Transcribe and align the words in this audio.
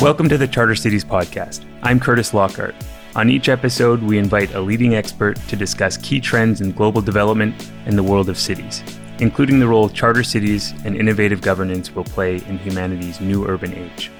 Welcome 0.00 0.30
to 0.30 0.38
the 0.38 0.48
Charter 0.48 0.74
Cities 0.74 1.04
Podcast. 1.04 1.62
I'm 1.82 2.00
Kurtis 2.00 2.32
Lockhart. 2.32 2.74
On 3.16 3.28
each 3.28 3.50
episode, 3.50 4.02
we 4.02 4.16
invite 4.16 4.54
a 4.54 4.60
leading 4.60 4.94
expert 4.94 5.36
to 5.48 5.56
discuss 5.56 5.98
key 5.98 6.20
trends 6.20 6.62
in 6.62 6.72
global 6.72 7.02
development 7.02 7.70
and 7.84 7.98
the 7.98 8.02
world 8.02 8.30
of 8.30 8.38
cities, 8.38 8.82
including 9.18 9.60
the 9.60 9.68
role 9.68 9.90
charter 9.90 10.22
cities 10.22 10.72
and 10.86 10.96
innovative 10.96 11.42
governance 11.42 11.94
will 11.94 12.04
play 12.04 12.36
in 12.36 12.56
humanity's 12.60 13.20
new 13.20 13.46
urban 13.46 13.74
age. 13.74 14.10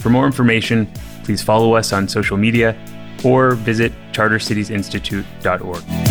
For 0.00 0.10
more 0.10 0.26
information, 0.26 0.90
please 1.22 1.40
follow 1.40 1.74
us 1.74 1.92
on 1.92 2.08
social 2.08 2.36
media 2.36 2.76
or 3.24 3.52
visit 3.52 3.92
chartercitiesinstitute.org. 4.10 6.07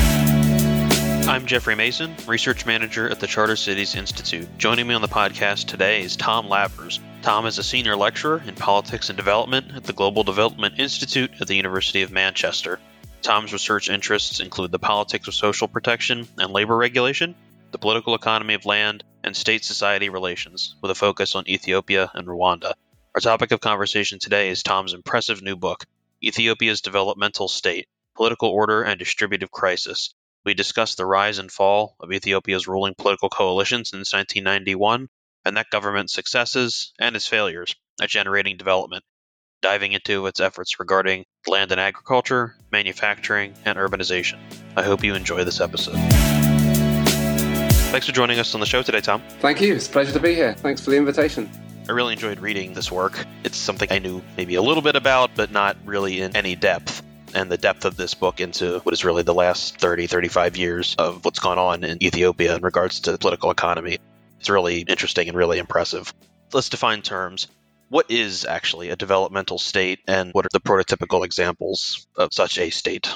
I'm 1.28 1.46
Jeffrey 1.46 1.76
Mason, 1.76 2.16
Research 2.26 2.66
Manager 2.66 3.10
at 3.10 3.20
the 3.20 3.28
Charter 3.28 3.58
Cities 3.58 3.96
Institute. 3.96 4.48
Joining 4.58 4.88
me 4.88 4.96
on 4.96 5.02
the 5.02 5.10
podcast 5.10 5.66
today 5.66 6.02
is 6.02 6.16
Tom 6.16 6.48
Lavers. 6.48 7.02
Tom 7.22 7.46
is 7.46 7.58
a 7.58 7.64
senior 7.64 7.98
lecturer 7.98 8.42
in 8.48 8.56
politics 8.56 9.10
and 9.10 9.18
development 9.18 9.76
at 9.76 9.84
the 9.84 9.92
Global 9.92 10.24
Development 10.24 10.80
Institute 10.80 11.30
at 11.42 11.48
the 11.50 11.58
University 11.58 12.02
of 12.02 12.12
Manchester. 12.12 12.80
Tom's 13.22 13.52
research 13.52 13.90
interests 13.90 14.40
include 14.40 14.72
the 14.72 14.80
politics 14.80 15.28
of 15.28 15.34
social 15.34 15.68
protection 15.68 16.30
and 16.38 16.54
labor 16.54 16.78
regulation, 16.78 17.36
the 17.72 17.78
political 17.78 18.16
economy 18.16 18.54
of 18.54 18.66
land, 18.66 19.04
and 19.22 19.36
state 19.36 19.66
society 19.66 20.08
relations, 20.08 20.78
with 20.82 20.92
a 20.92 20.96
focus 20.96 21.36
on 21.36 21.50
Ethiopia 21.50 22.10
and 22.14 22.26
Rwanda. 22.26 22.72
Our 23.14 23.20
topic 23.20 23.52
of 23.52 23.60
conversation 23.60 24.20
today 24.20 24.48
is 24.48 24.64
Tom's 24.64 24.94
impressive 24.94 25.42
new 25.42 25.58
book, 25.58 25.84
Ethiopia's 26.24 26.80
Developmental 26.80 27.50
State 27.50 27.90
Political 28.16 28.48
Order 28.48 28.84
and 28.84 28.98
Distributive 28.98 29.52
Crisis 29.52 30.14
we 30.48 30.54
discuss 30.54 30.96
the 30.96 31.06
rise 31.06 31.40
and 31.40 31.52
fall 31.52 31.98
of 32.00 32.14
Ethiopia's 32.14 32.70
ruling 32.70 32.96
political 32.98 33.28
coalition 33.28 33.84
since 33.84 34.14
1991 34.14 35.10
and 35.44 35.58
that 35.58 35.70
government's 35.70 36.14
successes 36.14 36.94
and 36.98 37.18
its 37.18 37.28
failures 37.28 37.76
at 38.02 38.08
generating 38.08 38.56
development, 38.56 39.04
diving 39.62 39.92
into 39.92 40.26
its 40.26 40.40
efforts 40.40 40.80
regarding 40.80 41.26
land 41.48 41.74
and 41.74 41.82
agriculture, 41.82 42.56
manufacturing, 42.72 43.56
and 43.66 43.78
urbanization. 43.78 44.40
I 44.78 44.84
hope 44.84 45.04
you 45.04 45.16
enjoy 45.16 45.44
this 45.44 45.60
episode. 45.60 45.98
Thanks 47.92 48.06
for 48.06 48.14
joining 48.14 48.40
us 48.40 48.54
on 48.54 48.62
the 48.62 48.66
show 48.66 48.82
today, 48.84 49.02
Tom. 49.02 49.22
Thank 49.42 49.60
you. 49.60 49.76
It's 49.76 49.90
a 49.90 49.92
pleasure 49.92 50.14
to 50.14 50.20
be 50.22 50.34
here. 50.34 50.54
Thanks 50.54 50.80
for 50.80 50.92
the 50.92 50.96
invitation. 50.96 51.52
I 51.90 51.92
really 51.92 52.14
enjoyed 52.14 52.40
reading 52.40 52.72
this 52.72 52.90
work. 52.90 53.26
It's 53.44 53.58
something 53.58 53.92
I 53.92 54.00
knew 54.00 54.22
maybe 54.38 54.56
a 54.56 54.62
little 54.62 54.82
bit 54.82 54.96
about, 54.96 55.32
but 55.36 55.52
not 55.52 55.76
really 55.84 56.22
in 56.22 56.38
any 56.38 56.56
depth 56.56 56.97
and 57.34 57.52
the 57.52 57.58
depth 57.58 57.86
of 57.86 57.98
this 57.98 58.14
book 58.14 58.40
into 58.40 58.80
what 58.80 58.94
is 58.94 59.06
really 59.06 59.24
the 59.24 59.34
last 59.34 59.80
30, 59.80 60.08
35 60.08 60.58
years 60.58 60.96
of 60.98 61.24
what's 61.26 61.40
gone 61.40 61.58
on 61.58 61.84
in 61.84 62.02
Ethiopia 62.04 62.56
in 62.56 62.62
regards 62.62 63.02
to 63.02 63.18
political 63.18 63.52
economy. 63.52 63.98
It's 64.40 64.50
really 64.50 64.82
interesting 64.82 65.28
and 65.28 65.38
really 65.38 65.58
impressive. 65.58 66.14
Let's 66.54 66.70
define 66.70 67.02
terms. 67.02 67.48
What 67.90 68.10
is 68.12 68.46
actually 68.46 68.90
a 68.90 68.96
developmental 68.96 69.60
state, 69.60 70.00
and 70.08 70.34
what 70.34 70.46
are 70.46 70.50
the 70.52 70.60
prototypical 70.60 71.24
examples 71.24 72.08
of 72.18 72.34
such 72.34 72.58
a 72.58 72.70
state? 72.70 73.10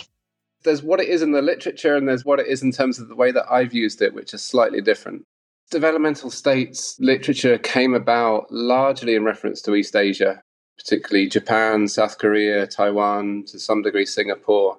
There's 0.64 0.82
what 0.82 1.02
it 1.02 1.09
is 1.09 1.22
in 1.22 1.32
the 1.32 1.42
literature, 1.42 1.95
and 1.95 2.08
there's 2.08 2.23
what 2.23 2.39
it 2.39 2.48
is 2.48 2.64
in 2.64 2.72
terms 2.72 3.00
of 3.00 3.09
the 3.09 3.16
way 3.16 3.32
that 3.32 3.52
I've 3.52 3.73
used 3.73 4.02
it, 4.02 4.14
which 4.14 4.34
is 4.34 4.42
slightly 4.42 4.82
different. 4.82 5.26
Developmental 5.72 6.30
states 6.30 6.98
literature 7.00 7.58
came 7.58 7.94
about 7.94 8.52
largely 8.52 9.16
in 9.16 9.23
reference 9.23 9.62
to 9.64 9.76
East 9.76 9.95
Asia 9.95 10.42
particularly 10.83 11.27
Japan, 11.27 11.87
South 11.87 12.17
Korea, 12.17 12.65
Taiwan, 12.67 13.43
to 13.47 13.59
some 13.59 13.81
degree 13.81 14.05
Singapore. 14.05 14.77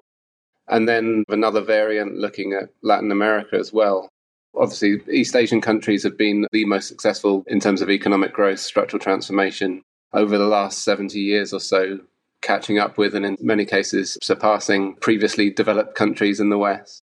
And 0.67 0.87
then 0.87 1.23
another 1.29 1.61
variant 1.61 2.17
looking 2.17 2.53
at 2.53 2.69
Latin 2.81 3.11
America 3.11 3.55
as 3.57 3.73
well. 3.73 4.09
Obviously, 4.55 5.01
East 5.11 5.35
Asian 5.35 5.61
countries 5.61 6.03
have 6.03 6.17
been 6.17 6.47
the 6.51 6.65
most 6.65 6.87
successful 6.87 7.43
in 7.47 7.59
terms 7.59 7.81
of 7.81 7.89
economic 7.89 8.33
growth, 8.33 8.59
structural 8.59 8.99
transformation 8.99 9.81
over 10.13 10.37
the 10.37 10.47
last 10.47 10.83
70 10.83 11.19
years 11.19 11.53
or 11.53 11.59
so, 11.59 11.99
catching 12.41 12.77
up 12.77 12.97
with 12.97 13.15
and 13.15 13.25
in 13.25 13.37
many 13.39 13.65
cases 13.65 14.17
surpassing 14.21 14.95
previously 14.95 15.49
developed 15.49 15.95
countries 15.95 16.39
in 16.39 16.49
the 16.49 16.57
West. 16.57 17.01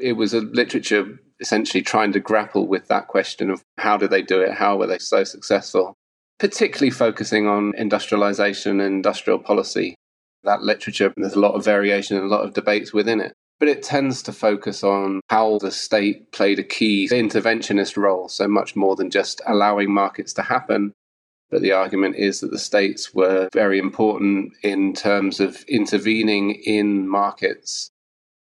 It 0.00 0.14
was 0.14 0.34
a 0.34 0.40
literature 0.40 1.20
essentially 1.40 1.82
trying 1.82 2.12
to 2.12 2.20
grapple 2.20 2.66
with 2.66 2.88
that 2.88 3.06
question 3.06 3.50
of 3.50 3.62
how 3.76 3.96
did 3.96 4.10
they 4.10 4.22
do 4.22 4.40
it? 4.40 4.52
How 4.52 4.76
were 4.76 4.86
they 4.86 4.98
so 4.98 5.22
successful? 5.24 5.97
Particularly 6.38 6.90
focusing 6.90 7.46
on 7.48 7.72
industrialization 7.76 8.80
and 8.80 8.94
industrial 8.94 9.38
policy. 9.40 9.96
That 10.44 10.62
literature, 10.62 11.12
there's 11.16 11.34
a 11.34 11.40
lot 11.40 11.54
of 11.54 11.64
variation 11.64 12.16
and 12.16 12.26
a 12.26 12.28
lot 12.28 12.44
of 12.44 12.54
debates 12.54 12.92
within 12.92 13.20
it. 13.20 13.32
But 13.58 13.68
it 13.68 13.82
tends 13.82 14.22
to 14.22 14.32
focus 14.32 14.84
on 14.84 15.20
how 15.30 15.58
the 15.58 15.72
state 15.72 16.30
played 16.30 16.60
a 16.60 16.62
key 16.62 17.08
interventionist 17.10 17.96
role, 17.96 18.28
so 18.28 18.46
much 18.46 18.76
more 18.76 18.94
than 18.94 19.10
just 19.10 19.40
allowing 19.46 19.92
markets 19.92 20.32
to 20.34 20.42
happen. 20.42 20.92
But 21.50 21.62
the 21.62 21.72
argument 21.72 22.16
is 22.16 22.40
that 22.40 22.52
the 22.52 22.58
states 22.58 23.12
were 23.12 23.48
very 23.52 23.80
important 23.80 24.52
in 24.62 24.92
terms 24.92 25.40
of 25.40 25.64
intervening 25.64 26.50
in 26.64 27.08
markets. 27.08 27.90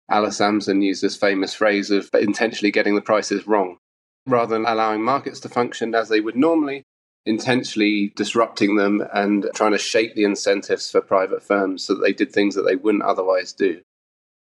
Alice 0.09 0.39
Amsden 0.39 0.81
used 0.81 1.01
this 1.01 1.17
famous 1.17 1.53
phrase 1.53 1.91
of 1.91 2.09
intentionally 2.13 2.71
getting 2.71 2.95
the 2.95 3.01
prices 3.01 3.47
wrong. 3.47 3.77
Rather 4.25 4.53
than 4.53 4.65
allowing 4.65 5.03
markets 5.03 5.39
to 5.41 5.49
function 5.49 5.93
as 5.95 6.09
they 6.09 6.21
would 6.21 6.35
normally, 6.35 6.83
intentionally 7.25 8.11
disrupting 8.15 8.75
them 8.75 9.03
and 9.13 9.47
trying 9.53 9.71
to 9.71 9.77
shape 9.77 10.15
the 10.15 10.23
incentives 10.23 10.89
for 10.89 11.01
private 11.01 11.43
firms 11.43 11.83
so 11.83 11.93
that 11.93 12.01
they 12.01 12.13
did 12.13 12.31
things 12.31 12.55
that 12.55 12.63
they 12.63 12.75
wouldn't 12.75 13.03
otherwise 13.03 13.53
do. 13.53 13.81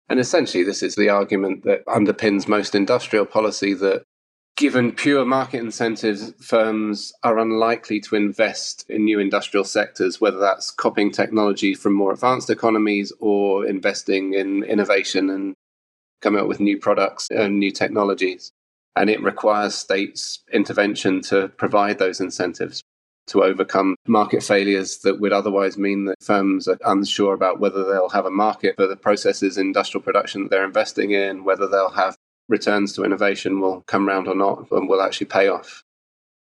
And 0.09 0.21
essentially, 0.21 0.63
this 0.63 0.83
is 0.83 0.95
the 0.95 1.09
argument 1.09 1.65
that 1.65 1.87
underpins 1.87 2.47
most 2.47 2.75
industrial 2.75 3.25
policy 3.25 3.73
that 3.75 4.05
given 4.57 4.93
pure 4.93 5.25
market 5.25 5.59
incentives, 5.59 6.33
firms 6.39 7.13
are 7.23 7.39
unlikely 7.39 8.01
to 8.01 8.17
invest 8.17 8.85
in 8.89 9.05
new 9.05 9.19
industrial 9.19 9.65
sectors, 9.65 10.21
whether 10.21 10.39
that's 10.39 10.71
copying 10.71 11.11
technology 11.11 11.75
from 11.75 11.95
more 11.95 12.13
advanced 12.13 12.51
economies 12.51 13.13
or 13.19 13.67
investing 13.67 14.35
in 14.35 14.63
innovation 14.65 15.31
and 15.31 15.55
coming 16.21 16.41
up 16.41 16.47
with 16.47 16.61
new 16.61 16.79
products 16.79 17.31
and 17.31 17.59
new 17.59 17.71
technologies. 17.71 18.53
And 18.95 19.09
it 19.09 19.23
requires 19.23 19.75
states' 19.75 20.41
intervention 20.53 21.23
to 21.23 21.49
provide 21.49 21.99
those 21.99 22.21
incentives 22.21 22.83
to 23.29 23.43
overcome 23.43 23.97
market 24.07 24.43
failures 24.43 24.99
that 24.99 25.21
would 25.21 25.33
otherwise 25.33 25.79
mean 25.79 26.07
that 26.07 26.23
firms 26.23 26.67
are 26.67 26.79
unsure 26.85 27.35
about 27.35 27.61
whether 27.61 27.85
they'll 27.85 28.09
have 28.09 28.27
a 28.27 28.31
market 28.31 28.77
for 28.77 28.87
the 28.87 28.97
processes 28.97 29.57
in 29.57 29.69
industrial 29.69 30.03
production 30.03 30.43
that 30.43 30.51
they're 30.51 30.65
investing 30.65 31.13
in, 31.13 31.45
whether 31.45 31.69
they'll 31.69 31.91
have 31.91 32.17
returns 32.49 32.93
to 32.93 33.05
innovation 33.05 33.61
will 33.61 33.83
come 33.83 34.07
round 34.07 34.29
or 34.29 34.35
not 34.35 34.71
and 34.71 34.89
will 34.89 35.01
actually 35.01 35.27
pay 35.27 35.49
off. 35.49 35.85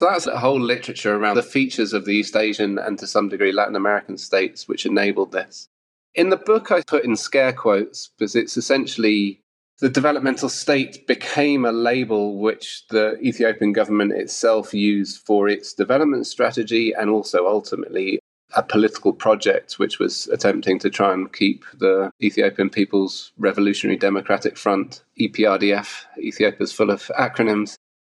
So 0.00 0.08
that's 0.10 0.26
a 0.26 0.38
whole 0.38 0.58
literature 0.58 1.14
around 1.14 1.36
the 1.36 1.42
features 1.42 1.92
of 1.92 2.06
the 2.06 2.12
East 2.12 2.34
Asian 2.34 2.78
and 2.78 2.98
to 2.98 3.06
some 3.06 3.28
degree 3.28 3.52
Latin 3.52 3.76
American 3.76 4.16
states 4.16 4.66
which 4.66 4.86
enabled 4.86 5.32
this. 5.32 5.68
In 6.14 6.30
the 6.30 6.38
book, 6.38 6.72
I 6.72 6.82
put 6.82 7.04
in 7.04 7.16
scare 7.16 7.52
quotes 7.52 8.08
because 8.18 8.34
it's 8.34 8.56
essentially 8.56 9.42
the 9.80 9.88
developmental 9.88 10.48
state 10.48 11.06
became 11.06 11.64
a 11.64 11.72
label 11.72 12.38
which 12.38 12.86
the 12.88 13.18
Ethiopian 13.20 13.72
government 13.72 14.12
itself 14.12 14.74
used 14.74 15.24
for 15.26 15.48
its 15.48 15.72
development 15.72 16.26
strategy 16.26 16.92
and 16.92 17.08
also 17.08 17.46
ultimately 17.46 18.20
a 18.54 18.62
political 18.62 19.12
project 19.12 19.78
which 19.78 19.98
was 19.98 20.26
attempting 20.28 20.78
to 20.78 20.90
try 20.90 21.14
and 21.14 21.32
keep 21.32 21.64
the 21.78 22.10
Ethiopian 22.22 22.68
People's 22.68 23.32
Revolutionary 23.38 23.96
Democratic 23.96 24.58
Front, 24.58 25.02
EPRDF, 25.18 26.04
Ethiopia's 26.18 26.72
full 26.72 26.90
of 26.90 27.10
acronyms, 27.18 27.76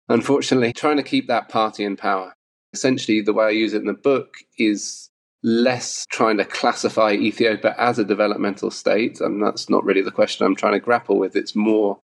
unfortunately, 0.09 0.73
trying 0.73 0.97
to 0.97 1.03
keep 1.03 1.27
that 1.27 1.49
party 1.49 1.83
in 1.83 1.95
power. 1.95 2.33
Essentially, 2.73 3.21
the 3.21 3.33
way 3.33 3.45
I 3.45 3.49
use 3.49 3.73
it 3.73 3.81
in 3.81 3.87
the 3.87 3.93
book 3.93 4.37
is 4.57 5.10
less 5.43 6.05
trying 6.09 6.37
to 6.37 6.45
classify 6.45 7.11
Ethiopia 7.13 7.75
as 7.77 7.97
a 7.99 8.05
developmental 8.05 8.71
state. 8.71 9.19
And 9.21 9.43
that's 9.43 9.69
not 9.69 9.83
really 9.83 10.01
the 10.01 10.11
question 10.11 10.45
I'm 10.45 10.55
trying 10.55 10.73
to 10.73 10.79
grapple 10.79 11.17
with. 11.17 11.35
It's 11.35 11.55
more 11.55 11.99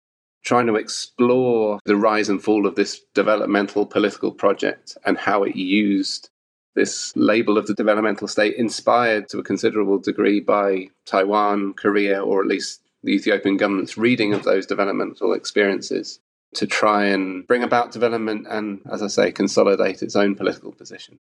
trying 0.43 0.67
to 0.67 0.75
explore 0.75 1.79
the 1.85 1.95
rise 1.95 2.29
and 2.29 2.41
fall 2.41 2.67
of 2.67 2.75
this 2.75 3.01
developmental 3.13 3.85
political 3.85 4.31
project 4.31 4.97
and 5.05 5.17
how 5.17 5.43
it 5.43 5.55
used 5.55 6.29
this 6.75 7.15
label 7.15 7.57
of 7.57 7.67
the 7.67 7.73
developmental 7.73 8.27
state, 8.27 8.55
inspired 8.55 9.29
to 9.29 9.39
a 9.39 9.43
considerable 9.43 9.97
degree 9.97 10.41
by 10.41 10.89
Taiwan, 11.05 11.73
Korea, 11.73 12.21
or 12.21 12.41
at 12.41 12.47
least 12.47 12.81
the 13.01 13.13
Ethiopian 13.13 13.55
government's 13.55 13.97
reading 13.97 14.33
of 14.33 14.43
those 14.43 14.65
developmental 14.65 15.33
experiences 15.33 16.19
to 16.53 16.67
try 16.67 17.05
and 17.05 17.47
bring 17.47 17.63
about 17.63 17.91
development 17.91 18.45
and, 18.49 18.81
as 18.91 19.01
I 19.01 19.07
say, 19.07 19.31
consolidate 19.31 20.03
its 20.03 20.15
own 20.15 20.35
political 20.35 20.71
position 20.73 21.17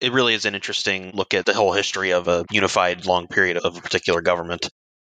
it 0.00 0.12
really 0.12 0.34
is 0.34 0.44
an 0.44 0.54
interesting 0.54 1.12
look 1.14 1.34
at 1.34 1.46
the 1.46 1.54
whole 1.54 1.72
history 1.72 2.12
of 2.12 2.28
a 2.28 2.44
unified 2.50 3.06
long 3.06 3.28
period 3.28 3.58
of 3.58 3.76
a 3.76 3.80
particular 3.80 4.20
government. 4.20 4.68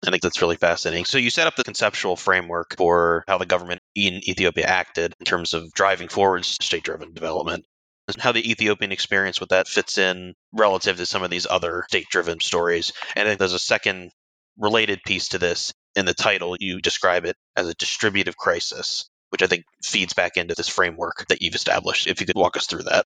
I 0.06 0.10
think 0.10 0.22
that's 0.22 0.42
really 0.42 0.56
fascinating. 0.56 1.06
So 1.06 1.16
you 1.16 1.30
set 1.30 1.46
up 1.46 1.56
the 1.56 1.64
conceptual 1.64 2.16
framework 2.16 2.76
for 2.76 3.24
how 3.26 3.38
the 3.38 3.46
government 3.46 3.80
in 3.94 4.20
Ethiopia 4.28 4.66
acted 4.66 5.14
in 5.18 5.24
terms 5.24 5.54
of 5.54 5.72
driving 5.72 6.08
forward 6.08 6.44
state-driven 6.44 7.14
development. 7.14 7.64
And 8.06 8.20
how 8.20 8.32
the 8.32 8.50
Ethiopian 8.50 8.92
experience 8.92 9.40
with 9.40 9.48
that 9.48 9.66
fits 9.66 9.96
in 9.96 10.34
relative 10.52 10.98
to 10.98 11.06
some 11.06 11.22
of 11.22 11.30
these 11.30 11.46
other 11.48 11.86
state-driven 11.88 12.40
stories. 12.40 12.92
And 13.16 13.26
I 13.26 13.30
think 13.30 13.38
there's 13.38 13.54
a 13.54 13.58
second 13.58 14.10
related 14.58 15.00
piece 15.06 15.28
to 15.30 15.38
this 15.38 15.72
in 15.96 16.04
the 16.04 16.12
title. 16.12 16.54
You 16.60 16.82
describe 16.82 17.24
it 17.24 17.36
as 17.56 17.66
a 17.66 17.74
distributive 17.74 18.36
crisis, 18.36 19.08
which 19.30 19.42
I 19.42 19.46
think 19.46 19.64
feeds 19.82 20.12
back 20.12 20.36
into 20.36 20.54
this 20.54 20.68
framework 20.68 21.24
that 21.28 21.40
you've 21.40 21.54
established. 21.54 22.06
If 22.06 22.20
you 22.20 22.26
could 22.26 22.36
walk 22.36 22.58
us 22.58 22.66
through 22.66 22.82
that. 22.82 23.06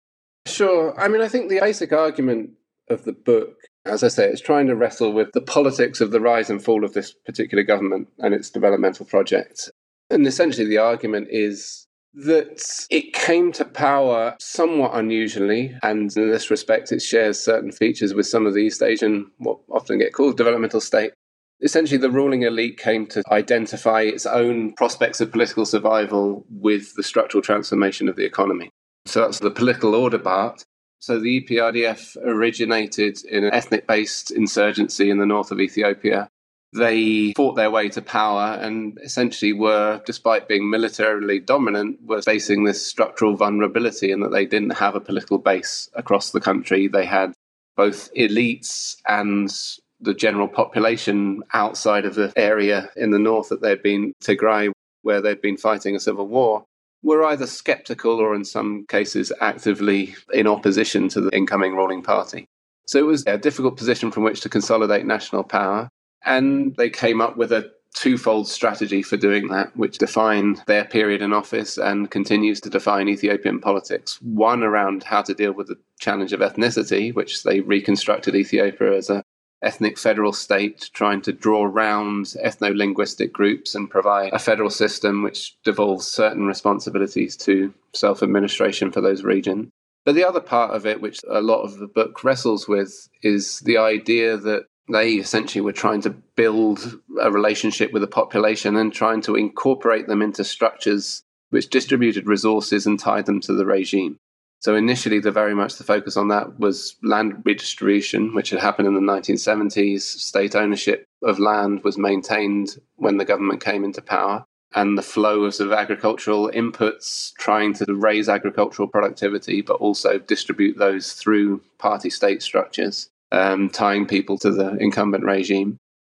Sure. 0.46 0.98
I 1.00 1.08
mean, 1.08 1.22
I 1.22 1.28
think 1.28 1.48
the 1.48 1.60
basic 1.60 1.92
argument 1.92 2.50
of 2.88 3.04
the 3.04 3.12
book 3.12 3.56
As 3.84 4.04
I 4.04 4.08
say, 4.08 4.28
is 4.28 4.40
trying 4.40 4.68
to 4.68 4.76
wrestle 4.76 5.12
with 5.12 5.32
the 5.32 5.40
politics 5.40 6.00
of 6.00 6.12
the 6.12 6.20
rise 6.20 6.48
and 6.48 6.62
fall 6.62 6.84
of 6.84 6.92
this 6.92 7.12
particular 7.12 7.64
government 7.64 8.08
and 8.18 8.32
its 8.32 8.48
developmental 8.48 9.06
project. 9.06 9.70
And 10.08 10.24
essentially, 10.26 10.68
the 10.68 10.78
argument 10.78 11.28
is 11.30 11.86
that 12.14 12.62
it 12.90 13.12
came 13.12 13.50
to 13.52 13.64
power 13.64 14.36
somewhat 14.38 14.92
unusually, 14.94 15.76
and 15.82 16.14
in 16.16 16.30
this 16.30 16.50
respect, 16.50 16.92
it 16.92 17.02
shares 17.02 17.40
certain 17.40 17.72
features 17.72 18.14
with 18.14 18.26
some 18.26 18.46
of 18.46 18.54
the 18.54 18.60
East 18.60 18.82
Asian, 18.82 19.30
what 19.38 19.58
often 19.68 19.98
get 19.98 20.12
called 20.12 20.36
developmental 20.36 20.80
state. 20.80 21.12
Essentially, 21.60 21.98
the 21.98 22.10
ruling 22.10 22.42
elite 22.42 22.78
came 22.78 23.06
to 23.06 23.22
identify 23.32 24.02
its 24.02 24.26
own 24.26 24.74
prospects 24.74 25.20
of 25.20 25.32
political 25.32 25.64
survival 25.64 26.44
with 26.50 26.94
the 26.94 27.02
structural 27.02 27.42
transformation 27.42 28.08
of 28.08 28.14
the 28.16 28.24
economy. 28.24 28.70
So 29.06 29.20
that's 29.20 29.40
the 29.40 29.50
political 29.50 29.94
order 29.94 30.18
part. 30.18 30.64
So 31.00 31.18
the 31.18 31.40
EPRDF 31.42 32.16
originated 32.24 33.24
in 33.24 33.44
an 33.44 33.52
ethnic 33.52 33.86
based 33.86 34.30
insurgency 34.30 35.10
in 35.10 35.18
the 35.18 35.26
north 35.26 35.50
of 35.50 35.60
Ethiopia 35.60 36.28
they 36.72 37.32
fought 37.36 37.54
their 37.54 37.70
way 37.70 37.88
to 37.90 38.00
power 38.00 38.58
and 38.60 38.98
essentially 39.02 39.52
were, 39.52 40.00
despite 40.06 40.48
being 40.48 40.70
militarily 40.70 41.38
dominant, 41.38 41.98
were 42.04 42.22
facing 42.22 42.64
this 42.64 42.84
structural 42.84 43.36
vulnerability 43.36 44.10
in 44.10 44.20
that 44.20 44.32
they 44.32 44.46
didn't 44.46 44.78
have 44.78 44.94
a 44.94 45.00
political 45.00 45.38
base 45.38 45.90
across 45.94 46.30
the 46.30 46.40
country. 46.40 46.88
They 46.88 47.04
had 47.04 47.34
both 47.76 48.12
elites 48.14 48.96
and 49.06 49.52
the 50.00 50.14
general 50.14 50.48
population 50.48 51.42
outside 51.52 52.06
of 52.06 52.14
the 52.14 52.32
area 52.36 52.90
in 52.96 53.10
the 53.10 53.18
north 53.18 53.50
that 53.50 53.60
they'd 53.60 53.82
been 53.82 54.14
Tigray, 54.22 54.72
where 55.02 55.20
they'd 55.20 55.42
been 55.42 55.58
fighting 55.58 55.94
a 55.94 56.00
civil 56.00 56.26
war, 56.26 56.64
were 57.02 57.24
either 57.24 57.46
skeptical 57.46 58.20
or 58.20 58.34
in 58.34 58.44
some 58.44 58.86
cases 58.86 59.32
actively 59.40 60.14
in 60.32 60.46
opposition 60.46 61.08
to 61.08 61.20
the 61.20 61.36
incoming 61.36 61.74
ruling 61.74 62.02
party. 62.02 62.46
So 62.86 62.98
it 62.98 63.06
was 63.06 63.24
a 63.26 63.38
difficult 63.38 63.76
position 63.76 64.10
from 64.10 64.22
which 64.22 64.40
to 64.42 64.48
consolidate 64.48 65.06
national 65.06 65.44
power. 65.44 65.88
And 66.24 66.76
they 66.76 66.90
came 66.90 67.20
up 67.20 67.36
with 67.36 67.52
a 67.52 67.70
twofold 67.94 68.48
strategy 68.48 69.02
for 69.02 69.16
doing 69.16 69.48
that, 69.48 69.76
which 69.76 69.98
defined 69.98 70.62
their 70.66 70.84
period 70.84 71.20
in 71.20 71.32
office 71.32 71.76
and 71.76 72.10
continues 72.10 72.60
to 72.60 72.70
define 72.70 73.08
Ethiopian 73.08 73.60
politics. 73.60 74.20
One 74.22 74.62
around 74.62 75.02
how 75.02 75.22
to 75.22 75.34
deal 75.34 75.52
with 75.52 75.66
the 75.66 75.76
challenge 75.98 76.32
of 76.32 76.40
ethnicity, 76.40 77.14
which 77.14 77.42
they 77.42 77.60
reconstructed 77.60 78.34
Ethiopia 78.34 78.96
as 78.96 79.10
a 79.10 79.21
ethnic 79.62 79.98
federal 79.98 80.32
state, 80.32 80.90
trying 80.92 81.20
to 81.22 81.32
draw 81.32 81.64
around 81.64 82.26
ethno 82.44 82.74
linguistic 82.74 83.32
groups 83.32 83.74
and 83.74 83.90
provide 83.90 84.32
a 84.32 84.38
federal 84.38 84.70
system 84.70 85.22
which 85.22 85.56
devolves 85.64 86.06
certain 86.06 86.46
responsibilities 86.46 87.36
to 87.36 87.72
self 87.94 88.22
administration 88.22 88.90
for 88.90 89.00
those 89.00 89.22
regions. 89.22 89.68
But 90.04 90.14
the 90.16 90.24
other 90.24 90.40
part 90.40 90.74
of 90.74 90.84
it, 90.84 91.00
which 91.00 91.20
a 91.28 91.40
lot 91.40 91.62
of 91.62 91.78
the 91.78 91.86
book 91.86 92.24
wrestles 92.24 92.66
with, 92.66 93.08
is 93.22 93.60
the 93.60 93.78
idea 93.78 94.36
that 94.36 94.66
they 94.90 95.12
essentially 95.12 95.62
were 95.62 95.72
trying 95.72 96.00
to 96.02 96.10
build 96.10 97.00
a 97.20 97.30
relationship 97.30 97.92
with 97.92 98.02
the 98.02 98.08
population 98.08 98.76
and 98.76 98.92
trying 98.92 99.20
to 99.22 99.36
incorporate 99.36 100.08
them 100.08 100.22
into 100.22 100.42
structures 100.42 101.22
which 101.50 101.70
distributed 101.70 102.26
resources 102.26 102.86
and 102.86 102.98
tied 102.98 103.26
them 103.26 103.40
to 103.40 103.52
the 103.52 103.66
regime. 103.66 104.18
So 104.62 104.76
initially, 104.76 105.18
the 105.18 105.32
very 105.32 105.56
much 105.56 105.74
the 105.74 105.82
focus 105.82 106.16
on 106.16 106.28
that 106.28 106.60
was 106.60 106.94
land 107.02 107.42
redistribution, 107.44 108.32
which 108.32 108.50
had 108.50 108.60
happened 108.60 108.86
in 108.86 108.94
the 108.94 109.00
1970s. 109.00 110.02
State 110.02 110.54
ownership 110.54 111.04
of 111.20 111.40
land 111.40 111.82
was 111.82 111.98
maintained 111.98 112.78
when 112.94 113.16
the 113.16 113.24
government 113.24 113.60
came 113.60 113.82
into 113.82 114.00
power, 114.00 114.44
and 114.72 114.96
the 114.96 115.02
flow 115.02 115.42
of, 115.42 115.54
sort 115.56 115.72
of 115.72 115.76
agricultural 115.76 116.48
inputs, 116.54 117.32
trying 117.34 117.74
to 117.74 117.92
raise 117.92 118.28
agricultural 118.28 118.86
productivity, 118.86 119.62
but 119.62 119.80
also 119.80 120.18
distribute 120.18 120.78
those 120.78 121.14
through 121.14 121.60
party 121.78 122.08
state 122.08 122.40
structures 122.40 123.10
um, 123.32 123.68
tying 123.68 124.06
people 124.06 124.38
to 124.38 124.52
the 124.52 124.76
incumbent 124.76 125.24
regime, 125.24 125.76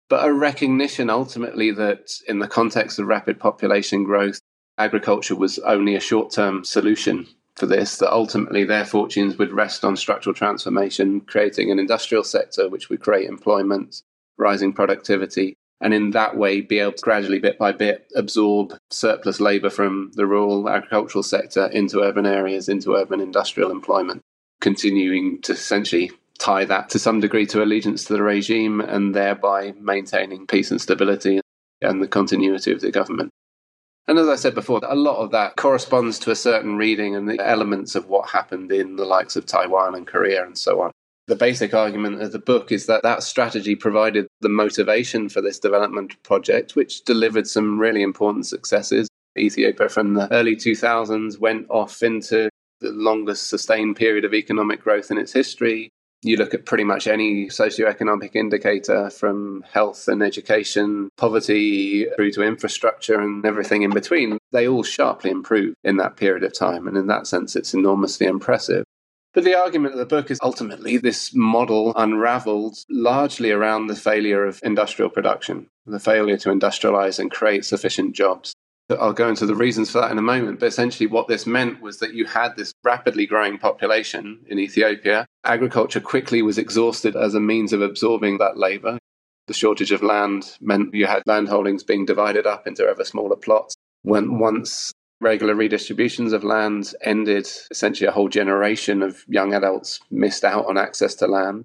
but 0.10 0.28
a 0.28 0.34
recognition 0.34 1.10
ultimately 1.10 1.72
that 1.72 2.20
in 2.28 2.40
the 2.40 2.48
context 2.50 3.00
of 3.00 3.08
rapid 3.08 3.40
population 3.40 4.04
growth, 4.04 4.42
agriculture 4.78 5.36
was 5.36 5.60
only 5.60 5.96
a 5.96 6.02
short 6.02 6.30
term 6.30 6.66
solution 6.66 7.26
for 7.56 7.66
this, 7.66 7.98
that 7.98 8.12
ultimately 8.12 8.64
their 8.64 8.86
fortunes 8.86 9.38
would 9.38 9.52
rest 9.52 9.86
on 9.86 9.96
structural 9.96 10.34
transformation, 10.34 11.22
creating 11.22 11.72
an 11.72 11.80
industrial 11.80 12.24
sector 12.24 12.68
which 12.68 12.90
would 12.90 13.02
create 13.02 13.30
employment, 13.30 14.02
rising 14.38 14.74
productivity, 14.74 15.56
and 15.80 15.94
in 15.94 16.12
that 16.12 16.38
way 16.38 16.62
be 16.62 16.80
able 16.80 16.94
to 16.94 17.02
gradually, 17.02 17.40
bit 17.40 17.60
by 17.60 17.72
bit, 17.72 18.12
absorb 18.16 18.74
surplus 18.90 19.40
labour 19.40 19.70
from 19.70 20.12
the 20.16 20.26
rural 20.26 20.68
agricultural 20.70 21.24
sector 21.24 21.68
into 21.68 22.02
urban 22.02 22.26
areas, 22.26 22.70
into 22.70 22.96
urban 22.96 23.20
industrial 23.20 23.70
employment, 23.70 24.22
continuing 24.62 25.42
to 25.42 25.52
essentially 25.52 26.10
tie 26.40 26.66
that 26.66 26.90
to 26.90 27.00
some 27.00 27.20
degree 27.20 27.46
to 27.46 27.62
allegiance 27.62 28.06
to 28.06 28.14
the 28.14 28.24
regime 28.24 28.82
and 28.82 29.14
thereby 29.14 29.74
maintaining 29.80 30.48
peace 30.48 30.72
and 30.72 30.82
stability 30.82 31.42
and 31.82 32.02
the 32.02 32.08
continuity 32.08 32.72
of 32.72 32.82
the 32.82 32.92
government. 32.92 33.30
And 34.08 34.20
as 34.20 34.28
I 34.28 34.36
said 34.36 34.54
before, 34.54 34.82
a 34.84 34.96
lot 34.96 35.18
of 35.18 35.32
that 35.32 35.56
corresponds 35.56 36.20
to 36.20 36.32
a 36.32 36.36
certain 36.36 36.76
reading 36.76 37.16
and 37.16 37.30
the 37.30 37.40
elements 37.40 37.96
of 37.96 38.10
what 38.10 38.30
happened 38.30 38.72
in 38.72 38.98
the 38.98 39.06
likes 39.06 39.36
of 39.36 39.46
Taiwan 39.46 39.96
and 39.96 40.06
Korea 40.06 40.46
and 40.46 40.58
so 40.58 40.82
on. 40.82 40.92
The 41.28 41.36
basic 41.38 41.74
argument 41.74 42.22
of 42.22 42.34
the 42.34 42.40
book 42.40 42.72
is 42.74 42.86
that 42.88 43.04
that 43.04 43.24
strategy 43.24 43.76
provided 43.76 44.28
the 44.42 44.50
motivation 44.50 45.30
for 45.30 45.40
this 45.40 45.58
development 45.58 46.22
project, 46.24 46.76
which 46.76 47.06
delivered 47.06 47.48
some 47.48 47.80
really 47.80 48.02
important 48.02 48.46
successes. 48.46 49.08
Ethiopia 49.38 49.88
from 49.88 50.16
the 50.16 50.32
early 50.34 50.58
2000s 50.58 51.40
went 51.40 51.66
off 51.70 52.04
into 52.04 52.50
the 52.82 52.92
longest 52.92 53.48
sustained 53.48 53.96
period 53.96 54.26
of 54.26 54.34
economic 54.34 54.82
growth 54.82 55.12
in 55.12 55.18
its 55.18 55.32
history 55.32 55.90
you 56.24 56.38
look 56.38 56.54
at 56.54 56.66
pretty 56.66 56.84
much 56.84 57.08
any 57.08 57.48
socioeconomic 57.48 58.36
indicator 58.36 59.10
from 59.10 59.64
health 59.72 60.08
and 60.08 60.24
education, 60.24 61.10
poverty, 61.18 62.06
through 62.16 62.32
to 62.32 62.44
infrastructure 62.44 63.20
and 63.20 63.46
everything 63.46 63.84
in 63.84 63.92
between, 63.92 64.38
they 64.52 64.68
all 64.68 64.84
sharply 64.84 65.30
improve 65.30 65.76
in 65.84 65.98
that 65.98 66.16
period 66.16 66.44
of 66.44 66.54
time. 66.54 66.88
And 66.88 66.98
in 66.98 67.08
that 67.08 67.28
sense, 67.28 67.56
it's 67.56 67.74
enormously 67.74 68.28
impressive. 68.28 68.86
But 69.34 69.44
the 69.44 69.56
argument 69.56 69.94
of 69.94 70.00
the 70.00 70.06
book 70.06 70.30
is 70.30 70.40
ultimately 70.44 70.98
this 70.98 71.34
model 71.34 71.92
unraveled 71.96 72.78
largely 72.90 73.52
around 73.52 73.88
the 73.88 73.96
failure 73.96 74.46
of 74.46 74.60
industrial 74.64 75.10
production, 75.10 75.68
the 75.88 76.00
failure 76.00 76.38
to 76.38 76.50
industrialize 76.50 77.18
and 77.18 77.32
create 77.32 77.66
sufficient 77.66 78.16
jobs. 78.16 78.54
I'll 78.90 79.14
go 79.14 79.30
into 79.30 79.46
the 79.46 79.56
reasons 79.56 79.90
for 79.90 80.02
that 80.02 80.12
in 80.12 80.18
a 80.18 80.22
moment. 80.22 80.60
But 80.60 80.68
essentially, 80.68 81.08
what 81.08 81.28
this 81.28 81.48
meant 81.48 81.82
was 81.82 82.00
that 82.00 82.14
you 82.14 82.26
had 82.26 82.56
this 82.56 82.74
rapidly 82.84 83.26
growing 83.26 83.58
population 83.58 84.40
in 84.48 84.60
Ethiopia. 84.60 85.26
Agriculture 85.46 86.02
quickly 86.02 86.42
was 86.42 86.58
exhausted 86.58 87.16
as 87.16 87.34
a 87.34 87.40
means 87.40 87.74
of 87.74 87.82
absorbing 87.82 88.38
that 88.40 88.58
labor. 88.58 89.00
The 89.48 89.54
shortage 89.54 89.92
of 89.92 90.04
land 90.04 90.58
meant 90.62 90.94
you 90.94 91.06
had 91.06 91.24
landholdings 91.28 91.86
being 91.86 92.06
divided 92.06 92.48
up 92.48 92.68
into 92.68 92.86
ever 92.86 93.04
smaller 93.04 93.36
plots. 93.36 93.76
When 94.04 94.40
once 94.40 94.94
regular 95.22 95.56
redistributions 95.56 96.34
of 96.34 96.44
land 96.44 96.94
ended, 97.02 97.48
essentially 97.72 98.08
a 98.08 98.12
whole 98.12 98.30
generation 98.30 99.02
of 99.02 99.24
young 99.28 99.54
adults 99.54 100.00
missed 100.12 100.44
out 100.44 100.66
on 100.68 100.78
access 100.78 101.16
to 101.16 101.28
land. 101.28 101.64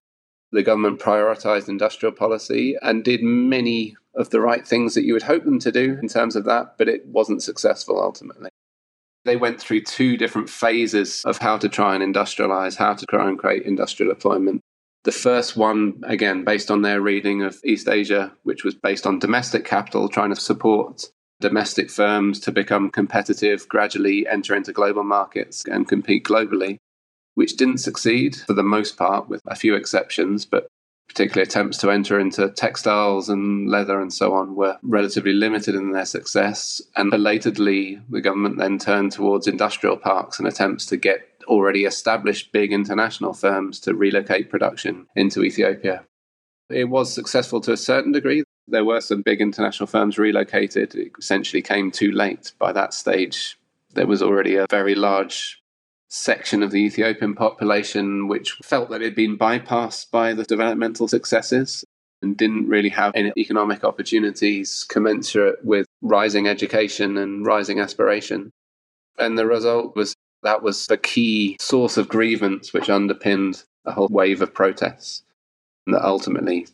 The 0.52 0.62
government 0.62 0.98
prioritized 0.98 1.68
industrial 1.68 2.12
policy 2.12 2.76
and 2.80 3.04
did 3.04 3.22
many 3.22 3.96
of 4.14 4.30
the 4.30 4.40
right 4.40 4.66
things 4.66 4.94
that 4.94 5.04
you 5.04 5.12
would 5.12 5.22
hope 5.22 5.44
them 5.44 5.58
to 5.60 5.72
do 5.72 5.98
in 6.00 6.08
terms 6.08 6.36
of 6.36 6.44
that, 6.44 6.76
but 6.78 6.88
it 6.88 7.06
wasn't 7.06 7.42
successful 7.42 8.00
ultimately. 8.00 8.50
They 9.24 9.36
went 9.36 9.60
through 9.60 9.82
two 9.82 10.16
different 10.16 10.48
phases 10.48 11.22
of 11.24 11.38
how 11.38 11.58
to 11.58 11.68
try 11.68 11.94
and 11.94 12.14
industrialize, 12.14 12.76
how 12.76 12.94
to 12.94 13.06
try 13.06 13.28
and 13.28 13.38
create 13.38 13.64
industrial 13.64 14.10
employment. 14.10 14.62
The 15.04 15.12
first 15.12 15.56
one, 15.56 16.00
again, 16.04 16.44
based 16.44 16.70
on 16.70 16.82
their 16.82 17.00
reading 17.00 17.42
of 17.42 17.58
East 17.64 17.88
Asia, 17.88 18.32
which 18.42 18.64
was 18.64 18.74
based 18.74 19.06
on 19.06 19.18
domestic 19.18 19.64
capital, 19.64 20.08
trying 20.08 20.34
to 20.34 20.40
support 20.40 21.04
domestic 21.40 21.90
firms 21.90 22.40
to 22.40 22.52
become 22.52 22.90
competitive, 22.90 23.68
gradually 23.68 24.26
enter 24.26 24.54
into 24.56 24.72
global 24.72 25.04
markets 25.04 25.64
and 25.66 25.88
compete 25.88 26.24
globally, 26.24 26.78
which 27.38 27.56
didn't 27.56 27.78
succeed 27.78 28.34
for 28.34 28.52
the 28.52 28.64
most 28.64 28.96
part, 28.96 29.28
with 29.28 29.40
a 29.46 29.54
few 29.54 29.76
exceptions. 29.76 30.44
But 30.44 30.66
particularly 31.08 31.46
attempts 31.46 31.78
to 31.78 31.88
enter 31.88 32.18
into 32.18 32.50
textiles 32.50 33.28
and 33.28 33.70
leather 33.70 34.00
and 34.00 34.12
so 34.12 34.34
on, 34.34 34.56
were 34.56 34.76
relatively 34.82 35.32
limited 35.32 35.76
in 35.76 35.92
their 35.92 36.04
success. 36.04 36.82
And 36.96 37.12
belatedly, 37.12 38.00
the 38.10 38.20
government 38.20 38.58
then 38.58 38.76
turned 38.76 39.12
towards 39.12 39.46
industrial 39.46 39.96
parks 39.96 40.40
and 40.40 40.48
attempts 40.48 40.84
to 40.86 40.96
get 40.96 41.20
already 41.46 41.84
established 41.84 42.50
big 42.50 42.72
international 42.72 43.34
firms 43.34 43.78
to 43.80 43.94
relocate 43.94 44.50
production 44.50 45.06
into 45.14 45.44
Ethiopia. 45.44 46.04
It 46.68 46.88
was 46.90 47.14
successful 47.14 47.60
to 47.62 47.72
a 47.72 47.76
certain 47.76 48.10
degree. 48.10 48.42
There 48.66 48.84
were 48.84 49.00
some 49.00 49.22
big 49.22 49.40
international 49.40 49.86
firms 49.86 50.18
relocated. 50.18 50.96
It 50.96 51.12
essentially 51.16 51.62
came 51.62 51.92
too 51.92 52.10
late. 52.10 52.50
By 52.58 52.72
that 52.72 52.94
stage, 52.94 53.56
there 53.94 54.08
was 54.08 54.22
already 54.22 54.56
a 54.56 54.66
very 54.68 54.96
large 54.96 55.62
section 56.08 56.62
of 56.62 56.70
the 56.70 56.78
Ethiopian 56.78 57.34
population 57.34 58.28
which 58.28 58.52
felt 58.62 58.90
that 58.90 59.02
it 59.02 59.06
had 59.06 59.14
been 59.14 59.38
bypassed 59.38 60.10
by 60.10 60.32
the 60.32 60.44
developmental 60.44 61.06
successes 61.06 61.84
and 62.22 62.36
didn't 62.36 62.68
really 62.68 62.88
have 62.88 63.12
any 63.14 63.32
economic 63.36 63.84
opportunities 63.84 64.84
commensurate 64.88 65.64
with 65.64 65.86
rising 66.02 66.48
education 66.48 67.16
and 67.16 67.46
rising 67.46 67.78
aspiration. 67.78 68.50
And 69.18 69.38
the 69.38 69.46
result 69.46 69.94
was 69.94 70.14
that 70.42 70.62
was 70.62 70.86
the 70.86 70.96
key 70.96 71.56
source 71.60 71.96
of 71.96 72.08
grievance 72.08 72.72
which 72.72 72.90
underpinned 72.90 73.62
a 73.84 73.92
whole 73.92 74.08
wave 74.10 74.42
of 74.42 74.54
protests. 74.54 75.22
that 75.86 76.04
ultimately 76.04 76.66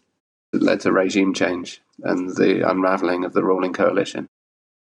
led 0.52 0.80
to 0.80 0.92
regime 0.92 1.32
change 1.34 1.80
and 2.02 2.36
the 2.36 2.68
unraveling 2.68 3.24
of 3.24 3.32
the 3.32 3.44
ruling 3.44 3.72
coalition. 3.72 4.26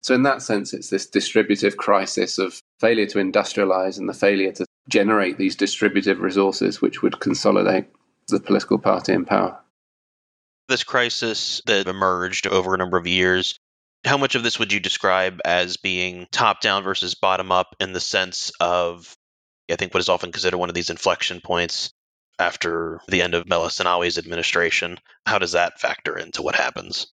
So, 0.02 0.16
in 0.16 0.24
that 0.24 0.42
sense, 0.42 0.74
it's 0.74 0.90
this 0.90 1.06
distributive 1.06 1.78
crisis 1.78 2.38
of 2.38 2.62
failure 2.82 3.06
to 3.06 3.20
industrialize 3.20 4.00
and 4.00 4.10
the 4.10 4.14
failure 4.14 4.52
to 4.52 4.66
generate 4.90 5.38
these 5.38 5.56
distributive 5.56 6.20
resources 6.20 6.82
which 6.82 7.02
would 7.02 7.20
consolidate 7.20 7.86
the 8.28 8.40
political 8.40 8.80
party 8.80 9.14
in 9.14 9.24
power. 9.24 9.60
This 10.68 10.84
crisis 10.84 11.62
that 11.68 11.88
emerged 11.88 12.48
over 12.48 12.74
a 12.74 12.78
number 12.78 12.98
of 12.98 13.06
years, 13.06 13.60
how 14.04 14.18
much 14.18 14.36
of 14.36 14.44
this 14.44 14.58
would 14.58 14.74
you 14.74 14.80
describe 14.80 15.40
as 15.46 15.78
being 15.78 16.28
top 16.32 16.60
down 16.62 16.84
versus 16.84 17.14
bottom 17.14 17.52
up 17.52 17.76
in 17.80 17.94
the 17.94 18.00
sense 18.00 18.52
of, 18.60 19.16
I 19.72 19.76
think, 19.76 19.94
what 19.94 20.02
is 20.02 20.10
often 20.10 20.32
considered 20.32 20.58
one 20.58 20.70
of 20.70 20.76
these 20.76 20.90
inflection 20.90 21.40
points 21.40 21.92
after 22.40 23.00
the 23.08 23.22
end 23.22 23.36
of 23.36 23.48
Meles 23.48 23.78
Zenawi's 23.78 24.18
administration? 24.18 24.98
How 25.28 25.38
does 25.38 25.52
that 25.52 25.80
factor 25.80 26.18
into 26.18 26.42
what 26.42 26.56
happens? 26.56 27.08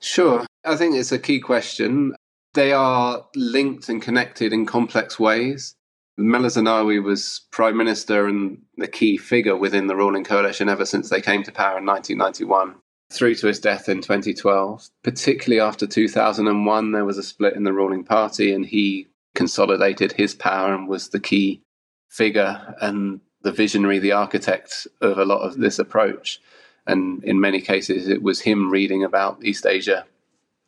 Sure. 0.00 0.46
I 0.64 0.76
think 0.76 0.94
it's 0.94 1.12
a 1.12 1.18
key 1.18 1.40
question. 1.40 2.14
They 2.58 2.72
are 2.72 3.24
linked 3.36 3.88
and 3.88 4.02
connected 4.02 4.52
in 4.52 4.66
complex 4.66 5.16
ways. 5.16 5.76
Meles 6.18 6.56
Zenawi 6.56 7.00
was 7.00 7.42
prime 7.52 7.76
minister 7.76 8.26
and 8.26 8.62
the 8.76 8.88
key 8.88 9.16
figure 9.16 9.54
within 9.54 9.86
the 9.86 9.94
ruling 9.94 10.24
coalition 10.24 10.68
ever 10.68 10.84
since 10.84 11.08
they 11.08 11.20
came 11.20 11.44
to 11.44 11.52
power 11.52 11.78
in 11.78 11.86
1991 11.86 12.74
through 13.12 13.36
to 13.36 13.46
his 13.46 13.60
death 13.60 13.88
in 13.88 14.00
2012. 14.00 14.88
Particularly 15.04 15.60
after 15.60 15.86
2001, 15.86 16.90
there 16.90 17.04
was 17.04 17.16
a 17.16 17.22
split 17.22 17.54
in 17.54 17.62
the 17.62 17.72
ruling 17.72 18.02
party, 18.02 18.52
and 18.52 18.66
he 18.66 19.06
consolidated 19.36 20.10
his 20.14 20.34
power 20.34 20.74
and 20.74 20.88
was 20.88 21.10
the 21.10 21.20
key 21.20 21.62
figure 22.08 22.74
and 22.80 23.20
the 23.42 23.52
visionary, 23.52 24.00
the 24.00 24.10
architect 24.10 24.88
of 25.00 25.16
a 25.16 25.24
lot 25.24 25.42
of 25.42 25.58
this 25.58 25.78
approach. 25.78 26.40
And 26.88 27.22
in 27.22 27.38
many 27.38 27.60
cases, 27.60 28.08
it 28.08 28.20
was 28.20 28.40
him 28.40 28.68
reading 28.68 29.04
about 29.04 29.44
East 29.44 29.64
Asia 29.64 30.06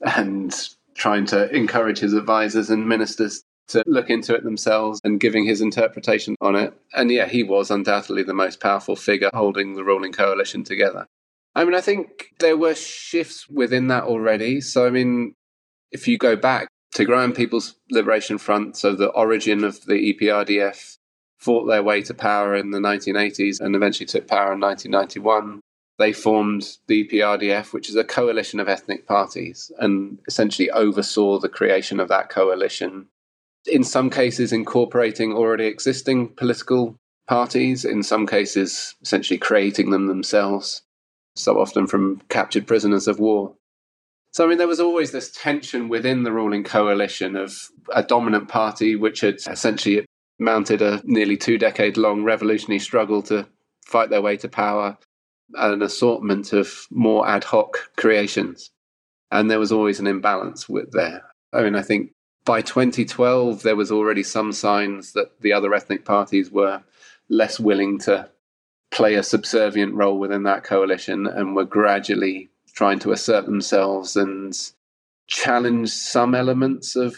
and 0.00 0.54
trying 1.00 1.24
to 1.24 1.50
encourage 1.56 1.98
his 1.98 2.12
advisors 2.12 2.68
and 2.68 2.86
ministers 2.86 3.42
to 3.68 3.82
look 3.86 4.10
into 4.10 4.34
it 4.34 4.44
themselves 4.44 5.00
and 5.02 5.18
giving 5.18 5.46
his 5.46 5.62
interpretation 5.62 6.36
on 6.40 6.54
it. 6.54 6.74
And 6.92 7.10
yeah, 7.10 7.26
he 7.26 7.42
was 7.42 7.70
undoubtedly 7.70 8.22
the 8.22 8.34
most 8.34 8.60
powerful 8.60 8.96
figure 8.96 9.30
holding 9.32 9.74
the 9.74 9.84
ruling 9.84 10.12
coalition 10.12 10.62
together. 10.62 11.06
I 11.54 11.64
mean, 11.64 11.74
I 11.74 11.80
think 11.80 12.26
there 12.38 12.56
were 12.56 12.74
shifts 12.74 13.48
within 13.48 13.88
that 13.88 14.04
already. 14.04 14.60
So, 14.60 14.86
I 14.86 14.90
mean, 14.90 15.34
if 15.90 16.06
you 16.06 16.18
go 16.18 16.36
back, 16.36 16.68
to 16.92 17.06
Tigrayan 17.06 17.34
People's 17.34 17.76
Liberation 17.90 18.36
Front, 18.36 18.76
so 18.76 18.94
the 18.94 19.08
origin 19.08 19.64
of 19.64 19.84
the 19.86 20.14
EPRDF, 20.14 20.96
fought 21.38 21.64
their 21.66 21.82
way 21.82 22.02
to 22.02 22.12
power 22.12 22.54
in 22.54 22.70
the 22.70 22.78
1980s 22.78 23.60
and 23.60 23.74
eventually 23.74 24.06
took 24.06 24.28
power 24.28 24.52
in 24.52 24.60
1991. 24.60 25.60
They 26.00 26.14
formed 26.14 26.78
the 26.86 27.04
EPRDF, 27.04 27.74
which 27.74 27.90
is 27.90 27.94
a 27.94 28.04
coalition 28.04 28.58
of 28.58 28.70
ethnic 28.70 29.06
parties, 29.06 29.70
and 29.78 30.18
essentially 30.26 30.70
oversaw 30.70 31.38
the 31.38 31.50
creation 31.50 32.00
of 32.00 32.08
that 32.08 32.30
coalition 32.30 33.08
in 33.66 33.84
some 33.84 34.08
cases 34.08 34.50
incorporating 34.50 35.34
already 35.34 35.66
existing 35.66 36.28
political 36.28 36.96
parties, 37.28 37.84
in 37.84 38.02
some 38.02 38.26
cases 38.26 38.94
essentially 39.02 39.38
creating 39.38 39.90
them 39.90 40.06
themselves, 40.06 40.80
so 41.36 41.60
often 41.60 41.86
from 41.86 42.22
captured 42.30 42.66
prisoners 42.66 43.06
of 43.06 43.20
war. 43.20 43.54
So, 44.32 44.46
I 44.46 44.48
mean, 44.48 44.56
there 44.56 44.66
was 44.66 44.80
always 44.80 45.12
this 45.12 45.30
tension 45.30 45.90
within 45.90 46.22
the 46.22 46.32
ruling 46.32 46.64
coalition 46.64 47.36
of 47.36 47.54
a 47.92 48.02
dominant 48.02 48.48
party 48.48 48.96
which 48.96 49.20
had 49.20 49.36
essentially 49.46 50.06
mounted 50.38 50.80
a 50.80 51.02
nearly 51.04 51.36
two 51.36 51.58
decade 51.58 51.98
long 51.98 52.24
revolutionary 52.24 52.78
struggle 52.78 53.20
to 53.24 53.46
fight 53.84 54.08
their 54.08 54.22
way 54.22 54.38
to 54.38 54.48
power, 54.48 54.96
an 55.54 55.82
assortment 55.82 56.52
of 56.52 56.86
more 56.90 57.28
ad 57.28 57.44
hoc 57.44 57.90
creations. 57.96 58.70
And 59.30 59.50
there 59.50 59.58
was 59.58 59.72
always 59.72 60.00
an 60.00 60.06
imbalance 60.06 60.68
with 60.68 60.92
there. 60.92 61.22
I 61.52 61.62
mean, 61.62 61.76
I 61.76 61.82
think 61.82 62.12
by 62.44 62.62
2012, 62.62 63.62
there 63.62 63.76
was 63.76 63.92
already 63.92 64.22
some 64.22 64.52
signs 64.52 65.12
that 65.12 65.40
the 65.40 65.52
other 65.52 65.72
ethnic 65.74 66.04
parties 66.04 66.50
were 66.50 66.82
less 67.28 67.60
willing 67.60 67.98
to 68.00 68.28
play 68.90 69.14
a 69.14 69.22
subservient 69.22 69.94
role 69.94 70.18
within 70.18 70.42
that 70.44 70.64
coalition 70.64 71.26
and 71.26 71.54
were 71.54 71.64
gradually 71.64 72.50
trying 72.74 72.98
to 73.00 73.12
assert 73.12 73.46
themselves 73.46 74.16
and 74.16 74.72
challenge 75.28 75.90
some 75.90 76.34
elements 76.34 76.96
of 76.96 77.16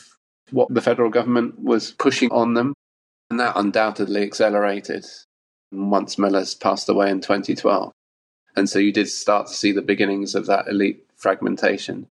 what 0.51 0.73
the 0.73 0.83
federal 0.83 1.09
government 1.09 1.59
was 1.59 1.93
pushing 1.93 2.31
on 2.31 2.55
them. 2.55 2.75
And 3.31 3.41
that 3.41 3.57
undoubtedly 3.57 4.23
accelerated 4.23 5.07
once 5.71 6.17
Meles 6.17 6.55
passed 6.55 6.89
away 6.91 7.11
in 7.11 7.21
2012. 7.21 7.93
And 8.55 8.69
so 8.69 8.79
you 8.79 8.93
did 8.93 9.09
start 9.09 9.47
to 9.47 9.55
see 9.55 9.73
the 9.73 9.83
beginnings 9.83 10.35
of 10.35 10.47
that 10.47 10.69
elite 10.69 11.05
fragmentation. 11.17 12.09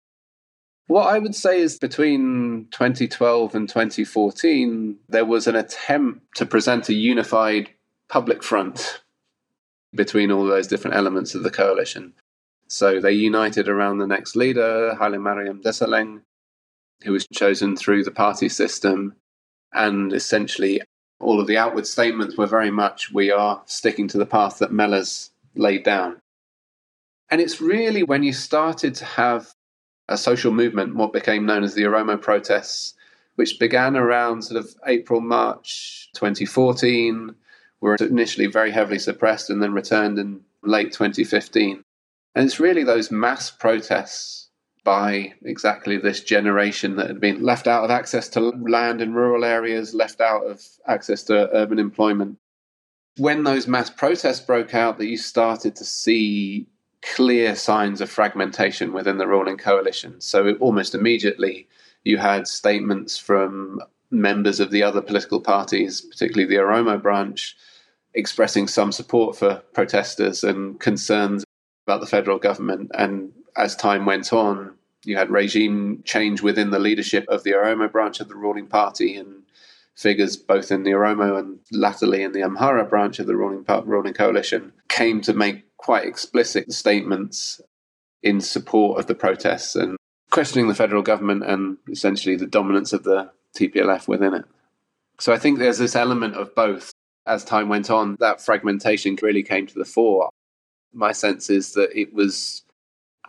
What 0.86 1.06
I 1.06 1.18
would 1.18 1.34
say 1.34 1.60
is 1.60 1.78
between 1.78 2.68
2012 2.70 3.54
and 3.54 3.68
2014, 3.68 4.96
there 5.08 5.24
was 5.24 5.46
an 5.46 5.56
attempt 5.56 6.36
to 6.36 6.46
present 6.46 6.88
a 6.88 6.94
unified 6.94 7.70
public 8.08 8.42
front 8.42 9.02
between 9.94 10.30
all 10.30 10.46
those 10.46 10.66
different 10.66 10.96
elements 10.96 11.34
of 11.34 11.42
the 11.42 11.50
coalition. 11.50 12.14
So 12.68 13.00
they 13.00 13.12
united 13.12 13.68
around 13.68 13.98
the 13.98 14.06
next 14.06 14.36
leader, 14.36 14.94
Haile 14.94 15.18
Mariam 15.18 15.62
Desalegn, 15.62 16.22
who 17.02 17.12
was 17.12 17.26
chosen 17.32 17.76
through 17.76 18.04
the 18.04 18.10
party 18.10 18.48
system. 18.48 19.14
And 19.72 20.12
essentially, 20.12 20.80
all 21.20 21.40
of 21.40 21.46
the 21.46 21.58
outward 21.58 21.86
statements 21.86 22.36
were 22.36 22.46
very 22.46 22.70
much 22.70 23.12
we 23.12 23.30
are 23.30 23.62
sticking 23.66 24.08
to 24.08 24.18
the 24.18 24.26
path 24.26 24.58
that 24.58 24.72
Meles 24.72 25.30
laid 25.54 25.82
down. 25.82 26.20
And 27.30 27.40
it's 27.40 27.60
really 27.60 28.02
when 28.02 28.22
you 28.22 28.32
started 28.32 28.94
to 28.96 29.04
have 29.04 29.54
a 30.08 30.16
social 30.16 30.52
movement, 30.52 30.96
what 30.96 31.12
became 31.12 31.44
known 31.44 31.62
as 31.62 31.74
the 31.74 31.82
Oromo 31.82 32.20
protests, 32.20 32.94
which 33.34 33.58
began 33.58 33.96
around 33.96 34.42
sort 34.42 34.58
of 34.58 34.74
April, 34.86 35.20
March 35.20 36.08
2014, 36.14 37.34
were 37.80 37.96
initially 37.96 38.46
very 38.46 38.70
heavily 38.70 38.98
suppressed 38.98 39.50
and 39.50 39.62
then 39.62 39.72
returned 39.72 40.18
in 40.18 40.40
late 40.62 40.92
2015. 40.92 41.82
And 42.34 42.46
it's 42.46 42.60
really 42.60 42.84
those 42.84 43.10
mass 43.10 43.50
protests 43.50 44.48
by 44.84 45.34
exactly 45.44 45.98
this 45.98 46.22
generation 46.22 46.96
that 46.96 47.08
had 47.08 47.20
been 47.20 47.42
left 47.42 47.66
out 47.66 47.84
of 47.84 47.90
access 47.90 48.28
to 48.30 48.40
land 48.40 49.02
in 49.02 49.12
rural 49.12 49.44
areas, 49.44 49.94
left 49.94 50.20
out 50.20 50.44
of 50.46 50.62
access 50.86 51.22
to 51.24 51.54
urban 51.54 51.78
employment. 51.78 52.38
When 53.18 53.44
those 53.44 53.66
mass 53.66 53.90
protests 53.90 54.40
broke 54.40 54.74
out, 54.74 54.96
that 54.98 55.06
you 55.06 55.18
started 55.18 55.76
to 55.76 55.84
see 55.84 56.68
clear 57.02 57.54
signs 57.54 58.00
of 58.00 58.10
fragmentation 58.10 58.92
within 58.92 59.18
the 59.18 59.26
ruling 59.26 59.56
coalition. 59.56 60.20
So 60.20 60.54
almost 60.54 60.94
immediately, 60.94 61.68
you 62.04 62.18
had 62.18 62.48
statements 62.48 63.18
from 63.18 63.80
members 64.10 64.60
of 64.60 64.70
the 64.70 64.82
other 64.82 65.02
political 65.02 65.40
parties, 65.40 66.00
particularly 66.00 66.46
the 66.48 66.60
Oromo 66.60 67.00
branch, 67.00 67.56
expressing 68.14 68.66
some 68.66 68.90
support 68.90 69.36
for 69.36 69.62
protesters 69.74 70.42
and 70.42 70.80
concerns 70.80 71.44
about 71.86 72.00
the 72.00 72.06
federal 72.06 72.38
government. 72.38 72.90
And 72.94 73.32
as 73.56 73.76
time 73.76 74.06
went 74.06 74.32
on, 74.32 74.74
you 75.04 75.16
had 75.16 75.30
regime 75.30 76.02
change 76.04 76.42
within 76.42 76.70
the 76.70 76.78
leadership 76.78 77.26
of 77.28 77.44
the 77.44 77.52
Oromo 77.52 77.90
branch 77.90 78.20
of 78.20 78.28
the 78.28 78.34
ruling 78.34 78.66
party 78.66 79.16
and 79.16 79.37
figures 79.98 80.36
both 80.36 80.70
in 80.70 80.84
the 80.84 80.92
Oromo 80.92 81.38
and 81.38 81.58
latterly 81.72 82.22
in 82.22 82.32
the 82.32 82.40
Amhara 82.40 82.88
branch 82.88 83.18
of 83.18 83.26
the 83.26 83.36
ruling, 83.36 83.64
ruling 83.84 84.14
coalition 84.14 84.72
came 84.88 85.20
to 85.22 85.34
make 85.34 85.64
quite 85.76 86.06
explicit 86.06 86.72
statements 86.72 87.60
in 88.22 88.40
support 88.40 89.00
of 89.00 89.06
the 89.06 89.14
protests 89.14 89.74
and 89.74 89.96
questioning 90.30 90.68
the 90.68 90.74
federal 90.74 91.02
government 91.02 91.42
and 91.44 91.78
essentially 91.90 92.36
the 92.36 92.46
dominance 92.46 92.92
of 92.92 93.02
the 93.02 93.30
TPLF 93.56 94.06
within 94.06 94.34
it. 94.34 94.44
So 95.18 95.32
I 95.32 95.38
think 95.38 95.58
there's 95.58 95.78
this 95.78 95.96
element 95.96 96.34
of 96.36 96.54
both. 96.54 96.92
As 97.26 97.44
time 97.44 97.68
went 97.68 97.90
on, 97.90 98.16
that 98.20 98.40
fragmentation 98.40 99.18
really 99.20 99.42
came 99.42 99.66
to 99.66 99.74
the 99.74 99.84
fore. 99.84 100.30
My 100.94 101.12
sense 101.12 101.50
is 101.50 101.74
that 101.74 101.90
it 101.94 102.14
was 102.14 102.62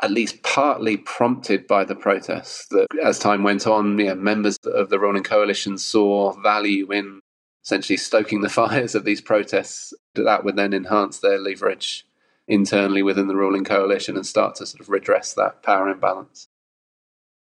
at 0.01 0.12
least 0.12 0.44
partly 0.44 0.98
prompted 0.98 1.68
by 1.68 1.84
the 1.84 1.96
protests. 1.96 2.68
That 2.70 2.88
as 3.03 3.20
time 3.20 3.44
went 3.44 3.68
on, 3.68 3.98
you 4.00 4.08
know, 4.08 4.15
members 4.15 4.58
of 4.65 4.89
the 4.89 5.00
ruling 5.00 5.24
coalition 5.24 5.77
saw 5.77 6.34
value 6.41 6.91
in 6.91 7.22
essentially 7.63 7.98
stoking 7.98 8.41
the 8.41 8.50
fires 8.62 8.96
of 8.96 9.06
these 9.06 9.22
protests. 9.22 9.94
That 10.15 10.44
would 10.44 10.56
then 10.56 10.74
enhance 10.74 11.20
their 11.20 11.38
leverage 11.38 12.06
internally 12.48 13.03
within 13.03 13.27
the 13.27 13.36
ruling 13.36 13.63
coalition 13.63 14.15
and 14.15 14.25
start 14.25 14.56
to 14.56 14.65
sort 14.65 14.82
of 14.82 14.89
redress 14.89 15.34
that 15.34 15.62
power 15.62 15.89
imbalance. 15.89 16.48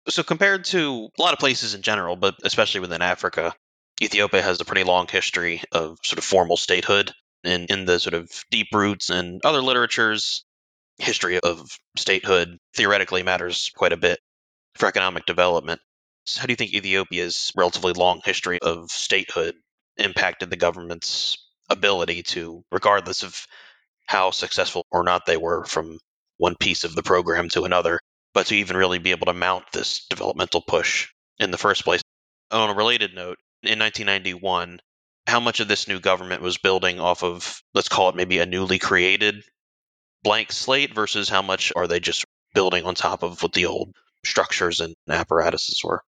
So, 0.08 0.24
compared 0.24 0.66
to 0.66 1.10
a 1.18 1.22
lot 1.22 1.34
of 1.34 1.40
places 1.40 1.74
in 1.74 1.82
general, 1.82 2.16
but 2.16 2.36
especially 2.44 2.82
within 2.82 3.02
Africa, 3.02 3.54
Ethiopia 4.02 4.42
has 4.42 4.60
a 4.62 4.66
pretty 4.66 4.84
long 4.84 5.08
history 5.08 5.64
of 5.72 5.98
sort 6.04 6.20
of 6.20 6.24
formal 6.24 6.58
statehood. 6.58 7.12
And 7.44 7.70
in 7.70 7.86
the 7.86 8.00
sort 8.00 8.16
of 8.16 8.44
deep 8.50 8.68
roots 8.74 9.12
and 9.12 9.40
other 9.44 9.62
literatures, 9.62 10.44
history 10.98 11.40
of 11.40 11.78
statehood 11.98 12.58
theoretically 12.76 13.24
matters 13.24 13.72
quite 13.76 13.94
a 13.94 13.98
bit 13.98 14.20
for 14.76 14.88
economic 14.88 15.26
development. 15.26 15.82
So 16.26 16.42
how 16.42 16.48
do 16.48 16.52
you 16.52 16.58
think 16.58 16.74
Ethiopia's 16.74 17.52
relatively 17.56 17.94
long 17.94 18.22
history 18.24 18.60
of 18.62 18.90
statehood 18.90 19.56
impacted 19.98 20.50
the 20.50 20.58
government's 20.58 21.38
ability 21.70 22.24
to, 22.24 22.64
regardless 22.72 23.24
of 23.24 23.46
how 24.06 24.32
successful 24.32 24.86
or 24.92 25.04
not 25.04 25.26
they 25.26 25.38
were 25.38 25.66
from 25.66 26.00
one 26.38 26.56
piece 26.56 26.84
of 26.84 26.96
the 26.96 27.04
program 27.04 27.50
to 27.50 27.64
another, 27.64 28.00
but 28.34 28.48
to 28.48 28.56
even 28.56 28.78
really 28.78 29.00
be 29.00 29.12
able 29.12 29.28
to 29.28 29.34
mount 29.34 29.66
this 29.72 30.06
developmental 30.10 30.62
push 30.62 31.10
in 31.40 31.52
the 31.52 31.58
first 31.58 31.84
place. 31.84 32.02
On 32.52 32.70
a 32.70 32.74
related 32.74 33.16
note, 33.16 33.38
in 33.64 33.80
1991, 33.80 34.80
how 35.28 35.40
much 35.40 35.60
of 35.60 35.68
this 35.68 35.88
new 35.88 36.00
government 36.00 36.42
was 36.42 36.58
building 36.58 37.00
off 37.00 37.24
of, 37.24 37.62
let's 37.74 37.90
call 37.90 38.10
it 38.10 38.16
maybe 38.16 38.40
a 38.40 38.46
newly 38.46 38.78
created 38.78 39.44
blank 40.26 40.52
slate 40.52 40.94
versus 40.94 41.30
how 41.30 41.44
much 41.44 41.72
are 41.76 41.88
they 41.88 42.00
just 42.00 42.26
building 42.56 42.84
on 42.84 42.96
top 42.96 43.24
of 43.24 43.42
what 43.44 43.54
the 43.54 43.68
old 43.68 43.94
structures 44.26 44.82
and 44.82 44.96
apparatuses 45.08 45.82
were? 45.84 46.04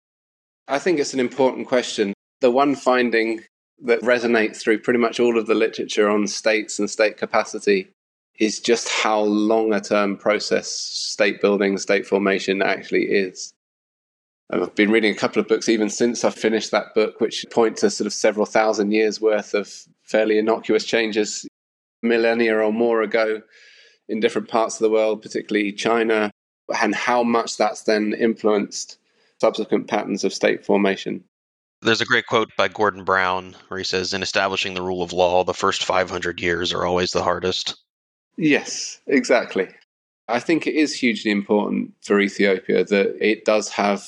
I 0.69 0.79
think 0.79 0.99
it's 0.99 1.13
an 1.13 1.19
important 1.19 1.67
question. 1.67 2.13
The 2.39 2.49
one 2.49 2.75
finding 2.75 3.43
that 3.83 3.99
resonates 4.01 4.61
through 4.61 4.79
pretty 4.79 4.99
much 4.99 5.19
all 5.19 5.37
of 5.37 5.47
the 5.47 5.53
literature 5.53 6.09
on 6.09 6.27
states 6.27 6.79
and 6.79 6.89
state 6.89 7.17
capacity 7.17 7.89
is 8.39 8.59
just 8.59 8.87
how 8.87 9.19
long 9.19 9.73
a 9.73 9.81
term 9.81 10.15
process 10.15 10.69
state 10.69 11.41
building, 11.41 11.77
state 11.77 12.07
formation 12.07 12.61
actually 12.61 13.03
is. 13.03 13.53
I've 14.49 14.75
been 14.75 14.91
reading 14.91 15.13
a 15.13 15.17
couple 15.17 15.41
of 15.41 15.47
books 15.47 15.67
even 15.67 15.89
since 15.89 16.23
I 16.23 16.29
finished 16.29 16.71
that 16.71 16.93
book, 16.95 17.19
which 17.19 17.45
point 17.51 17.77
to 17.77 17.89
sort 17.89 18.07
of 18.07 18.13
several 18.13 18.45
thousand 18.45 18.91
years 18.91 19.19
worth 19.19 19.53
of 19.53 19.69
fairly 20.03 20.37
innocuous 20.37 20.85
changes 20.85 21.45
millennia 22.01 22.55
or 22.57 22.71
more 22.71 23.01
ago 23.01 23.41
in 24.07 24.19
different 24.19 24.47
parts 24.47 24.75
of 24.75 24.79
the 24.79 24.89
world, 24.89 25.21
particularly 25.21 25.71
China, 25.71 26.31
and 26.81 26.95
how 26.95 27.23
much 27.23 27.57
that's 27.57 27.83
then 27.83 28.13
influenced 28.13 28.97
subsequent 29.39 29.87
patterns 29.87 30.23
of 30.23 30.33
state 30.33 30.65
formation. 30.65 31.23
There's 31.81 32.01
a 32.01 32.05
great 32.05 32.25
quote 32.25 32.49
by 32.57 32.67
Gordon 32.67 33.03
Brown 33.03 33.55
where 33.67 33.77
he 33.77 33.83
says, 33.83 34.13
In 34.13 34.23
establishing 34.23 34.73
the 34.73 34.81
rule 34.81 35.03
of 35.03 35.13
law, 35.13 35.43
the 35.43 35.53
first 35.53 35.83
500 35.83 36.39
years 36.39 36.73
are 36.73 36.85
always 36.85 37.11
the 37.11 37.23
hardest. 37.23 37.75
Yes, 38.37 38.99
exactly. 39.07 39.67
I 40.27 40.39
think 40.39 40.65
it 40.65 40.73
is 40.73 40.97
hugely 40.97 41.31
important 41.31 41.93
for 42.01 42.19
Ethiopia 42.19 42.83
that 42.85 43.15
it 43.21 43.45
does 43.45 43.69
have 43.69 44.03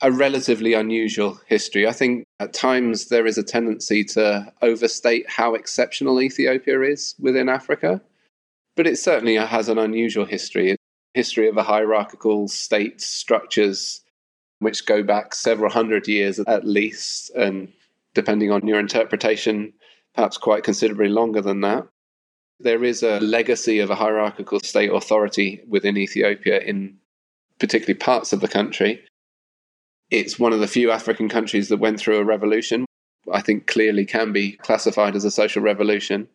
a 0.00 0.10
relatively 0.10 0.74
unusual 0.74 1.40
history. 1.46 1.86
I 1.86 1.92
think 1.92 2.24
at 2.40 2.52
times 2.52 3.06
there 3.08 3.26
is 3.26 3.38
a 3.38 3.42
tendency 3.42 4.04
to 4.04 4.52
overstate 4.62 5.28
how 5.28 5.54
exceptional 5.54 6.20
Ethiopia 6.20 6.80
is 6.82 7.14
within 7.18 7.48
Africa, 7.48 8.00
but 8.78 8.86
it 8.86 8.96
certainly 8.96 9.34
has 9.34 9.68
an 9.68 9.76
unusual 9.76 10.24
history. 10.24 10.70
A 10.70 10.76
history 11.12 11.48
of 11.48 11.56
a 11.56 11.64
hierarchical 11.64 12.46
state 12.46 13.00
structures 13.00 14.02
which 14.60 14.86
go 14.86 15.02
back 15.02 15.34
several 15.34 15.72
hundred 15.72 16.06
years 16.06 16.38
at 16.38 16.64
least, 16.64 17.30
and 17.30 17.72
depending 18.14 18.52
on 18.52 18.68
your 18.68 18.78
interpretation, 18.78 19.72
perhaps 20.14 20.38
quite 20.38 20.62
considerably 20.62 21.08
longer 21.08 21.40
than 21.40 21.60
that. 21.62 21.88
There 22.60 22.84
is 22.84 23.02
a 23.02 23.18
legacy 23.18 23.80
of 23.80 23.90
a 23.90 23.96
hierarchical 23.96 24.60
state 24.60 24.92
authority 24.92 25.60
within 25.66 25.96
Ethiopia 25.96 26.60
in 26.60 26.98
particularly 27.58 27.98
parts 27.98 28.32
of 28.32 28.40
the 28.40 28.46
country. 28.46 29.02
It's 30.08 30.38
one 30.38 30.52
of 30.52 30.60
the 30.60 30.68
few 30.68 30.92
African 30.92 31.28
countries 31.28 31.68
that 31.70 31.80
went 31.80 31.98
through 31.98 32.18
a 32.18 32.24
revolution. 32.24 32.84
I 33.32 33.40
think 33.40 33.66
clearly 33.66 34.06
can 34.06 34.32
be 34.32 34.52
classified 34.52 35.16
as 35.16 35.24
a 35.24 35.32
social 35.32 35.62
revolution, 35.62 36.28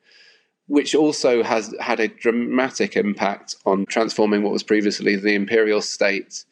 which 0.68 0.96
also 0.96 1.44
has 1.44 1.74
had 1.80 2.00
a 2.00 2.08
dramatic 2.08 2.96
impact 2.96 3.56
on 3.66 3.86
transforming 3.86 4.44
what 4.44 4.54
was 4.54 4.64
previously 4.64 5.16
the 5.16 5.36
imperial 5.36 5.82
state, 5.82 6.46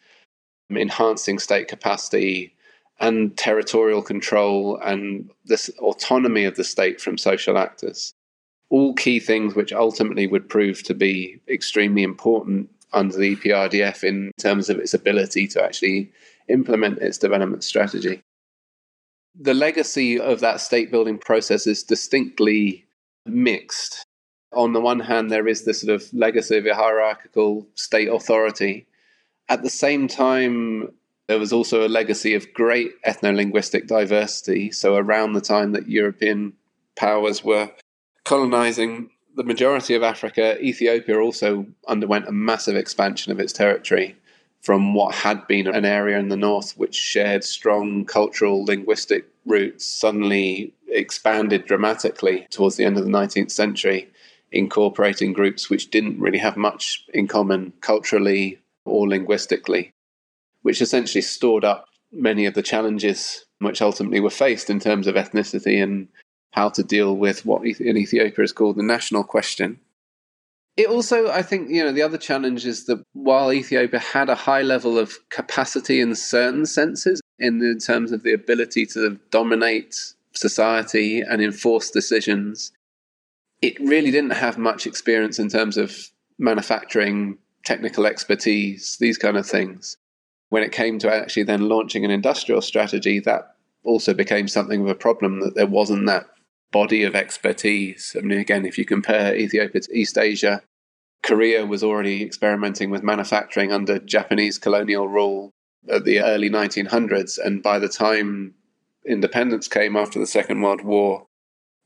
enhancing 0.70 1.40
state 1.40 1.68
capacity 1.68 2.54
and 3.00 3.36
territorial 3.38 4.02
control 4.02 4.78
and 4.84 5.30
this 5.46 5.70
autonomy 5.80 6.46
of 6.46 6.56
the 6.56 6.64
state 6.64 7.02
from 7.02 7.18
social 7.18 7.58
actors. 7.58 8.14
All 8.70 8.94
key 8.94 9.20
things 9.20 9.56
which 9.56 9.74
ultimately 9.74 10.28
would 10.28 10.48
prove 10.48 10.84
to 10.84 10.94
be 10.94 11.42
extremely 11.50 12.04
important 12.04 12.70
under 12.94 13.18
the 13.18 13.36
EPRDF 13.36 14.04
in 14.04 14.32
terms 14.38 14.70
of 14.70 14.78
its 14.78 14.94
ability 14.94 15.48
to 15.48 15.64
actually 15.64 16.12
implement 16.48 17.00
its 17.00 17.18
development 17.18 17.64
strategy. 17.64 18.22
The 19.40 19.54
legacy 19.54 20.20
of 20.20 20.42
that 20.42 20.60
state 20.60 20.92
building 20.92 21.18
process 21.18 21.66
is 21.66 21.84
distinctly 21.84 22.86
mixed. 23.26 24.06
On 24.54 24.74
the 24.74 24.82
one 24.82 25.00
hand, 25.00 25.32
there 25.32 25.48
is 25.48 25.64
this 25.64 25.82
sort 25.82 25.94
of 25.94 26.14
legacy 26.14 26.58
of 26.58 26.66
a 26.66 26.76
hierarchical 26.76 27.68
state 27.76 28.10
authority. 28.10 28.88
At 29.48 29.64
the 29.64 29.70
same 29.70 30.08
time, 30.08 30.94
there 31.28 31.40
was 31.40 31.54
also 31.54 31.86
a 31.86 31.90
legacy 31.90 32.34
of 32.34 32.54
great 32.54 33.02
ethno 33.04 33.34
linguistic 33.34 33.88
diversity. 33.88 34.72
So, 34.72 34.96
around 34.96 35.34
the 35.34 35.42
time 35.42 35.72
that 35.72 35.88
European 35.88 36.54
powers 36.96 37.44
were 37.44 37.72
colonizing 38.26 39.10
the 39.36 39.44
majority 39.44 39.96
of 39.96 40.04
Africa, 40.04 40.62
Ethiopia 40.62 41.20
also 41.20 41.66
underwent 41.88 42.28
a 42.28 42.34
massive 42.34 42.76
expansion 42.76 43.32
of 43.32 43.40
its 43.40 43.54
territory 43.54 44.18
from 44.62 44.94
what 44.94 45.16
had 45.16 45.48
been 45.48 45.68
an 45.68 45.86
area 45.86 46.20
in 46.20 46.30
the 46.30 46.38
north 46.38 46.78
which 46.78 46.96
shared 46.96 47.44
strong 47.44 48.06
cultural 48.06 48.64
linguistic 48.66 49.26
roots 49.46 49.86
suddenly 49.86 50.74
expanded 50.88 51.66
dramatically 51.66 52.48
towards 52.52 52.76
the 52.76 52.86
end 52.86 52.98
of 52.98 53.06
the 53.06 53.12
19th 53.12 53.52
century 53.52 54.10
incorporating 54.52 55.32
groups 55.34 55.70
which 55.70 55.90
didn't 55.90 56.20
really 56.20 56.38
have 56.38 56.58
much 56.58 57.06
in 57.14 57.28
common 57.28 57.72
culturally 57.82 58.60
or 58.86 59.08
linguistically 59.08 59.92
which 60.62 60.82
essentially 60.82 61.22
stored 61.22 61.64
up 61.64 61.86
many 62.12 62.46
of 62.46 62.54
the 62.54 62.62
challenges 62.62 63.46
which 63.60 63.82
ultimately 63.82 64.20
were 64.20 64.30
faced 64.30 64.70
in 64.70 64.80
terms 64.80 65.08
of 65.08 65.16
ethnicity 65.16 65.82
and 65.82 66.08
how 66.52 66.70
to 66.70 66.84
deal 66.84 67.16
with 67.16 67.46
what 67.46 67.64
in 67.64 67.98
Ethiopia 67.98 68.44
is 68.44 68.52
called 68.52 68.76
the 68.76 68.84
national 68.84 69.24
question. 69.24 69.80
It 70.78 70.88
also, 70.88 71.30
I 71.30 71.42
think, 71.42 71.70
you 71.70 71.84
know, 71.84 71.92
the 71.92 72.02
other 72.02 72.18
challenge 72.18 72.66
is 72.66 72.86
that 72.86 73.04
while 73.14 73.52
Ethiopia 73.52 74.00
had 74.00 74.30
a 74.30 74.36
high 74.36 74.62
level 74.62 74.98
of 74.98 75.18
capacity 75.30 76.00
in 76.00 76.16
certain 76.16 76.66
senses, 76.66 77.21
in 77.42 77.58
the, 77.58 77.76
terms 77.76 78.12
of 78.12 78.24
the 78.24 78.34
ability 78.34 78.86
to 78.86 79.20
dominate 79.32 80.14
society 80.34 81.22
and 81.22 81.42
enforce 81.42 81.90
decisions, 81.90 82.72
it 83.62 83.78
really 83.80 84.12
didn't 84.12 84.32
have 84.32 84.58
much 84.58 84.86
experience 84.86 85.40
in 85.40 85.50
terms 85.50 85.76
of 85.76 86.10
manufacturing, 86.38 87.38
technical 87.66 88.06
expertise, 88.06 88.96
these 89.00 89.18
kind 89.18 89.38
of 89.38 89.46
things. 89.46 89.98
When 90.50 90.64
it 90.64 90.72
came 90.72 91.00
to 91.00 91.12
actually 91.12 91.44
then 91.44 91.68
launching 91.68 92.06
an 92.06 92.12
industrial 92.12 92.62
strategy, 92.62 93.20
that 93.22 93.56
also 93.84 94.14
became 94.14 94.48
something 94.48 94.82
of 94.82 94.88
a 94.88 94.96
problem 94.96 95.42
that 95.42 95.56
there 95.56 95.68
wasn't 95.68 96.06
that 96.06 96.28
body 96.72 97.04
of 97.04 97.16
expertise. 97.16 98.16
I 98.18 98.22
mean, 98.22 98.40
again, 98.40 98.66
if 98.66 98.78
you 98.78 98.86
compare 98.86 99.36
Ethiopia 99.36 99.82
to 99.82 99.98
East 99.98 100.18
Asia, 100.18 100.62
Korea 101.24 101.66
was 101.66 101.84
already 101.84 102.24
experimenting 102.24 102.90
with 102.90 103.04
manufacturing 103.04 103.72
under 103.72 104.00
Japanese 104.00 104.58
colonial 104.58 105.08
rule 105.08 105.52
at 105.90 106.06
the 106.06 106.22
early 106.22 106.50
1900s. 106.50 107.38
And 107.44 107.64
by 107.64 107.80
the 107.80 107.90
time 107.90 108.54
independence 109.06 109.68
came 109.68 109.96
after 109.96 110.20
the 110.20 110.28
Second 110.28 110.62
World 110.62 110.82
War, 110.82 111.28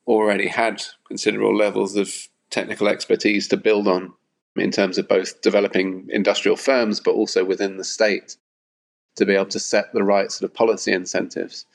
already 0.08 0.48
had 0.48 0.84
considerable 1.08 1.56
levels 1.56 1.96
of 1.96 2.28
technical 2.50 2.88
expertise 2.88 3.48
to 3.48 3.58
build 3.58 3.88
on 3.88 4.14
in 4.56 4.72
terms 4.72 4.98
of 4.98 5.08
both 5.08 5.42
developing 5.42 6.08
industrial 6.10 6.56
firms, 6.56 7.00
but 7.00 7.16
also 7.16 7.44
within 7.44 7.78
the 7.78 7.84
state 7.84 8.38
to 9.16 9.26
be 9.26 9.34
able 9.34 9.46
to 9.46 9.60
set 9.60 9.94
the 9.94 10.04
right 10.04 10.32
sort 10.32 10.50
of 10.50 10.56
policy 10.56 10.92
incentives. 10.92 11.66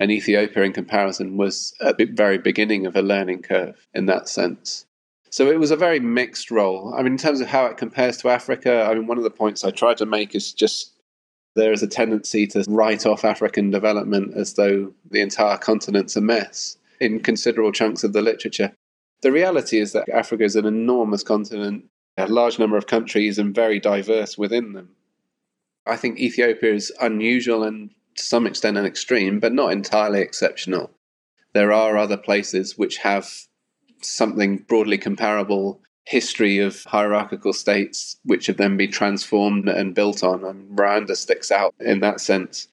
And 0.00 0.10
Ethiopia, 0.10 0.62
in 0.62 0.72
comparison, 0.72 1.36
was 1.36 1.74
at 1.80 1.98
the 1.98 2.04
very 2.04 2.38
beginning 2.38 2.86
of 2.86 2.96
a 2.96 3.02
learning 3.02 3.42
curve 3.42 3.86
in 3.94 4.06
that 4.06 4.28
sense. 4.28 4.86
So 5.30 5.50
it 5.50 5.60
was 5.60 5.70
a 5.70 5.76
very 5.76 6.00
mixed 6.00 6.50
role. 6.50 6.94
I 6.94 7.02
mean, 7.02 7.12
in 7.12 7.18
terms 7.18 7.40
of 7.40 7.48
how 7.48 7.66
it 7.66 7.76
compares 7.76 8.16
to 8.18 8.28
Africa, 8.28 8.86
I 8.88 8.94
mean, 8.94 9.06
one 9.06 9.18
of 9.18 9.24
the 9.24 9.30
points 9.30 9.64
I 9.64 9.70
tried 9.70 9.98
to 9.98 10.06
make 10.06 10.34
is 10.34 10.52
just 10.52 10.97
there 11.54 11.72
is 11.72 11.82
a 11.82 11.88
tendency 11.88 12.46
to 12.48 12.64
write 12.68 13.06
off 13.06 13.24
African 13.24 13.70
development 13.70 14.36
as 14.36 14.54
though 14.54 14.92
the 15.10 15.20
entire 15.20 15.56
continent's 15.56 16.16
a 16.16 16.20
mess 16.20 16.76
in 17.00 17.20
considerable 17.20 17.72
chunks 17.72 18.04
of 18.04 18.12
the 18.12 18.22
literature. 18.22 18.72
The 19.22 19.32
reality 19.32 19.78
is 19.78 19.92
that 19.92 20.08
Africa 20.08 20.44
is 20.44 20.56
an 20.56 20.66
enormous 20.66 21.22
continent, 21.22 21.84
a 22.16 22.26
large 22.26 22.58
number 22.58 22.76
of 22.76 22.86
countries, 22.86 23.38
and 23.38 23.54
very 23.54 23.80
diverse 23.80 24.38
within 24.38 24.72
them. 24.72 24.90
I 25.86 25.96
think 25.96 26.18
Ethiopia 26.18 26.74
is 26.74 26.92
unusual 27.00 27.64
and 27.64 27.90
to 28.16 28.24
some 28.24 28.46
extent 28.46 28.76
an 28.76 28.84
extreme, 28.84 29.40
but 29.40 29.52
not 29.52 29.72
entirely 29.72 30.20
exceptional. 30.20 30.90
There 31.54 31.72
are 31.72 31.96
other 31.96 32.16
places 32.16 32.76
which 32.76 32.98
have 32.98 33.32
something 34.02 34.58
broadly 34.58 34.98
comparable 34.98 35.80
history 36.08 36.58
of 36.58 36.82
hierarchical 36.84 37.52
states 37.52 38.16
which 38.24 38.46
have 38.46 38.56
then 38.56 38.78
been 38.78 38.90
transformed 38.90 39.68
and 39.68 39.94
built 39.94 40.24
on. 40.24 40.42
And 40.42 40.76
Rwanda 40.76 41.14
sticks 41.14 41.50
out 41.50 41.74
in 41.80 42.00
that 42.00 42.18
sense 42.18 42.68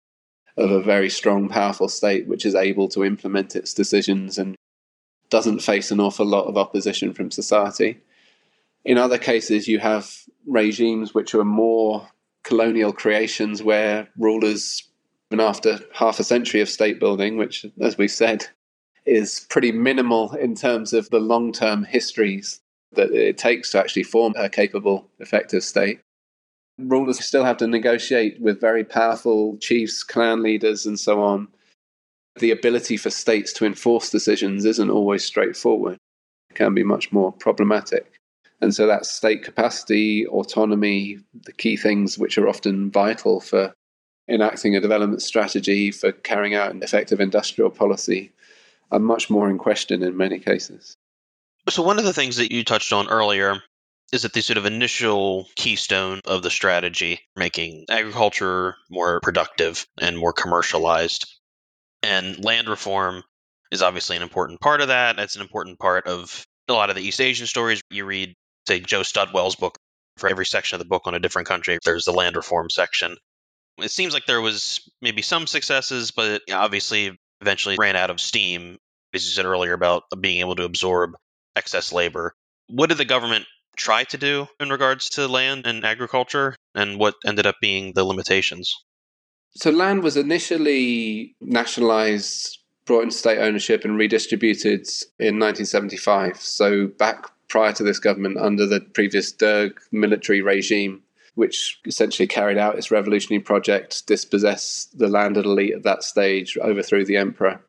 of 0.56 0.72
a 0.72 0.82
very 0.82 1.10
strong, 1.10 1.50
powerful 1.50 1.90
state 1.90 2.28
which 2.28 2.46
is 2.46 2.56
able 2.56 2.88
to 2.90 3.04
implement 3.04 3.54
its 3.54 3.74
decisions 3.74 4.38
and 4.38 4.56
doesn't 5.30 5.60
face 5.60 5.92
an 5.92 6.00
awful 6.00 6.26
lot 6.26 6.46
of 6.46 6.58
opposition 6.58 7.14
from 7.14 7.30
society. 7.30 8.00
In 8.86 8.98
other 8.98 9.18
cases, 9.18 9.68
you 9.68 9.80
have 9.80 10.10
regimes 10.48 11.14
which 11.14 11.36
are 11.36 11.44
more 11.44 12.08
colonial 12.44 12.94
creations 12.94 13.62
where 13.62 14.08
rulers 14.18 14.88
and 15.30 15.42
after 15.42 15.80
half 15.94 16.22
a 16.22 16.24
century 16.24 16.62
of 16.62 16.70
state 16.70 17.02
building, 17.02 17.36
which, 17.36 17.66
as 17.82 17.98
we 17.98 18.08
said, 18.08 18.48
is 19.06 19.46
pretty 19.50 19.74
minimal 19.74 20.34
in 20.36 20.56
terms 20.56 20.94
of 20.94 21.10
the 21.10 21.20
long 21.20 21.52
term 21.52 21.84
histories 21.84 22.62
that 22.96 23.12
it 23.12 23.38
takes 23.38 23.72
to 23.72 23.80
actually 23.80 24.04
form 24.04 24.34
a 24.38 24.50
capable, 24.50 25.08
effective 25.20 25.64
state. 25.64 26.00
Rulers 26.78 27.24
still 27.24 27.44
have 27.46 27.58
to 27.58 27.68
negotiate 27.68 28.42
with 28.42 28.60
very 28.60 28.84
powerful 28.84 29.58
chiefs, 29.58 30.04
clan 30.04 30.44
leaders, 30.44 30.86
and 30.86 31.00
so 31.00 31.22
on. 31.22 31.48
The 32.38 32.52
ability 32.52 32.98
for 32.98 33.10
states 33.10 33.54
to 33.54 33.66
enforce 33.66 34.10
decisions 34.10 34.66
isn't 34.66 34.90
always 34.90 35.24
straightforward, 35.24 35.98
it 36.50 36.56
can 36.56 36.74
be 36.74 36.84
much 36.84 37.12
more 37.14 37.32
problematic. 37.32 38.12
And 38.62 38.74
so 38.74 38.88
that 38.88 39.06
state 39.06 39.44
capacity, 39.44 40.26
autonomy, 40.28 41.20
the 41.46 41.54
key 41.54 41.78
things 41.78 42.18
which 42.18 42.38
are 42.38 42.48
often 42.48 42.92
vital 42.92 43.40
for 43.40 43.74
enacting 44.28 44.76
a 44.76 44.82
development 44.82 45.22
strategy, 45.22 45.92
for 45.92 46.12
carrying 46.12 46.56
out 46.56 46.72
an 46.72 46.82
effective 46.82 47.20
industrial 47.20 47.70
policy, 47.70 48.32
are 48.92 49.00
much 49.00 49.30
more 49.30 49.50
in 49.50 49.58
question 49.58 50.04
in 50.04 50.18
many 50.18 50.40
cases. 50.40 50.96
So, 51.70 51.82
one 51.82 51.98
of 51.98 52.06
the 52.06 52.14
things 52.14 52.36
that 52.36 52.52
you 52.52 52.64
touched 52.64 52.94
on 52.94 53.10
earlier 53.10 53.62
is 54.14 54.22
that 54.22 54.34
the 54.34 54.42
sort 54.42 54.58
of 54.58 54.68
initial 54.68 55.48
keystone 55.56 56.22
of 56.26 56.44
the 56.44 56.52
strategy, 56.52 57.22
making 57.36 57.86
agriculture 57.90 58.76
more 58.90 59.20
productive 59.22 59.88
and 60.00 60.18
more 60.18 60.32
commercialized. 60.32 61.28
And 62.04 62.44
land 62.44 62.70
reform 62.70 63.24
is 63.72 63.82
obviously 63.82 64.16
an 64.16 64.22
important 64.22 64.62
part 64.62 64.82
of 64.82 64.90
that. 64.90 65.18
It's 65.18 65.36
an 65.36 65.42
important 65.42 65.80
part 65.80 66.06
of 66.06 66.46
a 66.68 66.74
lot 66.74 66.92
of 66.92 66.96
the 66.96 67.02
East 67.02 67.20
Asian 67.20 67.48
stories. 67.48 67.82
You 67.90 68.06
read, 68.06 68.36
say, 68.68 68.80
Joe 68.80 69.02
Studwell's 69.02 69.56
book. 69.56 69.78
For 70.18 70.30
every 70.30 70.46
section 70.46 70.76
of 70.76 70.80
the 70.80 70.88
book 70.88 71.08
on 71.08 71.14
a 71.14 71.20
different 71.20 71.50
country, 71.50 71.78
there's 71.84 72.06
the 72.06 72.14
land 72.14 72.38
reform 72.38 72.70
section. 72.70 73.18
It 73.80 73.92
seems 73.92 74.14
like 74.14 74.26
there 74.28 74.40
was 74.40 74.80
maybe 75.02 75.22
some 75.22 75.46
successes, 75.46 76.12
but 76.12 76.42
obviously 76.50 77.20
eventually 77.42 77.76
ran 77.78 77.98
out 77.98 78.10
of 78.10 78.22
steam, 78.22 78.78
as 79.14 79.26
you 79.26 79.32
said 79.32 79.44
earlier, 79.46 79.74
about 79.74 80.04
being 80.22 80.40
able 80.40 80.56
to 80.56 80.64
absorb 80.64 81.16
excess 81.56 81.92
labor. 81.92 82.34
What 82.68 82.90
did 82.90 82.98
the 82.98 83.06
government 83.06 83.46
try 83.76 84.04
to 84.06 84.18
do 84.18 84.48
in 84.60 84.70
regards 84.70 85.10
to 85.12 85.28
land 85.28 85.66
and 85.68 85.86
agriculture, 85.86 86.56
and 86.74 87.00
what 87.00 87.16
ended 87.26 87.46
up 87.46 87.56
being 87.62 87.94
the 87.94 88.04
limitations? 88.04 88.74
So, 89.52 89.72
land 89.72 90.04
was 90.04 90.18
initially 90.18 91.36
nationalized, 91.40 92.60
brought 92.86 93.04
into 93.04 93.16
state 93.16 93.40
ownership, 93.40 93.86
and 93.86 93.98
redistributed 93.98 94.88
in 95.20 95.40
1975. 95.40 96.42
So, 96.42 96.88
back 96.88 97.32
prior 97.48 97.74
to 97.74 97.84
this 97.84 98.00
government, 98.00 98.38
under 98.38 98.66
the 98.66 98.82
previous 98.82 99.32
Derg 99.32 99.80
military 99.92 100.42
regime, 100.42 101.04
which 101.36 101.80
essentially 101.86 102.28
carried 102.28 102.58
out 102.58 102.78
its 102.78 102.92
revolutionary 102.92 103.42
project, 103.42 104.08
dispossessed 104.08 104.98
the 104.98 105.08
landed 105.08 105.46
elite 105.46 105.74
at 105.74 105.84
that 105.84 106.04
stage, 106.04 106.58
overthrew 106.58 107.06
the 107.06 107.18
emperor. 107.18 107.62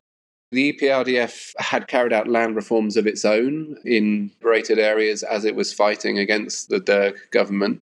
The 0.51 0.73
EPRDF 0.73 1.53
had 1.59 1.87
carried 1.87 2.13
out 2.13 2.27
land 2.27 2.55
reforms 2.55 2.95
of 2.95 3.05
its 3.05 3.25
own 3.25 3.77
in 3.83 4.31
liberated 4.39 4.79
areas 4.79 5.23
as 5.23 5.43
it 5.43 5.55
was 5.55 5.73
fighting 5.73 6.17
against 6.17 6.69
the 6.69 6.79
Derg 6.79 7.17
government. 7.31 7.79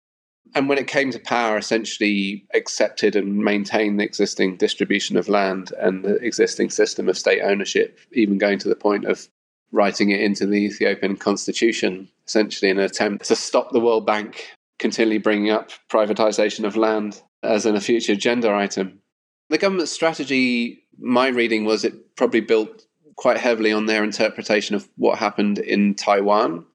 And 0.55 0.67
when 0.69 0.77
it 0.77 0.87
came 0.87 1.11
to 1.11 1.19
power, 1.19 1.57
essentially 1.57 2.45
accepted 2.53 3.15
and 3.15 3.43
maintained 3.43 3.99
the 3.99 4.03
existing 4.03 4.57
distribution 4.57 5.17
of 5.17 5.29
land 5.29 5.73
and 5.79 6.03
the 6.03 6.15
existing 6.15 6.69
system 6.69 7.09
of 7.09 7.17
state 7.17 7.41
ownership, 7.41 7.99
even 8.13 8.37
going 8.37 8.57
to 8.59 8.69
the 8.69 8.75
point 8.75 9.05
of 9.05 9.27
writing 9.71 10.11
it 10.11 10.21
into 10.21 10.47
the 10.47 10.65
Ethiopian 10.65 11.17
constitution, 11.17 12.09
essentially 12.25 12.71
in 12.71 12.79
an 12.79 12.85
attempt 12.85 13.25
to 13.25 13.35
stop 13.35 13.71
the 13.71 13.79
World 13.79 14.05
Bank 14.05 14.55
continually 14.79 15.17
bringing 15.17 15.51
up 15.51 15.71
privatization 15.89 16.65
of 16.65 16.75
land 16.75 17.21
as 17.43 17.65
in 17.65 17.75
a 17.75 17.81
future 17.81 18.13
agenda 18.13 18.53
item. 18.53 19.01
The 19.55 19.59
government 19.59 19.87
strategy, 19.87 20.83
my 20.99 21.29
reading 21.29 21.63
was 21.63 21.85
it 21.85 22.17
probably 22.17 22.41
built 22.41 22.85
quite 23.15 23.37
heavily 23.37 23.71
on 23.71 23.85
their 23.85 24.03
interpretation 24.03 24.75
of 24.75 24.89
what 24.97 25.17
happened 25.17 25.59
in 25.59 25.95
Taiwan, 25.95 26.65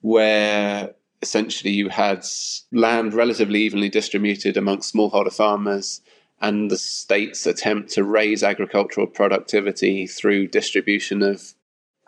where 0.00 0.92
essentially 1.22 1.72
you 1.72 1.88
had 1.88 2.26
land 2.72 3.14
relatively 3.14 3.60
evenly 3.60 3.88
distributed 3.88 4.56
amongst 4.56 4.92
smallholder 4.92 5.32
farmers 5.32 6.00
and 6.40 6.68
the 6.68 6.76
state's 6.76 7.46
attempt 7.46 7.90
to 7.90 8.02
raise 8.02 8.42
agricultural 8.42 9.06
productivity 9.06 10.08
through 10.08 10.48
distribution 10.48 11.22
of 11.22 11.54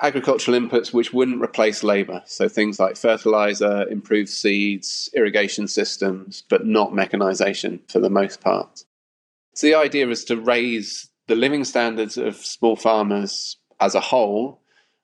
agricultural 0.03 0.59
inputs 0.59 0.93
which 0.93 1.13
wouldn't 1.13 1.41
replace 1.41 1.85
labor. 1.85 2.25
So 2.27 2.49
things 2.49 2.81
like 2.81 2.97
fertilizer, 2.97 3.89
improved 3.89 4.31
seeds, 4.31 5.11
irrigation 5.15 5.69
systems, 5.69 6.43
but 6.49 6.67
not 6.67 6.93
mechanization 6.93 7.83
for 7.87 8.01
the 8.01 8.11
most 8.11 8.41
part. 8.41 8.83
So 9.59 9.67
the 9.67 9.75
idea 9.75 10.09
is 10.09 10.25
to 10.27 10.37
raise 10.37 11.11
the 11.27 11.35
living 11.35 11.65
standards 11.65 12.17
of 12.17 12.37
small 12.37 12.77
farmers 12.77 13.57
as 13.81 13.97
a 13.97 14.01
whole, 14.01 14.61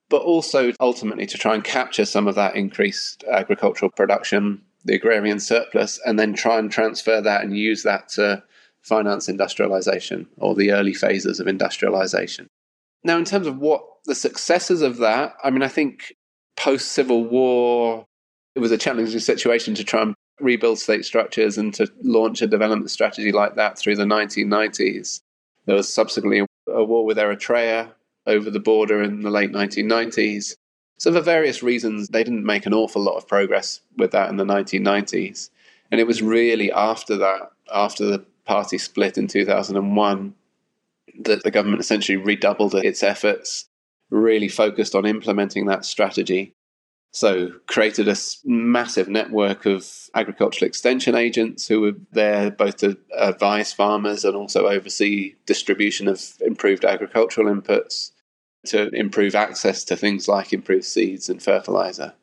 but 0.08 0.22
also 0.22 0.70
ultimately 0.78 1.26
to 1.26 1.36
try 1.36 1.56
and 1.56 1.64
capture 1.64 2.04
some 2.04 2.28
of 2.28 2.36
that 2.36 2.54
increased 2.54 3.24
agricultural 3.24 3.90
production, 3.90 4.62
the 4.84 4.94
agrarian 4.94 5.40
surplus, 5.40 5.98
and 6.06 6.20
then 6.20 6.34
try 6.34 6.60
and 6.60 6.70
transfer 6.70 7.20
that 7.20 7.42
and 7.42 7.58
use 7.58 7.82
that 7.82 8.08
to 8.10 8.44
finance 8.82 9.28
industrialization 9.28 10.28
or 10.36 10.54
the 10.54 10.70
early 10.70 10.94
phases 10.94 11.40
of 11.40 11.48
industrialization. 11.48 12.46
Now, 13.02 13.18
in 13.18 13.24
terms 13.24 13.48
of 13.48 13.58
what 13.58 13.82
the 14.04 14.14
successes 14.14 14.82
of 14.82 14.98
that, 14.98 15.34
I 15.42 15.50
mean, 15.50 15.62
I 15.62 15.68
think 15.68 16.14
post 16.56 16.92
Civil 16.92 17.24
War, 17.24 18.06
it 18.54 18.60
was 18.60 18.70
a 18.70 18.78
challenging 18.78 19.18
situation 19.18 19.74
to 19.74 19.82
try 19.82 20.02
and 20.02 20.14
rebuild 20.40 20.78
state 20.78 21.04
structures 21.04 21.58
and 21.58 21.72
to 21.74 21.90
launch 22.02 22.42
a 22.42 22.46
development 22.46 22.90
strategy 22.90 23.32
like 23.32 23.54
that 23.56 23.78
through 23.78 23.96
the 23.96 24.04
1990s. 24.04 25.20
There 25.66 25.76
was 25.76 25.92
subsequently 25.92 26.44
a 26.68 26.84
war 26.84 27.04
with 27.04 27.18
Eritrea 27.18 27.92
over 28.26 28.50
the 28.50 28.60
border 28.60 29.02
in 29.02 29.22
the 29.22 29.30
late 29.30 29.52
1990s. 29.52 30.56
So, 30.98 31.12
for 31.12 31.20
various 31.20 31.62
reasons, 31.62 32.08
they 32.08 32.24
didn't 32.24 32.44
make 32.44 32.66
an 32.66 32.74
awful 32.74 33.02
lot 33.02 33.16
of 33.16 33.28
progress 33.28 33.80
with 33.96 34.12
that 34.12 34.30
in 34.30 34.36
the 34.36 34.44
1990s. 34.44 35.50
And 35.90 36.00
it 36.00 36.06
was 36.06 36.22
really 36.22 36.72
after 36.72 37.16
that, 37.16 37.50
after 37.72 38.04
the 38.04 38.24
party 38.44 38.78
split 38.78 39.18
in 39.18 39.26
2001, 39.26 40.34
that 41.20 41.42
the 41.42 41.50
government 41.50 41.80
essentially 41.80 42.16
redoubled 42.16 42.74
its 42.74 43.02
efforts, 43.02 43.68
really 44.10 44.48
focused 44.48 44.94
on 44.94 45.06
implementing 45.06 45.66
that 45.66 45.84
strategy. 45.84 46.54
So, 47.14 47.52
created 47.68 48.08
a 48.08 48.16
massive 48.44 49.08
network 49.08 49.66
of 49.66 49.88
agricultural 50.16 50.66
extension 50.66 51.14
agents 51.14 51.68
who 51.68 51.80
were 51.80 51.94
there 52.10 52.50
both 52.50 52.78
to 52.78 52.98
advise 53.16 53.72
farmers 53.72 54.24
and 54.24 54.34
also 54.34 54.66
oversee 54.66 55.36
distribution 55.46 56.08
of 56.08 56.20
improved 56.40 56.84
agricultural 56.84 57.46
inputs 57.54 58.10
to 58.66 58.88
improve 58.88 59.36
access 59.36 59.84
to 59.84 59.96
things 59.96 60.26
like 60.26 60.52
improved 60.52 60.86
seeds 60.86 61.28
and 61.28 61.40
fertilizer. 61.40 62.14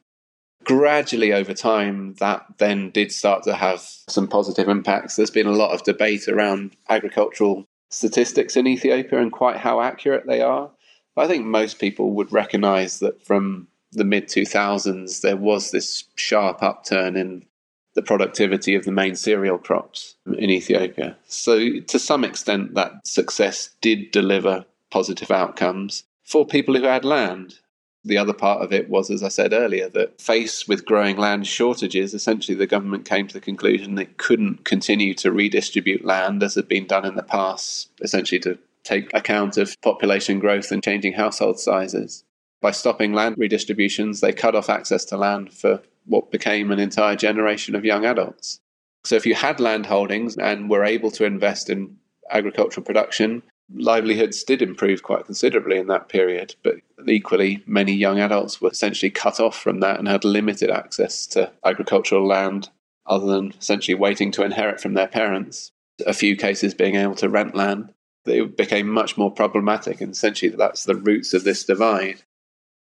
Gradually 0.65 1.32
over 1.32 1.54
time, 1.54 2.15
that 2.15 2.45
then 2.58 2.89
did 2.89 3.13
start 3.13 3.43
to 3.43 3.54
have 3.54 3.80
some 4.10 4.27
positive 4.27 4.67
impacts. 4.67 5.15
There's 5.15 5.32
been 5.32 5.47
a 5.47 5.51
lot 5.51 5.71
of 5.71 5.84
debate 5.84 6.27
around 6.27 6.75
agricultural 6.89 7.63
statistics 7.89 8.58
in 8.58 8.67
Ethiopia 8.67 9.21
and 9.21 9.32
quite 9.32 9.56
how 9.56 9.80
accurate 9.80 10.27
they 10.27 10.41
are. 10.41 10.69
But 11.15 11.25
I 11.25 11.27
think 11.30 11.45
most 11.45 11.80
people 11.80 12.12
would 12.12 12.34
recognize 12.34 12.99
that 12.99 13.25
from 13.25 13.67
the 13.91 14.04
mid 14.04 14.27
2000s, 14.27 15.21
there 15.21 15.38
was 15.38 15.71
this 15.71 16.06
sharp 16.15 16.63
upturn 16.63 17.15
in 17.15 17.45
the 17.93 18.01
productivity 18.01 18.75
of 18.75 18.86
the 18.86 18.91
main 18.91 19.15
cereal 19.15 19.58
crops 19.58 20.15
in 20.25 20.49
Ethiopia. 20.49 21.17
So, 21.25 21.80
to 21.80 21.99
some 21.99 22.23
extent, 22.23 22.73
that 22.75 23.06
success 23.06 23.71
did 23.82 24.12
deliver 24.12 24.65
positive 24.89 25.32
outcomes 25.32 26.04
for 26.23 26.45
people 26.45 26.75
who 26.75 26.84
had 26.84 27.04
land. 27.04 27.56
The 28.04 28.17
other 28.17 28.34
part 28.34 28.63
of 28.63 28.73
it 28.73 28.89
was, 28.89 29.12
as 29.12 29.21
I 29.21 29.27
said 29.27 29.54
earlier, 29.54 29.88
that 29.89 30.19
faced 30.19 30.67
with 30.67 30.86
growing 30.86 31.17
land 31.17 31.45
shortages, 31.45 32.13
essentially 32.13 32.56
the 32.56 32.65
government 32.65 33.06
came 33.06 33.27
to 33.27 33.34
the 33.34 33.41
conclusion 33.41 33.97
it 33.99 34.17
couldn't 34.17 34.65
continue 34.65 35.13
to 35.15 35.32
redistribute 35.32 36.04
land 36.04 36.41
as 36.41 36.56
had 36.56 36.67
been 36.67 36.88
done 36.88 37.06
in 37.06 37.15
the 37.15 37.23
past, 37.23 37.89
essentially 38.01 38.39
to 38.39 38.58
take 38.84 39.13
account 39.13 39.58
of 39.58 39.80
population 39.82 40.39
growth 40.39 40.71
and 40.71 40.84
changing 40.84 41.13
household 41.13 41.60
sizes. 41.60 42.23
By 42.62 42.71
stopping 42.71 43.13
land 43.13 43.38
redistributions, 43.38 44.21
they 44.21 44.34
cut 44.34 44.56
off 44.56 44.69
access 44.69 45.04
to 45.06 45.17
land 45.17 45.52
for 45.52 45.82
what 46.06 46.32
became 46.32 46.71
an 46.71 46.80
entire 46.80 47.15
generation 47.15 47.76
of 47.76 47.86
young 47.86 48.06
adults. 48.06 48.60
So, 49.04 49.15
if 49.15 49.26
you 49.26 49.34
had 49.34 49.60
land 49.60 49.88
holdings 49.88 50.38
and 50.38 50.69
were 50.69 50.84
able 50.84 51.10
to 51.12 51.26
invest 51.26 51.69
in 51.69 51.97
agricultural 52.30 52.86
production, 52.86 53.41
livelihoods 53.74 54.43
did 54.43 54.62
improve 54.62 55.02
quite 55.02 55.26
considerably 55.26 55.78
in 55.78 55.88
that 55.88 56.10
period. 56.10 56.56
But 56.63 56.76
equally, 57.08 57.63
many 57.65 57.93
young 57.93 58.19
adults 58.19 58.62
were 58.62 58.69
essentially 58.69 59.10
cut 59.10 59.39
off 59.39 59.58
from 59.58 59.80
that 59.80 59.97
and 59.97 60.08
had 60.08 60.24
limited 60.24 60.69
access 60.69 61.26
to 61.28 61.52
agricultural 61.65 62.28
land 62.28 62.69
other 63.08 63.26
than 63.26 63.54
essentially 63.60 63.95
waiting 63.95 64.32
to 64.32 64.43
inherit 64.43 64.80
from 64.80 64.93
their 64.93 65.08
parents. 65.08 65.71
A 66.06 66.13
few 66.13 66.36
cases 66.36 66.74
being 66.74 66.95
able 66.95 67.15
to 67.15 67.30
rent 67.30 67.56
land. 67.56 67.93
It 68.26 68.56
became 68.56 68.88
much 68.88 69.17
more 69.17 69.32
problematic, 69.32 70.00
and 70.00 70.12
essentially, 70.12 70.52
that's 70.56 70.84
the 70.84 70.95
roots 70.95 71.34
of 71.34 71.43
this 71.43 71.63
divide. 71.63 72.21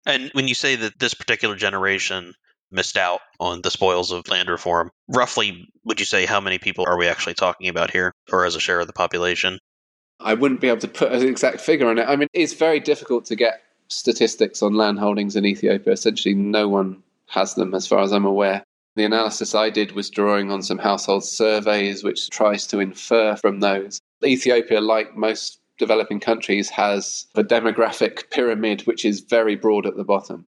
And 0.06 0.30
when 0.32 0.48
you 0.48 0.54
say 0.54 0.76
that 0.76 0.98
this 0.98 1.14
particular 1.14 1.56
generation 1.56 2.34
missed 2.70 2.96
out 2.96 3.20
on 3.38 3.62
the 3.62 3.70
spoils 3.70 4.12
of 4.12 4.28
land 4.28 4.48
reform, 4.48 4.90
roughly 5.08 5.68
would 5.84 6.00
you 6.00 6.06
say 6.06 6.26
how 6.26 6.40
many 6.40 6.58
people 6.58 6.84
are 6.86 6.96
we 6.96 7.08
actually 7.08 7.34
talking 7.34 7.68
about 7.68 7.90
here, 7.90 8.12
or 8.32 8.46
as 8.46 8.54
a 8.54 8.60
share 8.60 8.80
of 8.80 8.86
the 8.86 8.92
population? 8.92 9.58
I 10.20 10.34
wouldn't 10.34 10.60
be 10.60 10.68
able 10.68 10.80
to 10.80 10.88
put 10.88 11.12
an 11.12 11.26
exact 11.26 11.60
figure 11.60 11.88
on 11.88 11.98
it. 11.98 12.08
I 12.08 12.16
mean, 12.16 12.28
it's 12.32 12.54
very 12.54 12.80
difficult 12.80 13.26
to 13.26 13.36
get 13.36 13.62
statistics 13.88 14.62
on 14.62 14.74
land 14.74 14.98
holdings 14.98 15.36
in 15.36 15.44
Ethiopia. 15.44 15.92
Essentially, 15.92 16.34
no 16.34 16.68
one 16.68 17.02
has 17.28 17.54
them, 17.54 17.74
as 17.74 17.86
far 17.86 18.00
as 18.00 18.12
I'm 18.12 18.24
aware. 18.24 18.64
The 18.94 19.04
analysis 19.04 19.54
I 19.54 19.68
did 19.68 19.92
was 19.92 20.08
drawing 20.08 20.50
on 20.50 20.62
some 20.62 20.78
household 20.78 21.24
surveys, 21.24 22.02
which 22.02 22.30
tries 22.30 22.66
to 22.68 22.80
infer 22.80 23.36
from 23.36 23.60
those. 23.60 24.00
Ethiopia, 24.24 24.80
like 24.80 25.16
most 25.16 25.60
developing 25.78 26.20
countries, 26.20 26.68
has 26.70 27.26
a 27.34 27.42
demographic 27.42 28.30
pyramid 28.30 28.82
which 28.82 29.04
is 29.04 29.20
very 29.20 29.56
broad 29.56 29.86
at 29.86 29.96
the 29.96 30.04
bottom. 30.04 30.46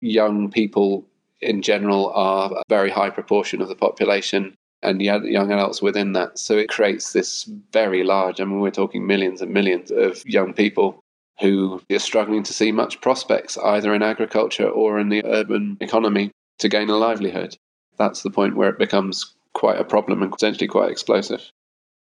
Young 0.00 0.50
people 0.50 1.06
in 1.40 1.62
general 1.62 2.10
are 2.14 2.52
a 2.52 2.62
very 2.68 2.90
high 2.90 3.10
proportion 3.10 3.60
of 3.60 3.68
the 3.68 3.74
population 3.74 4.54
and 4.82 5.02
young 5.02 5.52
adults 5.52 5.82
within 5.82 6.12
that. 6.14 6.38
So 6.38 6.56
it 6.56 6.70
creates 6.70 7.12
this 7.12 7.44
very 7.72 8.02
large, 8.02 8.40
I 8.40 8.44
mean, 8.44 8.60
we're 8.60 8.70
talking 8.70 9.06
millions 9.06 9.42
and 9.42 9.52
millions 9.52 9.90
of 9.90 10.24
young 10.26 10.54
people 10.54 11.00
who 11.40 11.82
are 11.90 11.98
struggling 11.98 12.42
to 12.44 12.52
see 12.52 12.72
much 12.72 13.00
prospects 13.00 13.58
either 13.58 13.94
in 13.94 14.02
agriculture 14.02 14.68
or 14.68 14.98
in 14.98 15.08
the 15.08 15.24
urban 15.24 15.76
economy 15.80 16.30
to 16.58 16.68
gain 16.68 16.88
a 16.90 16.96
livelihood 16.96 17.56
that's 18.00 18.22
the 18.22 18.30
point 18.30 18.56
where 18.56 18.70
it 18.70 18.78
becomes 18.78 19.34
quite 19.52 19.78
a 19.78 19.84
problem 19.84 20.22
and 20.22 20.32
potentially 20.32 20.66
quite 20.66 20.90
explosive. 20.90 21.52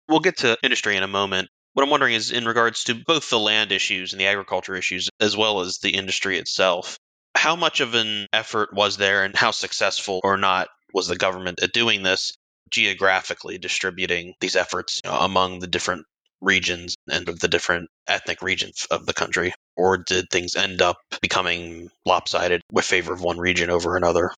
We'll 0.09 0.21
get 0.21 0.37
to 0.39 0.59
industry 0.63 0.97
in 0.97 1.05
a 1.05 1.09
moment. 1.09 1.49
What 1.75 1.83
I'm 1.83 1.91
wondering 1.91 2.15
is 2.15 2.31
in 2.31 2.47
regards 2.47 2.85
to 2.85 2.95
both 2.95 3.31
the 3.31 3.39
land 3.39 3.73
issues 3.73 4.13
and 4.13 4.21
the 4.21 4.29
agriculture 4.29 4.77
issues, 4.77 5.11
as 5.19 5.37
well 5.37 5.61
as 5.61 5.79
the 5.79 5.91
industry 5.91 6.39
itself, 6.39 6.99
how 7.37 7.57
much 7.57 7.81
of 7.81 7.95
an 7.95 8.29
effort 8.33 8.73
was 8.73 8.97
there 8.97 9.25
and 9.25 9.35
how 9.35 9.51
successful 9.51 10.21
or 10.23 10.37
not 10.37 10.69
was 10.93 11.09
the 11.09 11.17
government 11.17 11.61
at 11.63 11.73
doing 11.73 12.05
this 12.05 12.33
geographically 12.71 13.59
distributing 13.59 14.35
these 14.41 14.55
efforts 14.55 15.01
you 15.05 15.11
know, 15.11 15.19
among 15.19 15.59
the 15.59 15.67
different 15.67 16.07
regions 16.41 16.95
and 17.11 17.29
of 17.29 17.41
the 17.41 17.49
different 17.49 17.91
ethnic 18.07 18.41
regions 18.41 18.87
of 18.93 19.05
the 19.05 19.13
country? 19.13 19.53
Or 19.77 19.99
did 19.99 20.31
things 20.31 20.55
end 20.55 20.81
up 20.81 20.99
becoming 21.21 21.91
lopsided 22.07 22.63
with 22.71 22.85
favor 22.85 23.13
of 23.13 23.21
one 23.21 23.39
region 23.39 23.71
over 23.71 23.97
another? 23.97 24.31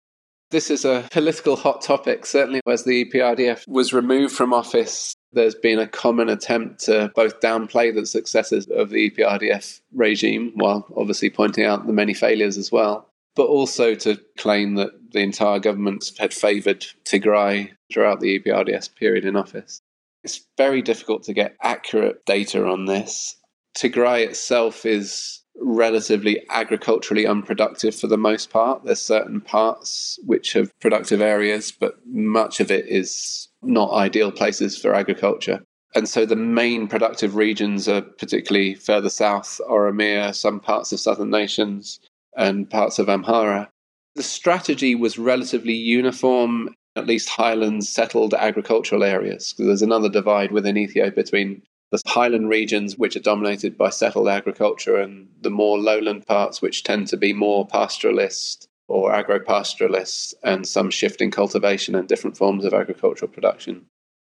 This 0.55 0.71
is 0.71 0.85
a 0.85 1.09
political 1.11 1.57
hot 1.57 1.83
topic. 1.83 2.25
Certainly, 2.25 2.61
as 2.69 2.85
the 2.85 3.05
EPRDF 3.05 3.67
was 3.67 3.93
removed 3.93 4.37
from 4.37 4.55
office, 4.55 5.13
there's 5.33 5.57
been 5.57 5.81
a 5.81 5.89
common 5.89 6.29
attempt 6.29 6.85
to 6.85 7.11
both 7.17 7.41
downplay 7.41 7.93
the 7.93 8.07
successes 8.07 8.69
of 8.69 8.91
the 8.91 9.11
EPRDF 9.11 9.81
regime 9.93 10.53
while 10.55 10.87
obviously 10.97 11.29
pointing 11.29 11.65
out 11.65 11.89
the 11.89 11.93
many 11.93 12.15
failures 12.15 12.57
as 12.57 12.71
well, 12.71 13.09
but 13.35 13.49
also 13.49 13.97
to 13.97 14.21
claim 14.39 14.77
that 14.77 14.93
the 15.11 15.19
entire 15.19 15.59
government 15.59 16.13
had 16.21 16.33
favoured 16.33 16.87
Tigray 17.05 17.73
throughout 17.93 18.21
the 18.21 18.39
EPRDF 18.39 18.95
period 18.95 19.25
in 19.25 19.35
office. 19.35 19.81
It's 20.23 20.47
very 20.57 20.83
difficult 20.83 21.25
to 21.25 21.33
get 21.33 21.57
accurate 21.63 22.25
data 22.27 22.65
on 22.65 22.85
this. 22.85 23.35
Tigray 23.77 24.25
itself 24.25 24.87
is 24.87 25.43
relatively 25.61 26.43
agriculturally 26.51 27.27
unproductive 27.27 27.95
for 27.95 28.07
the 28.07 28.19
most 28.19 28.51
part. 28.51 28.85
There's 28.85 29.01
certain 29.01 29.41
parts 29.41 30.19
which 30.25 30.53
have 30.53 30.71
productive 30.81 31.21
areas, 31.21 31.73
but 31.73 31.99
much 32.07 32.61
of 32.61 32.71
it 32.71 32.87
is 32.89 33.49
not 33.63 33.93
ideal 33.93 34.33
places 34.33 34.77
for 34.77 34.95
agriculture. 34.95 35.63
And 35.95 36.09
so 36.09 36.27
the 36.27 36.37
main 36.37 36.89
productive 36.89 37.37
regions 37.37 37.89
are 37.89 38.03
particularly 38.03 38.75
further 38.75 39.09
south, 39.09 39.61
Oromia, 39.71 40.35
some 40.35 40.59
parts 40.59 40.93
of 40.93 40.99
southern 40.99 41.31
nations, 41.31 42.01
and 42.37 42.69
parts 42.69 42.99
of 42.99 43.07
Amhara. 43.07 43.69
The 44.17 44.25
strategy 44.25 44.95
was 44.95 45.19
relatively 45.19 45.75
uniform, 45.75 46.75
at 46.97 47.07
least 47.07 47.29
highlands 47.29 47.89
settled 47.89 48.35
agricultural 48.35 49.05
areas, 49.05 49.53
because 49.53 49.67
there's 49.67 49.83
another 49.83 50.09
divide 50.09 50.51
within 50.51 50.77
Ethiopia 50.77 51.13
between 51.13 51.63
the 51.91 52.01
highland 52.07 52.49
regions, 52.49 52.99
which 52.99 53.17
are 53.17 53.21
dominated 53.21 53.79
by 53.79 53.91
settled 53.91 54.29
agriculture, 54.29 54.97
and 54.97 55.29
the 55.41 55.51
more 55.51 55.79
lowland 55.79 56.27
parts, 56.27 56.61
which 56.61 56.83
tend 56.83 57.07
to 57.09 57.17
be 57.17 57.33
more 57.33 57.67
pastoralist 57.67 58.67
or 58.89 59.15
agro-pastoralist, 59.15 60.35
and 60.43 60.67
some 60.67 60.91
shifting 60.91 61.31
cultivation 61.31 61.95
and 61.95 62.09
different 62.09 62.37
forms 62.37 62.65
of 62.65 62.75
agricultural 62.75 63.31
production. 63.31 63.87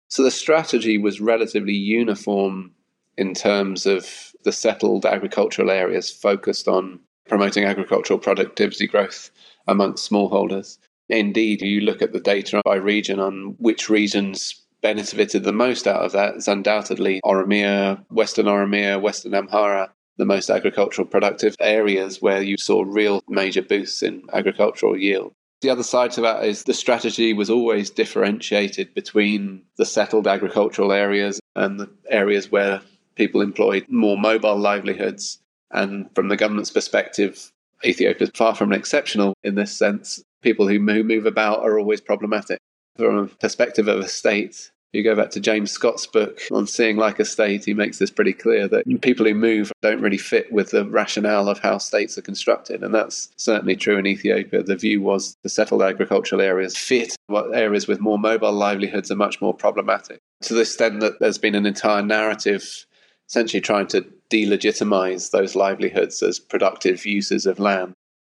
So 0.10 0.24
the 0.24 0.32
strategy 0.32 0.98
was 0.98 1.22
relatively 1.22 1.74
uniform 1.74 2.72
in 3.18 3.34
terms 3.34 3.86
of 3.86 4.34
the 4.44 4.52
settled 4.52 5.06
agricultural 5.06 5.72
areas 5.72 6.12
focused 6.12 6.68
on 6.68 7.00
promoting 7.28 7.64
agricultural 7.64 8.20
productivity 8.20 8.88
growth 8.88 9.32
amongst 9.68 10.10
smallholders. 10.10 10.80
Indeed, 11.08 11.62
you 11.62 11.82
look 11.82 12.02
at 12.02 12.12
the 12.12 12.20
data 12.20 12.62
by 12.66 12.76
region 12.76 13.20
on 13.20 13.56
which 13.60 13.90
regions 13.90 14.62
benefited 14.82 15.44
the 15.44 15.54
most 15.54 15.88
out 15.88 16.04
of 16.04 16.12
that 16.14 16.36
is 16.36 16.48
undoubtedly 16.48 17.22
Oromia, 17.24 18.04
Western 18.10 18.48
Oromia, 18.48 19.02
Western 19.02 19.34
Amhara, 19.34 19.90
the 20.18 20.26
most 20.26 20.50
agricultural 20.50 21.08
productive 21.08 21.56
areas 21.60 22.22
where 22.22 22.42
you 22.42 22.58
saw 22.58 22.84
real 22.86 23.24
major 23.28 23.62
boosts 23.62 24.04
in 24.04 24.24
agricultural 24.34 24.98
yield. 24.98 25.34
The 25.62 25.70
other 25.70 25.84
side 25.84 26.12
to 26.12 26.22
that 26.22 26.44
is 26.44 26.64
the 26.64 26.74
strategy 26.74 27.34
was 27.34 27.50
always 27.50 27.92
differentiated 27.92 28.94
between 28.94 29.64
the 29.78 29.86
settled 29.86 30.28
agricultural 30.28 30.92
areas 30.92 31.40
and 31.56 31.80
the 31.80 31.90
areas 32.10 32.52
where 32.52 32.82
people 33.16 33.42
employed 33.42 33.86
more 33.88 34.18
mobile 34.18 34.58
livelihoods. 34.58 35.40
And 35.70 36.10
from 36.16 36.30
the 36.30 36.38
government's 36.38 36.72
perspective, 36.72 37.52
Ethiopia 37.86 38.28
is 38.28 38.32
far 38.34 38.56
from 38.56 38.74
exceptional 38.74 39.36
in 39.44 39.56
this 39.56 39.72
sense. 39.72 40.24
People 40.42 40.68
who 40.68 40.80
move 40.80 41.28
about 41.28 41.60
are 41.60 41.78
always 41.78 42.02
problematic 42.02 42.58
from 42.98 43.18
a 43.18 43.28
perspective 43.28 43.88
of 43.88 44.00
a 44.00 44.08
state, 44.08 44.72
you 44.94 45.04
go 45.04 45.16
back 45.16 45.30
to 45.32 45.40
James 45.40 45.72
Scott's 45.72 46.06
book 46.06 46.42
on 46.52 46.68
Seeing 46.68 46.98
Like 46.98 47.20
a 47.20 47.26
State, 47.26 47.64
he 47.64 47.74
makes 47.74 47.98
this 47.98 48.12
pretty 48.12 48.34
clear 48.34 48.68
that 48.68 48.84
people 49.02 49.26
who 49.26 49.34
move 49.34 49.72
don't 49.82 50.02
really 50.02 50.18
fit 50.18 50.52
with 50.52 50.72
the 50.72 50.86
rationale 50.86 51.48
of 51.48 51.60
how 51.60 51.78
states 51.78 52.18
are 52.18 52.22
constructed. 52.22 52.84
And 52.84 52.94
that's 52.94 53.30
certainly 53.38 53.78
true 53.78 53.98
in 53.98 54.06
Ethiopia. 54.06 54.64
The 54.64 54.76
view 54.76 55.02
was 55.02 55.38
the 55.44 55.50
settled 55.50 55.82
agricultural 55.82 56.42
areas 56.42 56.76
fit, 56.76 57.16
what 57.28 57.56
areas 57.56 57.88
with 57.88 58.02
more 58.02 58.20
mobile 58.20 58.52
livelihoods 58.52 59.10
are 59.12 59.16
much 59.16 59.40
more 59.40 59.54
problematic. 59.54 60.20
To 60.44 60.54
the 60.54 60.62
extent 60.62 61.00
that 61.00 61.20
there's 61.22 61.38
been 61.38 61.56
an 61.56 61.66
entire 61.66 62.04
narrative 62.04 62.86
essentially 63.30 63.62
trying 63.62 63.88
to 63.88 64.06
delegitimize 64.30 65.32
those 65.32 65.56
livelihoods 65.56 66.22
as 66.22 66.38
productive 66.38 67.06
uses 67.06 67.46
of 67.46 67.60
land, 67.60 67.94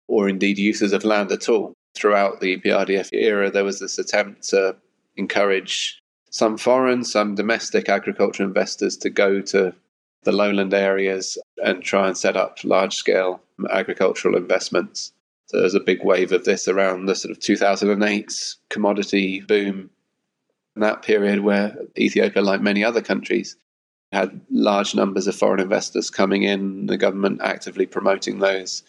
or 0.08 0.26
indeed 0.26 0.56
uses 0.56 0.94
of 0.94 1.04
land 1.04 1.30
at 1.32 1.50
all 1.50 1.74
throughout 1.96 2.40
the 2.40 2.56
EPRDF 2.56 3.08
era, 3.12 3.50
there 3.50 3.64
was 3.64 3.80
this 3.80 3.98
attempt 3.98 4.48
to 4.50 4.76
encourage 5.16 6.00
some 6.30 6.58
foreign, 6.58 7.04
some 7.04 7.34
domestic 7.34 7.88
agriculture 7.88 8.44
investors 8.44 8.96
to 8.98 9.10
go 9.10 9.40
to 9.40 9.74
the 10.24 10.32
lowland 10.32 10.74
areas 10.74 11.38
and 11.64 11.82
try 11.82 12.08
and 12.08 12.18
set 12.18 12.36
up 12.36 12.58
large 12.64 12.94
scale 12.94 13.40
agricultural 13.70 14.36
investments. 14.36 15.12
So 15.46 15.56
there 15.56 15.64
was 15.64 15.74
a 15.74 15.80
big 15.80 16.04
wave 16.04 16.32
of 16.32 16.44
this 16.44 16.68
around 16.68 17.06
the 17.06 17.14
sort 17.14 17.30
of 17.30 17.40
2008 17.40 18.56
commodity 18.68 19.40
boom. 19.40 19.90
That 20.74 21.02
period, 21.02 21.40
where 21.40 21.76
Ethiopia, 21.96 22.42
like 22.42 22.60
many 22.60 22.84
other 22.84 23.00
countries, 23.00 23.56
had 24.12 24.40
large 24.50 24.94
numbers 24.94 25.26
of 25.26 25.34
foreign 25.34 25.60
investors 25.60 26.10
coming 26.10 26.42
in, 26.42 26.86
the 26.86 26.98
government 26.98 27.40
actively 27.42 27.86
promoting 27.86 28.40
those 28.40 28.82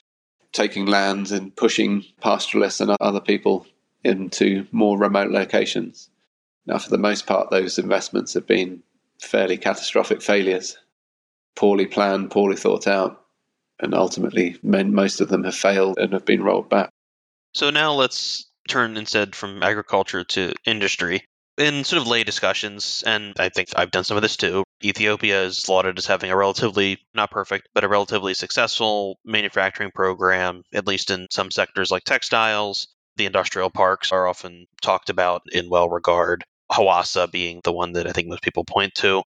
taking 0.57 0.87
land 0.87 1.31
and 1.31 1.55
pushing 1.55 2.03
pastoralists 2.19 2.81
and 2.81 2.91
other 2.99 3.21
people 3.21 3.65
into 4.03 4.67
more 4.71 4.97
remote 4.97 5.31
locations. 5.31 6.09
Now, 6.65 6.79
for 6.79 6.89
the 6.89 6.97
most 6.97 7.27
part, 7.27 7.51
those 7.51 7.77
investments 7.77 8.33
have 8.33 8.47
been 8.47 8.81
fairly 9.21 9.57
catastrophic 9.57 10.21
failures, 10.21 10.77
poorly 11.55 11.85
planned, 11.85 12.31
poorly 12.31 12.55
thought 12.57 12.87
out, 12.87 13.23
and 13.79 13.93
ultimately, 13.93 14.57
most 14.63 15.21
of 15.21 15.29
them 15.29 15.43
have 15.43 15.55
failed 15.55 15.97
and 15.99 16.11
have 16.13 16.25
been 16.25 16.43
rolled 16.43 16.69
back. 16.69 16.89
So 17.53 17.69
now 17.69 17.93
let's 17.93 18.47
turn 18.67 18.97
instead 18.97 19.35
from 19.35 19.63
agriculture 19.63 20.23
to 20.23 20.53
industry 20.65 21.23
in 21.57 21.83
sort 21.83 22.01
of 22.01 22.07
lay 22.07 22.23
discussions, 22.23 23.03
and 23.05 23.33
I 23.39 23.49
think 23.49 23.69
I've 23.75 23.91
done 23.91 24.03
some 24.03 24.17
of 24.17 24.23
this 24.23 24.37
too, 24.37 24.63
Ethiopia 24.83 25.43
is 25.43 25.67
lauded 25.67 25.97
as 25.97 26.05
having 26.05 26.29
a 26.29 26.35
relatively, 26.35 26.99
not 27.13 27.31
perfect, 27.31 27.69
but 27.73 27.83
a 27.83 27.87
relatively 27.87 28.33
successful 28.33 29.19
manufacturing 29.25 29.91
program, 29.91 30.63
at 30.73 30.87
least 30.87 31.09
in 31.09 31.27
some 31.31 31.49
sectors 31.49 31.91
like 31.91 32.03
textiles. 32.03 32.87
The 33.15 33.25
industrial 33.25 33.71
parks 33.71 34.11
are 34.11 34.27
often 34.27 34.67
talked 34.81 35.09
about 35.09 35.41
in 35.51 35.69
well 35.69 35.89
regard, 35.89 36.43
Hawassa 36.71 37.31
being 37.31 37.61
the 37.63 37.73
one 37.73 37.93
that 37.93 38.07
I 38.07 38.11
think 38.11 38.27
most 38.27 38.43
people 38.43 38.63
point 38.63 38.93
to. 38.95 39.23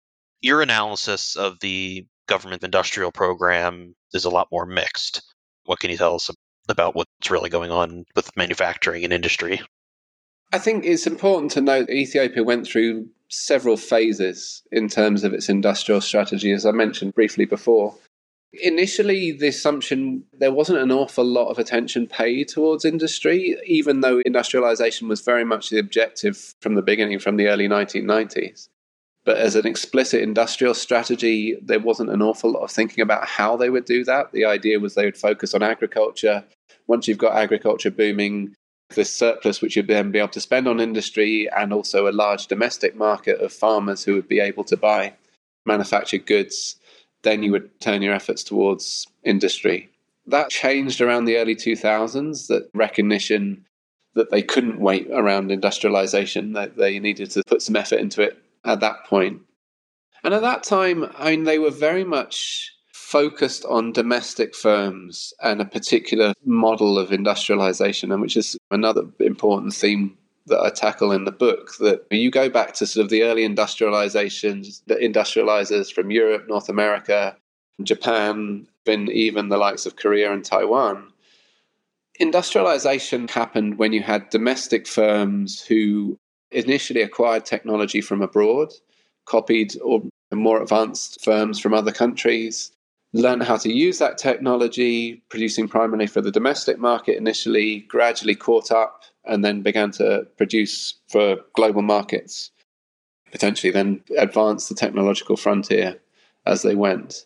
Your 0.40 0.62
analysis 0.62 1.36
of 1.36 1.60
the 1.60 2.06
government 2.26 2.64
industrial 2.64 3.12
program 3.12 3.94
is 4.14 4.24
a 4.24 4.30
lot 4.30 4.48
more 4.50 4.64
mixed. 4.64 5.22
What 5.64 5.80
can 5.80 5.90
you 5.90 5.98
tell 5.98 6.14
us 6.14 6.30
about 6.68 6.94
what's 6.94 7.30
really 7.30 7.50
going 7.50 7.70
on 7.70 8.04
with 8.16 8.34
manufacturing 8.36 9.04
and 9.04 9.12
industry? 9.12 9.60
I 10.54 10.58
think 10.60 10.84
it's 10.84 11.08
important 11.08 11.50
to 11.52 11.60
note 11.60 11.88
that 11.88 11.96
Ethiopia 11.96 12.44
went 12.44 12.64
through 12.64 13.08
several 13.28 13.76
phases 13.76 14.62
in 14.70 14.88
terms 14.88 15.24
of 15.24 15.34
its 15.34 15.48
industrial 15.48 16.00
strategy, 16.00 16.52
as 16.52 16.64
I 16.64 16.70
mentioned 16.70 17.12
briefly 17.12 17.44
before. 17.44 17.96
Initially, 18.62 19.32
the 19.32 19.48
assumption 19.48 20.22
there 20.32 20.52
wasn't 20.52 20.78
an 20.78 20.92
awful 20.92 21.24
lot 21.24 21.48
of 21.48 21.58
attention 21.58 22.06
paid 22.06 22.46
towards 22.46 22.84
industry, 22.84 23.56
even 23.66 24.00
though 24.00 24.22
industrialization 24.24 25.08
was 25.08 25.22
very 25.22 25.44
much 25.44 25.70
the 25.70 25.80
objective 25.80 26.54
from 26.60 26.76
the 26.76 26.82
beginning, 26.82 27.18
from 27.18 27.36
the 27.36 27.48
early 27.48 27.66
1990s. 27.66 28.68
But 29.24 29.38
as 29.38 29.56
an 29.56 29.66
explicit 29.66 30.22
industrial 30.22 30.74
strategy, 30.74 31.56
there 31.62 31.80
wasn't 31.80 32.10
an 32.10 32.22
awful 32.22 32.52
lot 32.52 32.62
of 32.62 32.70
thinking 32.70 33.02
about 33.02 33.26
how 33.26 33.56
they 33.56 33.70
would 33.70 33.86
do 33.86 34.04
that. 34.04 34.30
The 34.30 34.44
idea 34.44 34.78
was 34.78 34.94
they 34.94 35.06
would 35.06 35.18
focus 35.18 35.52
on 35.52 35.64
agriculture. 35.64 36.44
Once 36.86 37.08
you've 37.08 37.18
got 37.18 37.34
agriculture 37.34 37.90
booming, 37.90 38.54
this 38.94 39.14
surplus 39.14 39.60
which 39.60 39.76
you'd 39.76 39.86
then 39.86 40.10
be 40.10 40.18
able 40.18 40.28
to 40.28 40.40
spend 40.40 40.68
on 40.68 40.80
industry 40.80 41.48
and 41.50 41.72
also 41.72 42.08
a 42.08 42.12
large 42.12 42.46
domestic 42.46 42.96
market 42.96 43.40
of 43.40 43.52
farmers 43.52 44.04
who 44.04 44.14
would 44.14 44.28
be 44.28 44.40
able 44.40 44.64
to 44.64 44.76
buy 44.76 45.14
manufactured 45.66 46.26
goods, 46.26 46.76
then 47.22 47.42
you 47.42 47.52
would 47.52 47.80
turn 47.80 48.02
your 48.02 48.14
efforts 48.14 48.44
towards 48.44 49.06
industry. 49.24 49.88
That 50.26 50.50
changed 50.50 51.00
around 51.00 51.24
the 51.24 51.36
early 51.36 51.54
2000s, 51.54 52.48
that 52.48 52.68
recognition 52.74 53.64
that 54.14 54.30
they 54.30 54.42
couldn't 54.42 54.80
wait 54.80 55.08
around 55.10 55.50
industrialization, 55.50 56.52
that 56.52 56.76
they 56.76 56.98
needed 56.98 57.30
to 57.32 57.42
put 57.46 57.62
some 57.62 57.76
effort 57.76 57.98
into 57.98 58.22
it 58.22 58.38
at 58.64 58.80
that 58.80 59.04
point. 59.04 59.42
And 60.22 60.32
at 60.32 60.42
that 60.42 60.62
time, 60.62 61.10
I 61.18 61.32
mean, 61.32 61.44
they 61.44 61.58
were 61.58 61.70
very 61.70 62.04
much 62.04 62.72
focused 63.04 63.66
on 63.66 63.92
domestic 63.92 64.54
firms 64.54 65.34
and 65.42 65.60
a 65.60 65.66
particular 65.66 66.32
model 66.44 66.98
of 66.98 67.12
industrialization, 67.12 68.10
and 68.10 68.22
which 68.22 68.36
is 68.36 68.56
another 68.70 69.02
important 69.20 69.74
theme 69.74 70.16
that 70.46 70.60
I 70.60 70.70
tackle 70.70 71.12
in 71.12 71.24
the 71.24 71.32
book. 71.32 71.76
That 71.80 72.06
you 72.10 72.30
go 72.30 72.48
back 72.48 72.72
to 72.74 72.86
sort 72.86 73.04
of 73.04 73.10
the 73.10 73.22
early 73.22 73.46
industrializations, 73.46 74.82
the 74.86 74.96
industrializers 74.96 75.92
from 75.92 76.10
Europe, 76.10 76.48
North 76.48 76.70
America, 76.70 77.36
Japan, 77.82 78.66
and 78.86 79.10
even 79.10 79.48
the 79.48 79.58
likes 79.58 79.84
of 79.84 79.96
Korea 79.96 80.32
and 80.32 80.44
Taiwan. 80.44 81.12
Industrialization 82.18 83.28
happened 83.28 83.76
when 83.78 83.92
you 83.92 84.02
had 84.02 84.30
domestic 84.30 84.86
firms 84.86 85.60
who 85.60 86.18
initially 86.52 87.02
acquired 87.02 87.44
technology 87.44 88.00
from 88.00 88.22
abroad, 88.22 88.72
copied 89.26 89.74
or 89.82 90.02
more 90.32 90.62
advanced 90.62 91.22
firms 91.22 91.60
from 91.60 91.74
other 91.74 91.92
countries, 91.92 92.72
learned 93.20 93.44
how 93.44 93.56
to 93.56 93.72
use 93.72 93.98
that 93.98 94.18
technology, 94.18 95.22
producing 95.28 95.68
primarily 95.68 96.06
for 96.06 96.20
the 96.20 96.32
domestic 96.32 96.78
market 96.78 97.16
initially, 97.16 97.80
gradually 97.80 98.34
caught 98.34 98.70
up, 98.72 99.04
and 99.24 99.44
then 99.44 99.62
began 99.62 99.90
to 99.92 100.26
produce 100.36 100.94
for 101.08 101.36
global 101.54 101.82
markets, 101.82 102.50
potentially 103.30 103.70
then 103.70 104.02
advance 104.18 104.68
the 104.68 104.74
technological 104.74 105.36
frontier 105.36 105.98
as 106.44 106.62
they 106.62 106.74
went. 106.74 107.24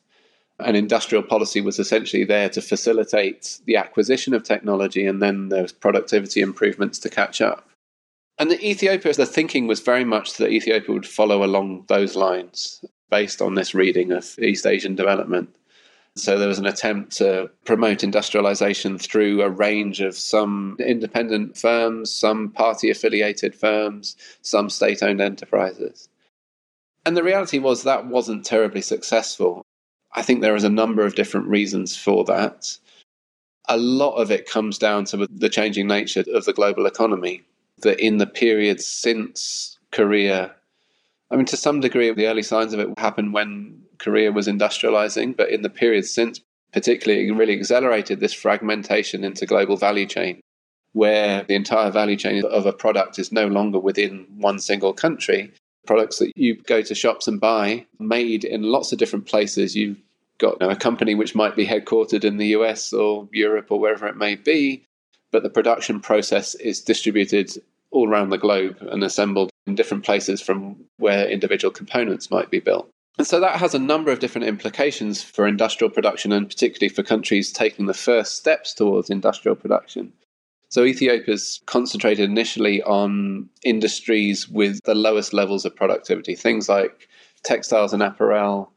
And 0.61 0.77
industrial 0.77 1.23
policy 1.23 1.61
was 1.61 1.79
essentially 1.79 2.25
there 2.25 2.49
to 2.51 2.61
facilitate 2.61 3.61
the 3.65 3.77
acquisition 3.77 4.35
of 4.35 4.43
technology 4.43 5.07
and 5.07 5.23
then 5.23 5.49
those 5.49 5.73
productivity 5.73 6.41
improvements 6.41 6.99
to 7.01 7.09
catch 7.09 7.41
up. 7.41 7.69
And 8.39 8.51
the 8.51 8.65
Ethiopia, 8.65 9.13
the 9.15 9.27
thinking 9.27 9.67
was 9.67 9.81
very 9.81 10.05
much 10.05 10.37
that 10.37 10.51
Ethiopia 10.51 10.95
would 10.95 11.07
follow 11.07 11.43
along 11.45 11.85
those 11.89 12.15
lines 12.15 12.85
based 13.11 13.41
on 13.41 13.55
this 13.55 13.75
reading 13.75 14.13
of 14.13 14.39
East 14.39 14.67
Asian 14.67 14.95
development. 14.95 15.55
So 16.19 16.39
there 16.39 16.49
was 16.49 16.59
an 16.59 16.67
attempt 16.67 17.17
to 17.19 17.51
promote 17.65 18.03
industrialization 18.03 18.99
through 18.99 19.43
a 19.43 19.49
range 19.49 20.01
of 20.01 20.17
some 20.17 20.77
independent 20.79 21.57
firms, 21.57 22.13
some 22.13 22.51
party 22.51 22.91
affiliated 22.91 23.55
firms, 23.55 24.17
some 24.43 24.71
state 24.71 25.03
owned 25.03 25.21
enterprises. 25.21 26.09
And 27.07 27.17
the 27.17 27.23
reality 27.23 27.59
was 27.59 27.83
that 27.83 28.07
wasn't 28.07 28.45
terribly 28.45 28.83
successful. 28.83 29.63
I 30.13 30.23
think 30.23 30.41
there 30.41 30.57
is 30.57 30.65
a 30.65 30.71
number 30.71 31.05
of 31.05 31.15
different 31.15 31.47
reasons 31.47 31.97
for 31.97 32.25
that. 32.25 32.77
A 33.69 33.77
lot 33.77 34.17
of 34.17 34.31
it 34.31 34.49
comes 34.49 34.79
down 34.79 35.05
to 35.07 35.27
the 35.31 35.49
changing 35.49 35.87
nature 35.87 36.25
of 36.33 36.45
the 36.45 36.53
global 36.53 36.87
economy. 36.87 37.43
That 37.83 38.01
in 38.01 38.19
the 38.19 38.27
period 38.27 38.81
since 38.81 39.79
Korea 39.93 40.57
I 41.31 41.37
mean, 41.37 41.47
to 41.47 41.57
some 41.57 41.81
degree, 41.81 42.11
the 42.13 42.27
early 42.27 42.43
signs 42.43 42.73
of 42.73 42.81
it 42.81 42.99
happened 42.99 43.35
when 43.35 43.83
Korea 43.99 44.33
was 44.33 44.47
industrializing, 44.47 45.37
but 45.37 45.51
in 45.51 45.63
the 45.63 45.71
period 45.71 46.07
since, 46.07 46.41
particularly, 46.73 47.29
it 47.29 47.33
really 47.33 47.59
accelerated 47.59 48.21
this 48.21 48.33
fragmentation 48.33 49.25
into 49.25 49.47
global 49.47 49.77
value 49.77 50.07
chain, 50.07 50.41
where 50.93 51.45
the 51.45 51.55
entire 51.55 51.91
value 51.91 52.17
chain 52.17 52.45
of 52.45 52.67
a 52.67 52.73
product 52.73 53.19
is 53.19 53.33
no 53.33 53.47
longer 53.47 53.79
within 53.79 54.27
one 54.37 54.59
single 54.59 54.93
country. 54.93 55.53
Products 55.87 56.19
that 56.19 56.33
you 56.37 56.57
go 56.57 56.83
to 56.83 56.95
shops 56.95 57.27
and 57.27 57.41
buy, 57.41 57.87
made 57.99 58.45
in 58.45 58.63
lots 58.63 58.93
of 58.93 58.99
different 58.99 59.27
places. 59.27 59.75
You've 59.75 60.01
got 60.39 60.61
you 60.61 60.67
know, 60.67 60.73
a 60.73 60.77
company 60.77 61.15
which 61.15 61.35
might 61.35 61.57
be 61.57 61.67
headquartered 61.67 62.25
in 62.25 62.37
the 62.37 62.49
US 62.49 62.93
or 62.93 63.29
Europe 63.33 63.71
or 63.71 63.81
wherever 63.81 64.07
it 64.07 64.17
may 64.17 64.37
be, 64.37 64.85
but 65.31 65.43
the 65.43 65.51
production 65.51 66.01
process 66.01 66.55
is 66.57 66.81
distributed 66.81 67.51
all 67.91 68.09
around 68.09 68.31
the 68.31 68.39
globe 68.39 68.77
and 68.81 69.03
assembled 69.03 69.51
in 69.67 69.75
different 69.75 70.05
places 70.05 70.41
from 70.41 70.77
where 70.99 71.29
individual 71.29 71.73
components 71.73 72.31
might 72.31 72.51
be 72.51 72.61
built. 72.61 72.89
And 73.19 73.27
so 73.27 73.41
that 73.41 73.59
has 73.59 73.75
a 73.75 73.81
number 73.81 74.13
of 74.13 74.21
different 74.21 74.47
implications 74.47 75.23
for 75.23 75.47
industrial 75.47 75.91
production 75.91 76.31
and 76.31 76.49
particularly 76.49 76.89
for 76.89 77.03
countries 77.03 77.53
taking 77.53 77.87
the 77.87 77.95
first 77.95 78.37
steps 78.37 78.73
towards 78.73 79.11
industrial 79.11 79.57
production. 79.57 80.13
So 80.69 80.85
Ethiopia's 80.85 81.61
concentrated 81.67 82.31
initially 82.31 82.83
on 82.83 83.49
industries 83.65 84.49
with 84.49 84.81
the 84.85 84.95
lowest 84.95 85.33
levels 85.33 85.65
of 85.65 85.75
productivity, 85.75 86.37
things 86.37 86.69
like 86.69 87.09
textiles 87.43 87.93
and 87.93 88.03
apparel, 88.03 88.71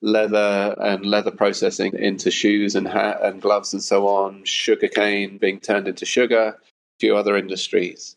leather 0.00 0.74
and 0.80 1.06
leather 1.06 1.30
processing 1.30 1.92
into 1.96 2.30
shoes 2.30 2.74
and 2.74 2.88
hat 2.88 3.20
and 3.22 3.40
gloves 3.40 3.72
and 3.72 3.82
so 3.82 4.08
on, 4.08 4.44
sugarcane 4.44 5.38
being 5.38 5.60
turned 5.60 5.86
into 5.86 6.04
sugar, 6.04 6.56
a 6.58 6.98
few 6.98 7.16
other 7.16 7.36
industries 7.36 8.16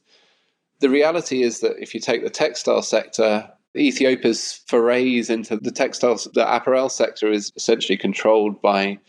the 0.79 0.89
reality 0.89 1.43
is 1.43 1.59
that 1.59 1.81
if 1.81 1.93
you 1.93 1.99
take 1.99 2.23
the 2.23 2.29
textile 2.29 2.81
sector, 2.81 3.51
Ethiopia's 3.79 4.61
forays 4.67 5.29
into 5.29 5.57
the 5.57 5.71
textiles, 5.71 6.27
the 6.33 6.55
apparel 6.55 6.89
sector 6.89 7.31
is 7.31 7.51
essentially 7.55 7.97
controlled 7.97 8.61
by 8.61 8.99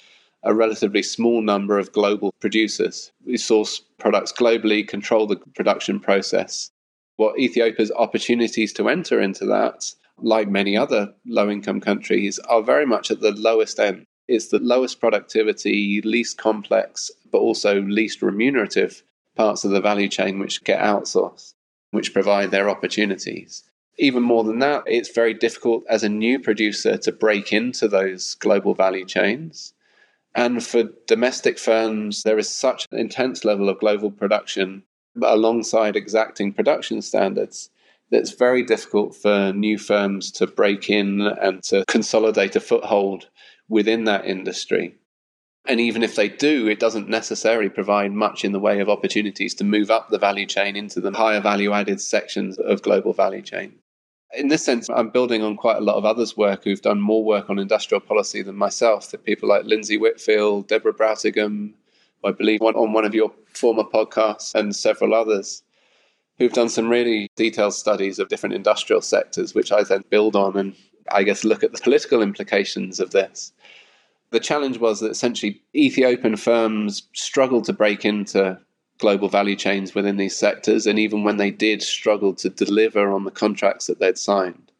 a 0.42 0.54
relatively 0.54 1.02
small 1.02 1.42
number 1.42 1.78
of 1.78 1.92
global 1.92 2.32
producers 2.40 3.12
who 3.24 3.36
source 3.36 3.80
products 3.98 4.32
globally, 4.32 4.86
control 4.86 5.26
the 5.26 5.36
production 5.54 6.00
process. 6.00 6.70
What 7.16 7.38
Ethiopia's 7.38 7.92
opportunities 7.92 8.72
to 8.74 8.88
enter 8.88 9.20
into 9.20 9.44
that, 9.46 9.92
like 10.18 10.48
many 10.48 10.76
other 10.76 11.12
low 11.26 11.50
income 11.50 11.80
countries, 11.80 12.38
are 12.48 12.62
very 12.62 12.86
much 12.86 13.10
at 13.10 13.20
the 13.20 13.32
lowest 13.32 13.78
end. 13.78 14.04
It's 14.28 14.48
the 14.48 14.60
lowest 14.60 15.00
productivity, 15.00 16.00
least 16.02 16.38
complex, 16.38 17.10
but 17.30 17.38
also 17.38 17.82
least 17.82 18.22
remunerative 18.22 19.02
parts 19.36 19.64
of 19.64 19.72
the 19.72 19.80
value 19.80 20.08
chain 20.08 20.38
which 20.38 20.64
get 20.64 20.80
outsourced 20.80 21.54
which 21.90 22.12
provide 22.12 22.50
their 22.50 22.70
opportunities. 22.70 23.64
Even 24.02 24.22
more 24.22 24.44
than 24.44 24.60
that, 24.60 24.84
it's 24.86 25.10
very 25.10 25.34
difficult 25.34 25.84
as 25.86 26.02
a 26.02 26.08
new 26.08 26.38
producer 26.38 26.96
to 26.96 27.12
break 27.12 27.52
into 27.52 27.86
those 27.86 28.34
global 28.36 28.74
value 28.74 29.04
chains. 29.04 29.74
And 30.34 30.64
for 30.64 30.84
domestic 31.06 31.58
firms, 31.58 32.22
there 32.22 32.38
is 32.38 32.48
such 32.48 32.86
an 32.90 32.98
intense 32.98 33.44
level 33.44 33.68
of 33.68 33.78
global 33.78 34.10
production 34.10 34.84
alongside 35.22 35.96
exacting 35.96 36.54
production 36.54 37.02
standards 37.02 37.68
that 38.10 38.20
it's 38.20 38.32
very 38.32 38.62
difficult 38.62 39.14
for 39.14 39.52
new 39.52 39.76
firms 39.76 40.30
to 40.32 40.46
break 40.46 40.88
in 40.88 41.20
and 41.20 41.62
to 41.64 41.84
consolidate 41.86 42.56
a 42.56 42.60
foothold 42.60 43.28
within 43.68 44.04
that 44.04 44.24
industry. 44.24 44.94
And 45.66 45.78
even 45.78 46.02
if 46.02 46.16
they 46.16 46.30
do, 46.30 46.68
it 46.68 46.80
doesn't 46.80 47.10
necessarily 47.10 47.68
provide 47.68 48.12
much 48.12 48.46
in 48.46 48.52
the 48.52 48.60
way 48.60 48.80
of 48.80 48.88
opportunities 48.88 49.52
to 49.56 49.64
move 49.64 49.90
up 49.90 50.08
the 50.08 50.18
value 50.18 50.46
chain 50.46 50.74
into 50.74 51.02
the 51.02 51.12
higher 51.12 51.40
value 51.40 51.72
added 51.72 52.00
sections 52.00 52.56
of 52.58 52.80
global 52.80 53.12
value 53.12 53.42
chain. 53.42 53.74
In 54.36 54.48
this 54.48 54.64
sense, 54.64 54.88
I'm 54.88 55.10
building 55.10 55.42
on 55.42 55.56
quite 55.56 55.78
a 55.78 55.80
lot 55.80 55.96
of 55.96 56.04
others' 56.04 56.36
work 56.36 56.64
who've 56.64 56.80
done 56.80 57.00
more 57.00 57.24
work 57.24 57.50
on 57.50 57.58
industrial 57.58 58.00
policy 58.00 58.42
than 58.42 58.54
myself. 58.54 59.10
The 59.10 59.18
people 59.18 59.48
like 59.48 59.64
Lindsay 59.64 59.96
Whitfield, 59.96 60.68
Deborah 60.68 60.94
Brautigam, 60.94 61.74
I 62.24 62.30
believe 62.30 62.60
one 62.60 62.76
on 62.76 62.92
one 62.92 63.04
of 63.04 63.14
your 63.14 63.32
former 63.54 63.82
podcasts, 63.82 64.54
and 64.54 64.74
several 64.74 65.14
others 65.14 65.64
who've 66.38 66.52
done 66.52 66.68
some 66.68 66.88
really 66.88 67.28
detailed 67.36 67.74
studies 67.74 68.18
of 68.18 68.28
different 68.28 68.54
industrial 68.54 69.02
sectors, 69.02 69.54
which 69.54 69.72
I 69.72 69.82
then 69.82 70.04
build 70.10 70.36
on 70.36 70.56
and 70.56 70.74
I 71.10 71.22
guess 71.22 71.44
look 71.44 71.64
at 71.64 71.72
the 71.72 71.80
political 71.80 72.22
implications 72.22 73.00
of 73.00 73.10
this. 73.10 73.52
The 74.30 74.40
challenge 74.40 74.78
was 74.78 75.00
that 75.00 75.10
essentially 75.10 75.60
Ethiopian 75.74 76.36
firms 76.36 77.08
struggled 77.14 77.64
to 77.64 77.72
break 77.72 78.04
into 78.04 78.58
global 79.00 79.28
value 79.28 79.56
chains 79.56 79.94
within 79.94 80.16
these 80.16 80.36
sectors, 80.36 80.86
and 80.86 80.98
even 80.98 81.24
when 81.24 81.36
they 81.36 81.50
did, 81.50 81.82
struggled 81.82 82.38
to 82.38 82.50
deliver 82.50 83.10
on 83.10 83.24
the 83.24 83.30
contracts 83.30 83.86
that 83.86 83.98
they'd 83.98 84.18
signed. 84.18 84.70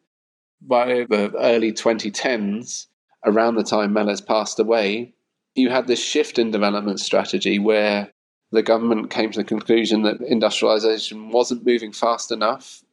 By 0.61 1.05
the 1.09 1.33
early 1.39 1.73
2010s, 1.73 2.87
around 3.25 3.55
the 3.55 3.63
time 3.63 3.93
Meles 3.93 4.21
passed 4.21 4.59
away, 4.59 5.13
you 5.55 5.69
had 5.69 5.87
this 5.87 6.03
shift 6.03 6.39
in 6.39 6.51
development 6.51 6.99
strategy 6.99 7.59
where 7.59 8.11
the 8.51 8.63
government 8.63 9.09
came 9.09 9.31
to 9.31 9.39
the 9.39 9.43
conclusion 9.43 10.03
that 10.03 10.21
industrialization 10.21 11.29
wasn't 11.29 11.65
moving 11.65 11.91
fast 11.91 12.31
enough 12.31 12.83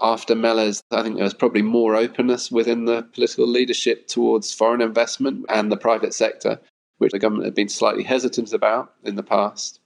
after 0.00 0.34
Meles, 0.34 0.82
I 0.90 1.02
think 1.02 1.16
there 1.16 1.24
was 1.24 1.34
probably 1.34 1.62
more 1.62 1.96
openness 1.96 2.50
within 2.50 2.84
the 2.84 3.02
political 3.02 3.46
leadership 3.46 4.06
towards 4.08 4.52
foreign 4.52 4.82
investment 4.82 5.46
and 5.48 5.72
the 5.72 5.76
private 5.76 6.12
sector, 6.12 6.60
which 6.98 7.12
the 7.12 7.18
government 7.18 7.46
had 7.46 7.54
been 7.54 7.68
slightly 7.68 8.02
hesitant 8.02 8.52
about 8.52 8.92
in 9.04 9.16
the 9.16 9.22
past. 9.22 9.80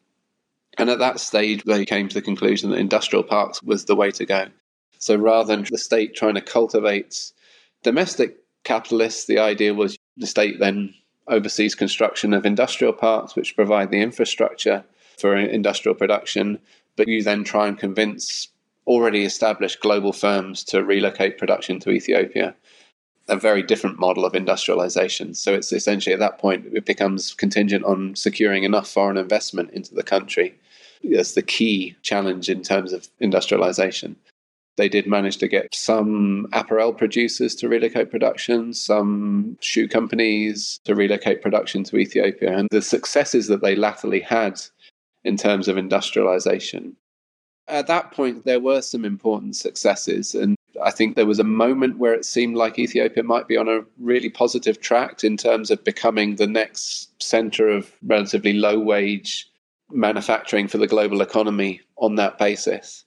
And 0.81 0.89
at 0.89 0.99
that 0.99 1.21
stage, 1.21 1.63
they 1.65 1.85
came 1.85 2.09
to 2.09 2.15
the 2.15 2.23
conclusion 2.23 2.71
that 2.71 2.79
industrial 2.79 3.23
parks 3.23 3.63
was 3.63 3.85
the 3.85 3.95
way 3.95 4.11
to 4.13 4.25
go. 4.25 4.47
So 4.99 5.15
rather 5.15 5.55
than 5.55 5.67
the 5.71 5.77
state 5.77 6.15
trying 6.15 6.37
to 6.37 6.41
cultivate 6.41 7.33
domestic 7.83 8.39
capitalists, 8.65 9.27
the 9.27 9.39
idea 9.39 9.75
was 9.75 9.99
the 10.17 10.27
state 10.27 10.59
then 10.59 10.95
oversees 11.29 11.75
construction 11.75 12.33
of 12.33 12.47
industrial 12.47 12.95
parks, 12.95 13.37
which 13.37 13.57
provide 13.57 13.91
the 13.91 14.01
infrastructure 14.01 14.85
for 15.19 15.37
industrial 15.37 15.95
production, 15.95 16.59
but 16.97 17.09
you 17.09 17.23
then 17.23 17.45
try 17.45 17.69
and 17.69 17.79
convince 17.79 18.49
already 18.87 19.25
established 19.25 19.81
global 19.81 20.13
firms 20.13 20.65
to 20.65 20.83
relocate 20.83 21.39
production 21.39 21.79
to 21.81 21.91
Ethiopia. 21.91 22.55
A 23.29 23.37
very 23.37 23.63
different 23.63 23.99
model 23.99 24.25
of 24.25 24.35
industrialization. 24.35 25.35
So 25.35 25.55
it's 25.55 25.73
essentially 25.73 26.15
at 26.15 26.19
that 26.21 26.39
point, 26.39 26.67
it 26.73 26.85
becomes 26.85 27.35
contingent 27.35 27.85
on 27.85 28.17
securing 28.17 28.65
enough 28.65 28.89
foreign 28.89 29.19
investment 29.19 29.71
into 29.71 29.95
the 29.95 30.03
country. 30.03 30.59
That's 31.03 31.35
the 31.35 31.43
key 31.43 31.97
challenge 32.03 32.49
in 32.49 32.63
terms 32.63 32.93
of 32.93 33.09
industrialization. 33.21 34.17
They 34.77 34.89
did 34.89 35.07
manage 35.07 35.37
to 35.39 35.49
get 35.49 35.75
some 35.75 36.47
apparel 36.53 36.95
producers 36.95 37.55
to 37.57 37.69
relocate 37.69 38.11
production, 38.11 38.73
some 38.73 39.59
shoe 39.61 39.89
companies 39.89 40.81
to 40.85 40.95
relocate 40.95 41.43
production 41.43 41.85
to 41.85 41.99
Ethiopia. 41.99 42.57
And 42.57 42.69
the 42.71 42.81
successes 42.81 43.49
that 43.49 43.61
they 43.61 43.77
latterly 43.77 44.21
had 44.21 44.61
in 45.25 45.37
terms 45.37 45.69
of 45.69 45.77
industrialization. 45.77 46.97
At 47.69 47.89
that 47.89 48.13
point, 48.13 48.45
there 48.47 48.61
were 48.61 48.81
some 48.81 49.05
important 49.05 49.57
successes. 49.57 50.35
And 50.35 50.57
I 50.83 50.91
think 50.91 51.15
there 51.15 51.27
was 51.27 51.39
a 51.39 51.45
moment 51.45 51.99
where 51.99 52.15
it 52.15 52.25
seemed 52.25 52.57
like 52.57 52.79
Ethiopia 52.79 53.23
might 53.23 53.49
be 53.49 53.57
on 53.57 53.69
a 53.69 53.85
really 53.99 54.31
positive 54.31 54.81
track 54.81 55.23
in 55.25 55.37
terms 55.37 55.71
of 55.71 55.85
becoming 55.85 56.37
the 56.37 56.47
next 56.47 57.11
center 57.23 57.69
of 57.69 57.93
relatively 58.03 58.55
low 58.55 58.79
wage 58.79 59.50
manufacturing 59.93 60.69
for 60.69 60.79
the 60.79 60.87
global 60.87 61.21
economy 61.23 61.81
on 61.97 62.17
that 62.17 62.39
basis. 62.39 63.05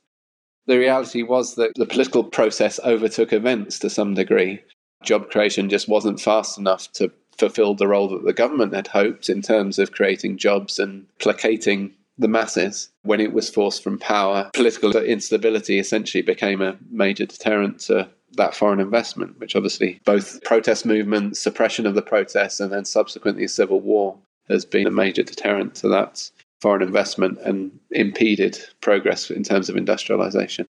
The 0.66 0.78
reality 0.78 1.24
was 1.24 1.56
that 1.56 1.74
the 1.76 1.86
political 1.86 2.24
process 2.24 2.80
overtook 2.84 3.34
events 3.34 3.80
to 3.80 3.90
some 3.90 4.14
degree. 4.14 4.62
Job 5.04 5.30
creation 5.30 5.70
just 5.70 5.90
wasn't 5.90 6.22
fast 6.22 6.58
enough 6.58 6.92
to 6.94 7.12
fulfill 7.38 7.74
the 7.74 7.88
role 7.88 8.08
that 8.10 8.24
the 8.24 8.34
government 8.34 8.74
had 8.74 8.88
hoped 8.88 9.30
in 9.30 9.42
terms 9.42 9.80
of 9.80 9.92
creating 9.92 10.38
jobs 10.38 10.80
and 10.80 11.06
placating 11.20 11.94
the 12.18 12.28
masses 12.28 12.90
when 13.02 13.20
it 13.20 13.34
was 13.34 13.50
forced 13.50 13.84
from 13.84 13.98
power. 13.98 14.50
Political 14.54 14.96
instability 14.98 15.80
essentially 15.80 16.22
became 16.22 16.62
a 16.62 16.78
major 16.90 17.26
deterrent 17.26 17.80
to 17.80 18.08
that 18.36 18.56
foreign 18.56 18.80
investment, 18.80 19.40
which 19.40 19.56
obviously 19.56 20.00
both 20.06 20.42
protest 20.44 20.86
movements, 20.86 21.40
suppression 21.40 21.86
of 21.86 21.96
the 21.96 22.02
protests, 22.02 22.60
and 22.60 22.72
then 22.72 22.86
subsequently 22.86 23.48
civil 23.48 23.80
war 23.80 24.18
has 24.50 24.66
been 24.66 24.88
a 24.88 24.92
major 24.92 25.24
deterrent 25.24 25.76
to 25.76 25.88
that 25.88 26.30
foreign 26.64 26.82
investment 26.82 27.38
and 27.39 27.78
impeded 27.91 28.57
progress 28.80 29.30
in 29.30 29.43
terms 29.43 29.68
of 29.68 29.76
industrialization. 29.76 30.66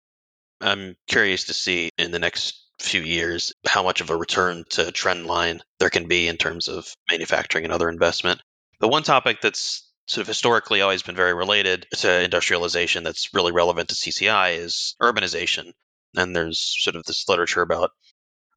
I'm 0.60 0.96
curious 1.08 1.46
to 1.46 1.52
see 1.52 1.90
in 1.98 2.12
the 2.12 2.20
next 2.20 2.62
few 2.78 3.02
years 3.02 3.52
how 3.66 3.82
much 3.82 4.00
of 4.00 4.08
a 4.08 4.16
return 4.16 4.62
to 4.70 4.92
trend 4.92 5.26
line 5.26 5.60
there 5.80 5.90
can 5.90 6.06
be 6.06 6.28
in 6.28 6.36
terms 6.36 6.68
of 6.68 6.94
manufacturing 7.10 7.64
and 7.64 7.72
other 7.72 7.88
investment. 7.88 8.40
The 8.78 8.86
one 8.86 9.02
topic 9.02 9.40
that's 9.42 9.90
sort 10.06 10.22
of 10.22 10.28
historically 10.28 10.80
always 10.80 11.02
been 11.02 11.16
very 11.16 11.34
related 11.34 11.88
to 11.98 12.22
industrialization 12.22 13.02
that's 13.02 13.34
really 13.34 13.50
relevant 13.50 13.88
to 13.88 13.96
CCI 13.96 14.58
is 14.58 14.94
urbanization. 15.02 15.72
And 16.16 16.36
there's 16.36 16.60
sort 16.60 16.94
of 16.94 17.02
this 17.04 17.28
literature 17.28 17.62
about 17.62 17.90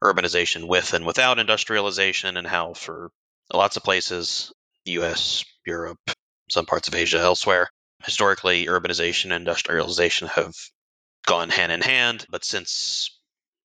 urbanization 0.04 0.68
with 0.68 0.94
and 0.94 1.04
without 1.04 1.40
industrialization 1.40 2.36
and 2.36 2.46
how 2.46 2.74
for 2.74 3.10
lots 3.52 3.76
of 3.76 3.82
places, 3.82 4.52
US, 4.84 5.44
Europe, 5.66 5.98
some 6.48 6.66
parts 6.66 6.88
of 6.88 6.94
Asia 6.94 7.18
elsewhere. 7.18 7.68
Historically, 8.04 8.66
urbanization 8.66 9.26
and 9.26 9.34
industrialization 9.34 10.28
have 10.28 10.54
gone 11.26 11.48
hand 11.48 11.72
in 11.72 11.80
hand, 11.80 12.26
but 12.28 12.44
since 12.44 13.18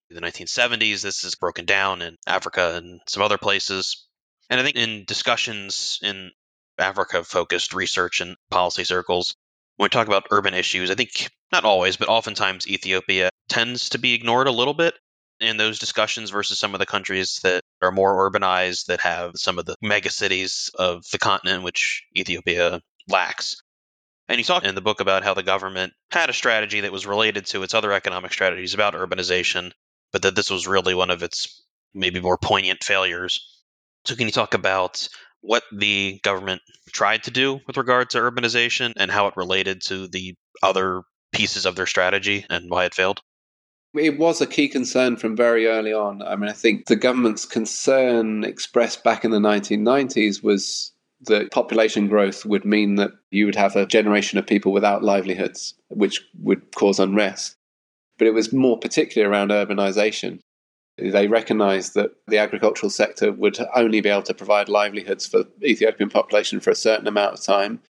the 0.10 0.22
1970s, 0.22 1.02
this 1.02 1.24
has 1.24 1.36
broken 1.36 1.66
down 1.66 2.02
in 2.02 2.18
Africa 2.26 2.76
and 2.76 3.02
some 3.08 3.22
other 3.22 3.38
places. 3.38 4.08
And 4.50 4.60
I 4.60 4.64
think 4.64 4.76
in 4.76 5.06
discussions 5.06 6.00
in 6.02 6.32
Africa 6.78 7.24
focused 7.24 7.74
research 7.74 8.22
and 8.22 8.36
policy 8.50 8.84
circles, 8.84 9.36
when 9.76 9.86
we 9.86 9.90
talk 9.90 10.08
about 10.08 10.28
urban 10.32 10.54
issues, 10.54 10.90
I 10.90 10.96
think 10.96 11.30
not 11.52 11.66
always, 11.66 11.98
but 11.98 12.10
oftentimes 12.10 12.68
Ethiopia 12.68 13.30
tends 13.48 13.90
to 13.90 13.98
be 13.98 14.14
ignored 14.14 14.48
a 14.48 14.52
little 14.52 14.74
bit 14.74 14.96
in 15.40 15.58
those 15.58 15.80
discussions 15.80 16.30
versus 16.30 16.60
some 16.60 16.74
of 16.74 16.80
the 16.80 16.86
countries 16.86 17.40
that 17.44 17.62
are 17.82 17.92
more 17.92 18.30
urbanized 18.30 18.86
that 18.86 19.02
have 19.02 19.34
some 19.36 19.60
of 19.60 19.66
the 19.66 19.76
megacities 19.84 20.70
of 20.76 21.04
the 21.12 21.20
continent 21.20 21.64
which 21.64 22.04
Ethiopia 22.16 22.82
lacks. 23.08 23.62
And 24.28 24.38
you 24.38 24.44
talk 24.44 24.64
in 24.64 24.76
the 24.76 24.82
book 24.82 25.00
about 25.00 25.24
how 25.24 25.34
the 25.34 25.44
government 25.44 25.94
had 26.12 26.30
a 26.30 26.34
strategy 26.34 26.82
that 26.82 26.92
was 26.92 27.08
related 27.08 27.48
to 27.48 27.64
its 27.64 27.74
other 27.74 27.92
economic 27.92 28.32
strategies 28.32 28.74
about 28.76 28.94
urbanization, 28.94 29.72
but 30.12 30.22
that 30.22 30.36
this 30.36 30.52
was 30.52 30.68
really 30.68 30.94
one 30.94 31.10
of 31.10 31.24
its 31.24 31.64
maybe 31.94 32.20
more 32.20 32.38
poignant 32.38 32.84
failures. 32.84 33.64
So, 34.06 34.16
can 34.16 34.28
you 34.28 34.32
talk 34.32 34.54
about 34.54 35.08
what 35.42 35.64
the 35.72 36.20
government 36.24 36.62
tried 36.92 37.24
to 37.24 37.32
do 37.32 37.60
with 37.66 37.78
regard 37.78 38.12
to 38.12 38.20
urbanization 38.20 38.94
and 38.98 39.10
how 39.10 39.28
it 39.28 39.38
related 39.38 39.82
to 39.84 40.08
the 40.08 40.36
other 40.62 41.02
pieces 41.32 41.66
of 41.66 41.76
their 41.76 41.88
strategy 41.88 42.46
and 42.50 42.70
why 42.70 42.86
it 42.86 42.94
failed? 42.94 43.22
It 43.96 44.20
was 44.20 44.40
a 44.40 44.48
key 44.48 44.68
concern 44.68 45.16
from 45.16 45.36
very 45.36 45.66
early 45.66 45.94
on. 45.94 46.22
I 46.22 46.36
mean, 46.36 46.50
I 46.50 46.54
think 46.54 46.86
the 46.86 46.96
government's 46.96 47.46
concern 47.46 48.44
expressed 48.44 49.04
back 49.04 49.26
in 49.26 49.32
the 49.32 49.40
1990s 49.40 50.44
was 50.44 50.92
that 51.22 51.52
population 51.52 52.08
growth 52.08 52.46
would 52.46 52.66
mean 52.66 52.96
that 52.96 53.12
you 53.32 53.46
would 53.46 53.56
have 53.56 53.76
a 53.76 53.86
generation 53.86 54.38
of 54.38 54.46
people 54.46 54.72
without 54.72 55.04
livelihoods, 55.04 55.74
which 55.90 56.22
would 56.40 56.76
cause 56.76 57.00
unrest. 57.00 57.56
But 58.18 58.28
it 58.28 58.34
was 58.34 58.54
more 58.54 58.78
particularly 58.78 59.30
around 59.30 59.50
urbanization. 59.50 60.40
They 60.98 61.28
recognized 61.28 61.94
that 61.96 62.12
the 62.28 62.38
agricultural 62.38 62.90
sector 62.90 63.32
would 63.32 63.58
only 63.76 64.02
be 64.02 64.10
able 64.10 64.22
to 64.24 64.34
provide 64.34 64.70
livelihoods 64.70 65.26
for 65.26 65.44
the 65.58 65.66
Ethiopian 65.66 66.10
population 66.10 66.60
for 66.60 66.70
a 66.70 66.76
certain 66.76 67.08
amount 67.08 67.34
of 67.34 67.44
time, 67.44 67.82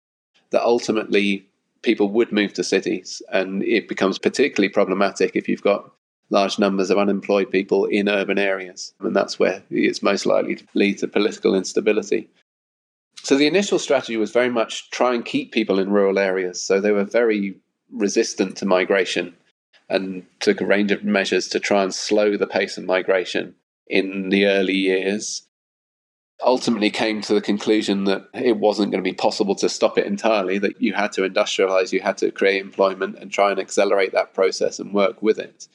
that 0.52 0.64
ultimately 0.64 1.49
people 1.82 2.10
would 2.10 2.32
move 2.32 2.54
to 2.54 2.64
cities. 2.64 3.22
And 3.32 3.64
it 3.64 3.88
becomes 3.88 4.20
particularly 4.20 4.70
problematic 4.70 5.36
if 5.36 5.48
you've 5.48 5.62
got 5.62 5.92
large 6.30 6.60
numbers 6.60 6.90
of 6.90 6.98
unemployed 6.98 7.52
people 7.52 7.86
in 7.86 8.10
urban 8.10 8.38
areas. 8.38 8.94
And 9.00 9.16
that's 9.16 9.40
where 9.40 9.64
it's 9.70 10.04
most 10.04 10.26
likely 10.26 10.56
to 10.56 10.66
lead 10.74 11.00
to 11.00 11.08
political 11.08 11.56
instability. 11.56 12.30
So 13.24 13.36
the 13.36 13.48
initial 13.48 13.80
strategy 13.80 14.18
was 14.18 14.32
very 14.32 14.50
much 14.50 14.90
try 14.92 15.14
and 15.14 15.26
keep 15.26 15.52
people 15.52 15.80
in 15.80 15.92
rural 15.92 16.20
areas. 16.20 16.62
So 16.62 16.80
they 16.80 16.92
were 16.92 17.04
very 17.04 17.56
resistant 17.92 18.58
to 18.58 18.66
migration 18.66 19.36
and 19.90 20.26
took 20.40 20.62
a 20.62 20.66
range 20.66 20.92
of 20.92 21.04
measures 21.04 21.48
to 21.50 21.60
try 21.60 21.84
and 21.84 21.94
slow 21.94 22.38
the 22.38 22.48
pace 22.48 22.78
of 22.78 22.86
migration 22.86 23.56
in 23.88 24.30
the 24.30 24.46
early 24.46 24.76
years 24.76 25.49
ultimately 26.46 26.90
came 26.90 27.22
to 27.22 27.34
the 27.34 27.42
conclusion 27.42 28.06
that 28.06 28.28
it 28.34 28.58
wasn't 28.58 28.92
going 28.92 29.04
to 29.04 29.10
be 29.10 29.16
possible 29.16 29.56
to 29.56 29.70
stop 29.70 29.98
it 29.98 30.06
entirely, 30.06 30.58
that 30.60 30.82
you 30.82 30.94
had 30.94 31.12
to 31.14 31.22
industrialize, 31.22 31.92
you 31.92 32.00
had 32.00 32.18
to 32.18 32.32
create 32.32 32.62
employment 32.62 33.18
and 33.20 33.32
try 33.32 33.52
and 33.52 33.60
accelerate 33.60 34.14
that 34.14 34.34
process 34.34 34.80
and 34.80 34.94
work 34.94 35.22
with 35.22 35.38
it. 35.38 35.68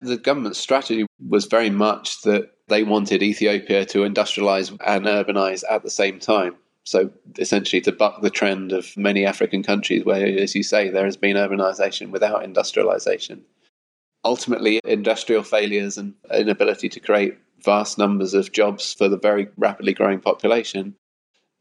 The 0.00 0.16
government's 0.16 0.58
strategy 0.58 1.06
was 1.26 1.46
very 1.46 1.70
much 1.70 2.22
that 2.22 2.50
they 2.68 2.84
wanted 2.84 3.22
Ethiopia 3.22 3.84
to 3.86 3.98
industrialize 3.98 4.70
and 4.86 5.06
urbanize 5.06 5.64
at 5.68 5.82
the 5.82 5.90
same 5.90 6.20
time. 6.20 6.56
So, 6.84 7.10
essentially, 7.38 7.82
to 7.82 7.92
buck 7.92 8.22
the 8.22 8.30
trend 8.30 8.72
of 8.72 8.96
many 8.96 9.26
African 9.26 9.62
countries 9.62 10.04
where, 10.04 10.26
as 10.26 10.54
you 10.54 10.62
say, 10.62 10.88
there 10.88 11.04
has 11.04 11.16
been 11.16 11.36
urbanization 11.36 12.10
without 12.10 12.44
industrialization. 12.44 13.44
Ultimately, 14.24 14.80
industrial 14.84 15.42
failures 15.42 15.98
and 15.98 16.14
inability 16.32 16.88
to 16.90 17.00
create 17.00 17.36
vast 17.64 17.98
numbers 17.98 18.34
of 18.34 18.52
jobs 18.52 18.94
for 18.94 19.08
the 19.08 19.18
very 19.18 19.48
rapidly 19.56 19.92
growing 19.92 20.20
population 20.20 20.94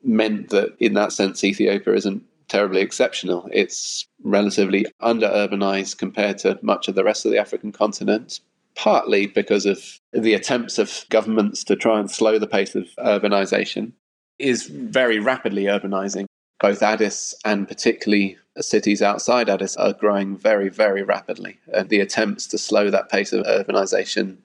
meant 0.04 0.50
that, 0.50 0.76
in 0.80 0.93
that 0.93 1.12
sense, 1.12 1.43
Ethiopia 1.43 1.93
isn't 1.93 2.24
terribly 2.48 2.82
exceptional. 2.82 3.50
It's 3.52 4.06
relatively 4.24 4.86
under 5.00 5.28
urbanized 5.28 5.98
compared 5.98 6.38
to 6.39 6.60
much 6.62 6.88
of 6.88 6.95
the 6.95 7.04
rest 7.04 7.26
of 7.26 7.32
the 7.32 7.39
African 7.39 7.72
continent, 7.72 8.39
partly 8.76 9.28
because 9.28 9.66
of 9.66 10.00
the 10.14 10.34
attempts 10.34 10.78
of 10.78 11.06
governments 11.10 11.64
to 11.66 11.76
try 11.76 12.00
and 12.00 12.10
slow 12.10 12.39
the 12.39 12.48
pace 12.48 12.76
of 12.76 12.88
urbanization, 13.00 13.93
is 14.39 14.68
very 14.68 15.20
rapidly 15.20 15.64
urbanizing. 15.64 16.26
Both 16.60 16.82
Addis 16.82 17.36
and 17.45 17.68
particularly 17.68 18.38
cities 18.60 19.02
outside 19.02 19.50
Addis 19.50 19.76
are 19.78 19.93
growing 19.93 20.38
very, 20.38 20.70
very 20.70 21.04
rapidly. 21.04 21.60
And 21.72 21.89
the 21.89 22.00
attempts 22.00 22.48
to 22.48 22.58
slow 22.58 22.89
that 22.89 23.10
pace 23.10 23.34
of 23.34 23.45
urbanization 23.45 24.38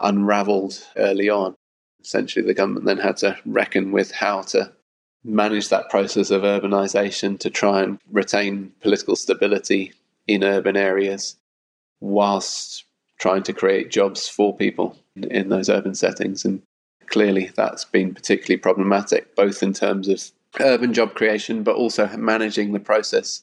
unraveled 0.00 0.84
early 0.96 1.28
on. 1.28 1.54
Essentially, 2.02 2.44
the 2.44 2.54
government 2.54 2.86
then 2.86 2.98
had 2.98 3.16
to 3.18 3.36
reckon 3.44 3.92
with 3.92 4.12
how 4.12 4.42
to 4.42 4.72
manage 5.24 5.68
that 5.68 5.90
process 5.90 6.30
of 6.30 6.42
urbanization 6.42 7.38
to 7.40 7.50
try 7.50 7.82
and 7.82 7.98
retain 8.10 8.72
political 8.80 9.16
stability 9.16 9.92
in 10.28 10.44
urban 10.44 10.76
areas 10.76 11.36
whilst 12.00 12.84
trying 13.18 13.42
to 13.42 13.52
create 13.52 13.90
jobs 13.90 14.28
for 14.28 14.56
people 14.56 14.96
in 15.16 15.48
those 15.48 15.68
urban 15.68 15.94
settings. 15.94 16.44
And 16.44 16.62
clearly, 17.06 17.50
that's 17.56 17.84
been 17.84 18.14
particularly 18.14 18.58
problematic, 18.58 19.34
both 19.34 19.62
in 19.62 19.72
terms 19.72 20.08
of 20.08 20.30
urban 20.60 20.92
job 20.92 21.14
creation, 21.14 21.62
but 21.62 21.76
also 21.76 22.06
managing 22.16 22.72
the 22.72 22.80
process 22.80 23.42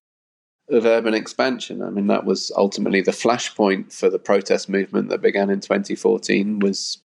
of 0.70 0.86
urban 0.86 1.14
expansion. 1.14 1.82
I 1.82 1.90
mean, 1.90 2.08
that 2.08 2.26
was 2.26 2.52
ultimately 2.56 3.02
the 3.02 3.12
flashpoint 3.12 3.92
for 3.94 4.10
the 4.10 4.20
protest 4.20 4.70
movement 4.70 5.10
that 5.10 5.22
began 5.22 5.50
in 5.50 5.60
2014 5.60 6.60
was 6.60 7.00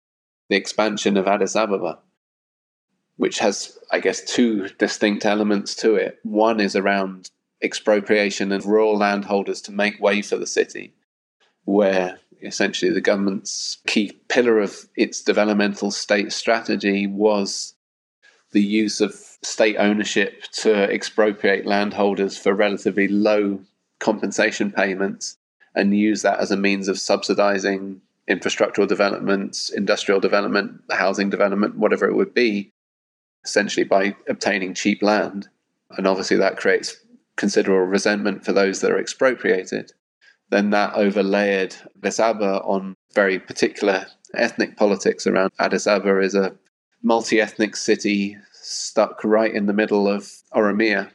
the 0.48 0.56
expansion 0.56 1.16
of 1.16 1.26
Addis 1.26 1.56
Ababa, 1.56 1.98
which 3.16 3.38
has, 3.38 3.78
I 3.90 4.00
guess, 4.00 4.22
two 4.22 4.68
distinct 4.78 5.24
elements 5.24 5.74
to 5.76 5.94
it. 5.94 6.18
One 6.22 6.60
is 6.60 6.76
around 6.76 7.30
expropriation 7.62 8.52
of 8.52 8.66
rural 8.66 8.96
landholders 8.96 9.62
to 9.62 9.72
make 9.72 10.00
way 10.00 10.22
for 10.22 10.36
the 10.36 10.46
city, 10.46 10.94
where 11.64 12.18
essentially 12.42 12.92
the 12.92 13.00
government's 13.00 13.78
key 13.86 14.12
pillar 14.28 14.58
of 14.58 14.88
its 14.96 15.22
developmental 15.22 15.90
state 15.90 16.32
strategy 16.32 17.06
was 17.06 17.74
the 18.52 18.62
use 18.62 19.00
of 19.00 19.14
state 19.42 19.76
ownership 19.76 20.42
to 20.52 20.72
expropriate 20.90 21.66
landholders 21.66 22.38
for 22.38 22.54
relatively 22.54 23.08
low 23.08 23.60
compensation 23.98 24.70
payments 24.70 25.36
and 25.74 25.96
use 25.96 26.22
that 26.22 26.38
as 26.38 26.50
a 26.50 26.56
means 26.56 26.88
of 26.88 26.98
subsidizing 26.98 28.00
infrastructural 28.30 28.88
developments, 28.88 29.68
industrial 29.68 30.20
development, 30.20 30.80
housing 30.90 31.30
development, 31.30 31.76
whatever 31.76 32.06
it 32.06 32.14
would 32.14 32.34
be, 32.34 32.72
essentially 33.44 33.84
by 33.84 34.14
obtaining 34.28 34.74
cheap 34.74 35.02
land. 35.02 35.48
And 35.90 36.06
obviously, 36.06 36.36
that 36.38 36.56
creates 36.56 36.96
considerable 37.36 37.86
resentment 37.86 38.44
for 38.44 38.52
those 38.52 38.80
that 38.80 38.90
are 38.90 38.98
expropriated. 38.98 39.92
Then 40.50 40.70
that 40.70 40.94
overlaid 40.94 41.76
Addis 42.02 42.18
on 42.64 42.96
very 43.14 43.38
particular 43.38 44.06
ethnic 44.34 44.76
politics 44.76 45.26
around 45.26 45.52
Addis 45.58 45.86
Ababa 45.86 46.20
is 46.20 46.34
a 46.34 46.54
multi 47.02 47.40
ethnic 47.40 47.76
city 47.76 48.36
stuck 48.52 49.22
right 49.24 49.54
in 49.54 49.66
the 49.66 49.72
middle 49.72 50.08
of 50.08 50.32
Oromia. 50.54 51.10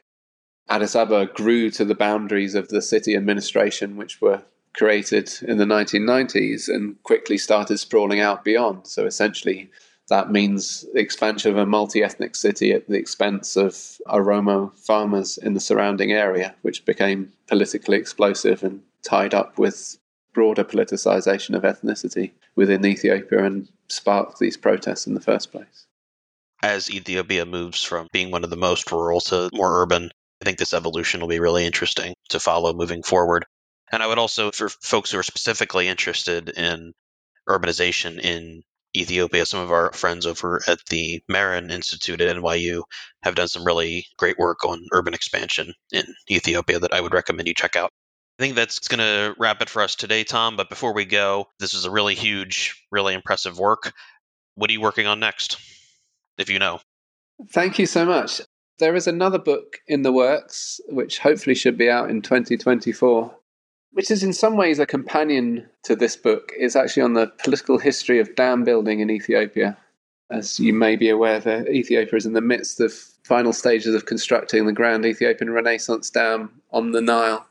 Addis 0.70 0.96
Ababa 0.96 1.26
grew 1.34 1.70
to 1.72 1.84
the 1.84 1.96
boundaries 1.96 2.56
of 2.56 2.70
the 2.70 2.82
city 2.82 3.16
administration, 3.16 3.98
which 3.98 4.22
were 4.22 4.44
created 4.74 5.30
in 5.42 5.58
the 5.58 5.66
1990s 5.66 6.70
and 6.70 7.02
quickly 7.04 7.38
started 7.38 7.78
sprawling 7.78 8.22
out 8.22 8.44
beyond. 8.44 8.88
So 8.88 9.06
essentially, 9.06 9.70
that 10.10 10.32
means 10.32 10.86
the 10.94 11.00
expansion 11.00 11.52
of 11.52 11.58
a 11.58 11.66
multi 11.66 12.04
ethnic 12.04 12.36
city 12.36 12.72
at 12.72 12.88
the 12.88 12.98
expense 12.98 13.56
of 13.56 13.74
Oromo 14.08 14.74
farmers 14.78 15.38
in 15.38 15.54
the 15.54 15.60
surrounding 15.60 16.12
area, 16.12 16.56
which 16.62 16.86
became 16.86 17.32
politically 17.48 17.98
explosive 17.98 18.64
and 18.64 18.82
tied 19.04 19.34
up 19.34 19.58
with 19.58 19.98
broader 20.34 20.64
politicization 20.64 21.56
of 21.56 21.64
ethnicity 21.64 22.32
within 22.56 22.86
Ethiopia 22.86 23.44
and 23.44 23.68
sparked 23.88 24.40
these 24.40 24.58
protests 24.58 25.08
in 25.08 25.14
the 25.14 25.22
first 25.22 25.52
place. 25.52 25.88
As 26.64 26.92
Ethiopia 26.92 27.46
moves 27.46 27.84
from 27.84 28.08
being 28.12 28.32
one 28.32 28.44
of 28.44 28.50
the 28.50 28.56
most 28.56 28.92
rural 28.92 29.20
to 29.22 29.50
more 29.54 29.82
urban, 29.82 30.12
I 30.42 30.46
think 30.46 30.58
this 30.58 30.74
evolution 30.74 31.22
will 31.22 31.28
be 31.28 31.40
really 31.40 31.66
interesting 31.66 32.16
to 32.30 32.40
follow 32.40 32.74
moving 32.74 33.04
forward. 33.04 33.46
And 33.92 34.02
I 34.02 34.08
would 34.08 34.20
also, 34.20 34.52
for 34.52 34.70
folks 34.70 35.12
who 35.12 35.20
are 35.20 35.24
specifically 35.24 35.88
interested 35.88 36.50
in 36.50 36.94
urbanization 37.50 38.20
in 38.20 38.64
Ethiopia, 38.96 39.46
some 39.46 39.62
of 39.62 39.72
our 39.72 39.92
friends 39.94 40.26
over 40.26 40.62
at 40.68 40.86
the 40.90 41.22
Marron 41.28 41.72
Institute 41.72 42.22
at 42.22 42.36
NYU 42.36 42.84
have 43.24 43.36
done 43.36 43.48
some 43.48 43.66
really 43.66 44.06
great 44.18 44.38
work 44.38 44.66
on 44.66 44.88
urban 44.92 45.14
expansion 45.14 45.74
in 45.92 46.04
Ethiopia 46.30 46.80
that 46.80 46.94
I 46.94 47.02
would 47.02 47.14
recommend 47.14 47.48
you 47.48 47.54
check 47.54 47.76
out. 47.76 47.92
I 48.42 48.44
think 48.44 48.56
that's 48.56 48.88
going 48.88 48.98
to 48.98 49.36
wrap 49.38 49.62
it 49.62 49.70
for 49.70 49.84
us 49.84 49.94
today, 49.94 50.24
Tom. 50.24 50.56
But 50.56 50.68
before 50.68 50.96
we 50.96 51.06
go, 51.06 51.50
this 51.60 51.76
is 51.76 51.86
a 51.86 51.92
really 51.92 52.16
huge, 52.16 52.84
really 52.92 53.14
impressive 53.14 53.60
work. 53.60 53.94
What 54.56 54.68
are 54.72 54.74
you 54.74 54.82
working 54.82 55.06
on 55.06 55.20
next, 55.20 55.60
if 56.40 56.50
you 56.50 56.58
know? 56.58 56.80
Thank 57.52 57.78
you 57.78 57.86
so 57.86 58.04
much. 58.04 58.42
There 58.80 58.96
is 58.96 59.06
another 59.06 59.38
book 59.38 59.78
in 59.88 60.02
the 60.02 60.12
works, 60.12 60.82
which 60.88 61.20
hopefully 61.20 61.54
should 61.54 61.78
be 61.78 61.88
out 61.88 62.10
in 62.10 62.24
2024, 62.24 63.32
which 63.92 64.10
is 64.10 64.24
in 64.24 64.34
some 64.34 64.58
ways 64.58 64.80
a 64.80 64.88
companion 64.88 65.70
to 65.84 65.96
this 65.96 66.16
book. 66.16 66.52
It's 66.58 66.76
actually 66.76 67.04
on 67.04 67.14
the 67.14 67.28
political 67.44 67.78
history 67.78 68.20
of 68.20 68.36
dam 68.36 68.64
building 68.64 69.02
in 69.02 69.12
Ethiopia. 69.12 69.78
As 70.32 70.60
you 70.60 70.74
may 70.74 70.96
be 70.96 71.10
aware, 71.12 71.40
the 71.40 71.70
Ethiopia 71.70 72.18
is 72.18 72.26
in 72.26 72.34
the 72.34 72.42
midst 72.42 72.80
of 72.80 72.92
final 73.24 73.54
stages 73.54 73.94
of 73.94 74.08
constructing 74.08 74.66
the 74.66 74.74
Grand 74.74 75.06
Ethiopian 75.06 75.52
Renaissance 75.52 76.10
Dam 76.10 76.60
on 76.72 76.92
the 76.92 77.02
Nile. 77.02 77.46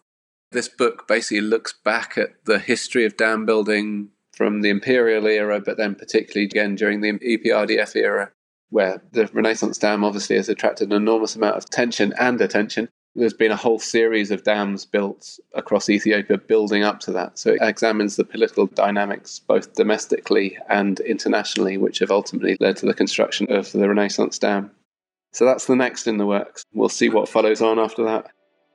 This 0.52 0.68
book 0.68 1.06
basically 1.06 1.42
looks 1.42 1.72
back 1.72 2.18
at 2.18 2.44
the 2.44 2.58
history 2.58 3.04
of 3.04 3.16
dam 3.16 3.46
building 3.46 4.08
from 4.32 4.62
the 4.62 4.70
imperial 4.70 5.26
era, 5.26 5.60
but 5.60 5.76
then 5.76 5.94
particularly 5.94 6.46
again 6.46 6.74
during 6.74 7.00
the 7.00 7.12
EPRDF 7.12 7.94
era, 7.94 8.32
where 8.70 9.02
the 9.12 9.26
Renaissance 9.32 9.78
Dam 9.78 10.02
obviously 10.02 10.36
has 10.36 10.48
attracted 10.48 10.88
an 10.88 10.96
enormous 10.96 11.36
amount 11.36 11.56
of 11.56 11.64
attention 11.64 12.14
and 12.18 12.40
attention. 12.40 12.88
There's 13.14 13.34
been 13.34 13.50
a 13.50 13.56
whole 13.56 13.78
series 13.78 14.30
of 14.30 14.44
dams 14.44 14.84
built 14.84 15.38
across 15.54 15.90
Ethiopia 15.90 16.38
building 16.38 16.84
up 16.84 17.00
to 17.00 17.12
that. 17.12 17.38
So 17.38 17.50
it 17.50 17.58
examines 17.60 18.16
the 18.16 18.24
political 18.24 18.66
dynamics 18.66 19.40
both 19.40 19.74
domestically 19.74 20.56
and 20.68 21.00
internationally, 21.00 21.76
which 21.76 21.98
have 21.98 22.10
ultimately 22.10 22.56
led 22.60 22.76
to 22.78 22.86
the 22.86 22.94
construction 22.94 23.52
of 23.52 23.70
the 23.72 23.88
Renaissance 23.88 24.38
Dam. 24.38 24.70
So 25.32 25.44
that's 25.44 25.66
the 25.66 25.76
next 25.76 26.06
in 26.06 26.18
the 26.18 26.26
works. 26.26 26.64
We'll 26.72 26.88
see 26.88 27.08
what 27.08 27.28
follows 27.28 27.60
on 27.60 27.78
after 27.78 28.04
that. 28.04 28.30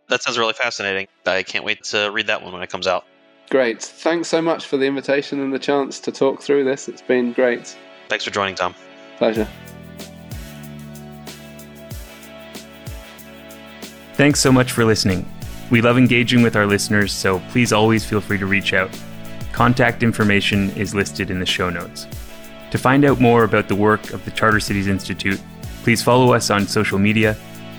That 0.08 0.22
sounds 0.22 0.38
really 0.38 0.53
fascinating. 0.53 1.08
I 1.26 1.43
can't 1.43 1.66
wait 1.66 1.84
to 1.86 2.10
read 2.12 2.28
that 2.28 2.43
one 2.43 2.53
when 2.53 2.62
it 2.62 2.70
comes 2.70 2.88
out. 2.88 3.06
Great. 3.49 3.82
Thanks 3.82 4.28
so 4.28 4.41
much 4.41 4.66
for 4.66 4.78
the 4.78 4.86
invitation 4.86 5.39
and 5.39 5.53
the 5.53 5.60
chance 5.60 5.99
to 6.01 6.12
talk 6.12 6.41
through 6.41 6.64
this. 6.64 6.88
It's 6.88 7.01
been 7.01 7.34
great. 7.34 7.78
Thanks 8.10 8.24
for 8.24 8.32
joining, 8.32 8.56
Tom. 8.56 8.76
Pleasure. 9.18 9.47
Thanks 14.14 14.39
so 14.39 14.51
much 14.51 14.72
for 14.72 14.86
listening. 14.86 15.30
We 15.72 15.82
love 15.82 15.97
engaging 15.97 16.41
with 16.41 16.56
our 16.56 16.66
listeners, 16.66 17.12
so 17.12 17.39
please 17.49 17.74
always 17.74 18.06
feel 18.06 18.22
free 18.22 18.38
to 18.38 18.45
reach 18.45 18.74
out. 18.74 18.89
Contact 19.51 20.03
information 20.03 20.70
is 20.72 20.93
listed 20.93 21.30
in 21.30 21.39
the 21.39 21.45
show 21.45 21.70
notes. 21.70 22.08
To 22.72 22.78
find 22.78 23.06
out 23.06 23.20
more 23.20 23.43
about 23.43 23.68
the 23.68 23.76
work 23.76 24.12
of 24.12 24.24
the 24.26 24.32
Charter 24.32 24.60
Cities 24.60 24.88
Institute, 24.88 25.41
please 25.84 26.01
follow 26.01 26.34
us 26.34 26.49
on 26.49 26.68
social 26.68 26.99
media 26.99 27.36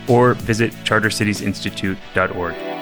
or 0.08 0.34
visit 0.34 0.72
chartercitiesinstitute.org. 0.84 2.75